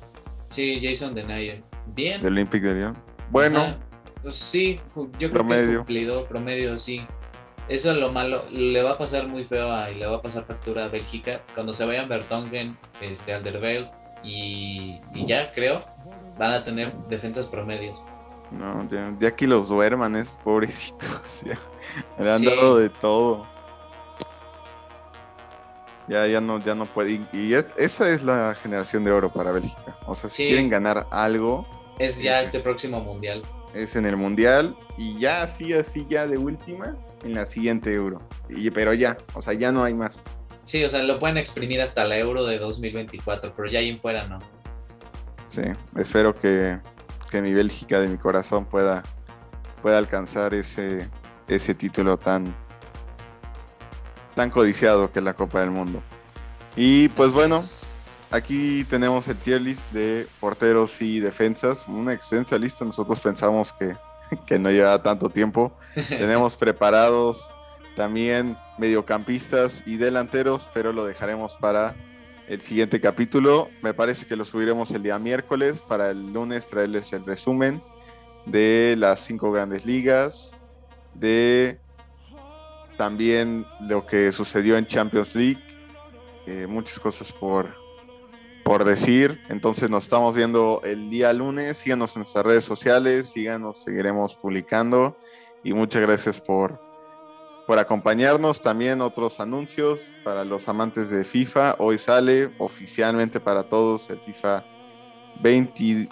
Sí, 0.50 0.78
Jason 0.80 1.16
Denayer. 1.16 1.64
Bien. 1.88 2.22
De 2.22 2.28
Olympic 2.28 2.62
de 2.62 2.76
Lyon. 2.76 2.94
Bueno. 3.32 3.76
Pues 4.22 4.36
sí, 4.36 4.80
yo 5.20 5.32
creo 5.32 5.46
que 5.48 5.54
es 5.56 5.64
cumplido, 5.64 6.26
promedio, 6.28 6.80
sí. 6.80 7.06
Eso 7.70 7.92
es 7.92 7.98
lo 7.98 8.12
malo, 8.12 8.44
le 8.52 8.84
va 8.84 8.92
a 8.92 8.98
pasar 8.98 9.28
muy 9.28 9.46
feo 9.46 9.72
a, 9.72 9.90
y 9.90 9.96
le 9.96 10.06
va 10.06 10.18
a 10.18 10.22
pasar 10.22 10.44
factura 10.44 10.86
a 10.86 10.88
Bélgica. 10.90 11.42
Cuando 11.54 11.74
se 11.74 11.86
vayan 11.86 12.10
Bertongen, 12.10 12.78
este, 13.00 13.34
Alderweireld, 13.34 13.90
y, 14.24 15.00
ya 15.14 15.52
creo 15.54 15.82
van 16.38 16.52
a 16.52 16.64
tener 16.64 16.94
defensas 17.10 17.46
promedios. 17.48 18.04
No, 18.52 18.88
ya, 19.20 19.36
que 19.36 19.48
los 19.48 19.70
duerman, 19.70 20.16
es 20.16 20.38
pobrecitos. 20.44 21.42
le 22.20 22.30
han 22.30 22.44
dado 22.44 22.78
de 22.78 22.90
todo. 22.90 23.48
Ya, 26.08 26.28
ya 26.28 26.42
no, 26.42 26.60
ya 26.60 26.76
no 26.76 26.86
puede. 26.86 27.26
Y, 27.32 27.54
esa 27.54 28.10
es 28.10 28.24
la 28.24 28.56
generación 28.56 29.04
de 29.04 29.12
oro 29.12 29.30
para 29.30 29.52
Bélgica. 29.52 29.98
O 30.06 30.16
sea, 30.16 30.30
si 30.30 30.48
quieren 30.48 30.70
ganar 30.70 31.08
algo. 31.12 31.66
Es 32.00 32.22
ya 32.22 32.42
este 32.42 32.60
próximo 32.60 33.00
mundial. 33.00 33.44
Es 33.74 33.96
en 33.96 34.06
el 34.06 34.18
mundial. 34.18 34.78
Y 34.98 35.20
ya 35.20 35.44
así, 35.44 35.74
así, 35.74 36.06
ya 36.10 36.28
de 36.28 36.38
últimas, 36.38 36.96
en 37.24 37.34
la 37.34 37.46
siguiente 37.46 37.94
euro. 37.94 38.22
Y, 38.50 38.70
pero 38.72 38.94
ya, 38.94 39.18
o 39.34 39.42
sea, 39.42 39.54
ya 39.54 39.72
no 39.72 39.84
hay 39.84 39.94
más. 39.94 40.24
Sí, 40.64 40.84
o 40.84 40.90
sea, 40.90 41.04
lo 41.04 41.20
pueden 41.20 41.38
exprimir 41.38 41.82
hasta 41.82 42.06
la 42.06 42.18
euro 42.18 42.46
de 42.46 42.58
2024, 42.58 43.54
pero 43.56 43.70
ya 43.70 43.80
ahí 43.80 43.90
en 43.90 44.00
fuera 44.00 44.28
no. 44.28 44.40
Sí, 45.48 45.62
espero 45.98 46.34
que, 46.34 46.80
que 47.30 47.42
mi 47.42 47.54
Bélgica 47.54 48.00
de 48.00 48.08
mi 48.08 48.18
corazón 48.18 48.66
pueda, 48.66 49.04
pueda 49.82 49.98
alcanzar 49.98 50.54
ese, 50.54 51.10
ese 51.48 51.76
título 51.76 52.18
tan, 52.18 52.56
tan 54.36 54.50
codiciado 54.50 55.12
que 55.12 55.20
es 55.20 55.26
la 55.26 55.34
Copa 55.34 55.60
del 55.60 55.72
Mundo. 55.72 56.02
Y 56.76 57.10
pues 57.10 57.34
bueno, 57.34 57.60
aquí 58.34 58.84
tenemos 58.86 59.28
el 59.28 59.38
tier 59.38 59.62
list 59.62 59.92
de 59.92 60.28
porteros 60.40 61.00
y 61.02 61.20
defensas, 61.20 61.88
una 61.88 62.14
extensa 62.14 62.58
lista, 62.58 62.84
nosotros 62.84 63.20
pensamos 63.20 63.72
que, 63.74 63.96
que 64.48 64.58
no 64.58 64.72
lleva 64.72 65.02
tanto 65.02 65.30
tiempo. 65.30 65.72
tenemos 66.10 66.56
preparados 66.56 67.52
también 67.96 68.58
mediocampistas 68.80 69.84
y 69.86 69.98
delanteros, 69.98 70.68
pero 70.74 70.92
lo 70.92 71.06
dejaremos 71.06 71.56
para 71.58 71.92
el 72.48 72.60
siguiente 72.60 73.00
capítulo. 73.00 73.70
Me 73.84 73.94
parece 73.94 74.26
que 74.26 74.36
lo 74.36 74.46
subiremos 74.46 74.90
el 74.92 75.04
día 75.04 75.20
miércoles 75.20 75.80
para 75.80 76.10
el 76.10 76.34
lunes 76.34 76.68
traerles 76.68 77.14
el 77.14 77.24
resumen 77.26 77.82
de 78.48 78.96
las 78.98 79.22
cinco 79.22 79.52
grandes 79.52 79.86
ligas, 79.86 80.54
de 81.14 81.78
también 82.98 83.66
lo 83.82 84.06
que 84.08 84.32
sucedió 84.32 84.76
en 84.76 84.88
Champions 84.88 85.36
League, 85.36 85.64
eh, 86.48 86.68
muchas 86.68 87.00
cosas 87.00 87.32
por, 87.32 87.83
por 88.64 88.86
decir. 88.86 89.42
Entonces 89.50 89.90
nos 89.90 90.06
estamos 90.06 90.34
viendo 90.36 90.82
el 90.84 91.10
día 91.10 91.34
lunes. 91.34 91.78
Síganos 91.78 92.16
en 92.16 92.22
nuestras 92.22 92.46
redes 92.46 92.64
sociales, 92.64 93.28
síganos, 93.30 93.84
seguiremos 93.84 94.36
publicando. 94.36 95.18
Y 95.64 95.74
muchas 95.74 96.02
gracias 96.02 96.40
por, 96.40 96.80
por 97.68 97.80
acompañarnos. 97.80 98.62
También 98.62 99.02
otros 99.02 99.40
anuncios 99.40 100.02
para 100.24 100.44
los 100.44 100.68
amantes 100.68 101.10
de 101.10 101.24
FIFA. 101.24 101.76
Hoy 101.80 101.98
sale 101.98 102.52
oficialmente 102.58 103.40
para 103.40 103.64
todos 103.64 104.10
el 104.10 104.20
FIFA 104.20 104.66
20. 105.42 106.10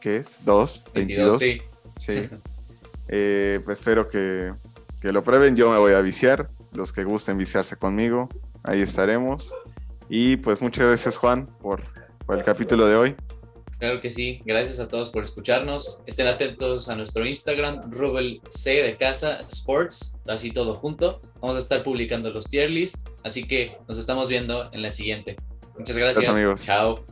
¿Qué 0.00 0.18
es? 0.18 0.44
2, 0.44 0.84
22. 0.94 1.38
sí. 1.38 1.62
sí. 1.96 2.28
Eh, 3.08 3.60
pues 3.64 3.78
espero 3.78 4.08
que, 4.08 4.52
que 5.00 5.12
lo 5.12 5.22
prueben. 5.22 5.56
Yo 5.56 5.70
me 5.70 5.78
voy 5.78 5.92
a 5.92 6.00
viciar. 6.00 6.48
Los 6.72 6.92
que 6.92 7.04
gusten 7.04 7.38
viciarse 7.38 7.76
conmigo, 7.76 8.28
ahí 8.64 8.80
estaremos. 8.80 9.54
Y 10.16 10.36
pues 10.36 10.60
muchas 10.60 10.86
gracias 10.86 11.16
Juan 11.16 11.48
por, 11.60 11.82
por 12.24 12.38
el 12.38 12.44
capítulo 12.44 12.86
de 12.86 12.94
hoy. 12.94 13.16
Claro 13.80 14.00
que 14.00 14.10
sí, 14.10 14.40
gracias 14.44 14.78
a 14.78 14.88
todos 14.88 15.10
por 15.10 15.24
escucharnos. 15.24 16.04
Estén 16.06 16.28
atentos 16.28 16.88
a 16.88 16.94
nuestro 16.94 17.26
Instagram, 17.26 17.80
Rubel 17.90 18.40
C 18.48 18.80
de 18.80 18.96
Casa 18.96 19.44
Sports, 19.50 20.20
así 20.28 20.52
todo 20.52 20.76
junto. 20.76 21.20
Vamos 21.40 21.56
a 21.56 21.58
estar 21.58 21.82
publicando 21.82 22.30
los 22.30 22.48
tier 22.48 22.70
lists, 22.70 23.06
así 23.24 23.44
que 23.44 23.76
nos 23.88 23.98
estamos 23.98 24.28
viendo 24.28 24.62
en 24.72 24.82
la 24.82 24.92
siguiente. 24.92 25.34
Muchas 25.76 25.96
gracias. 25.96 26.24
gracias 26.24 26.36
amigos. 26.36 26.60
Chao. 26.60 27.04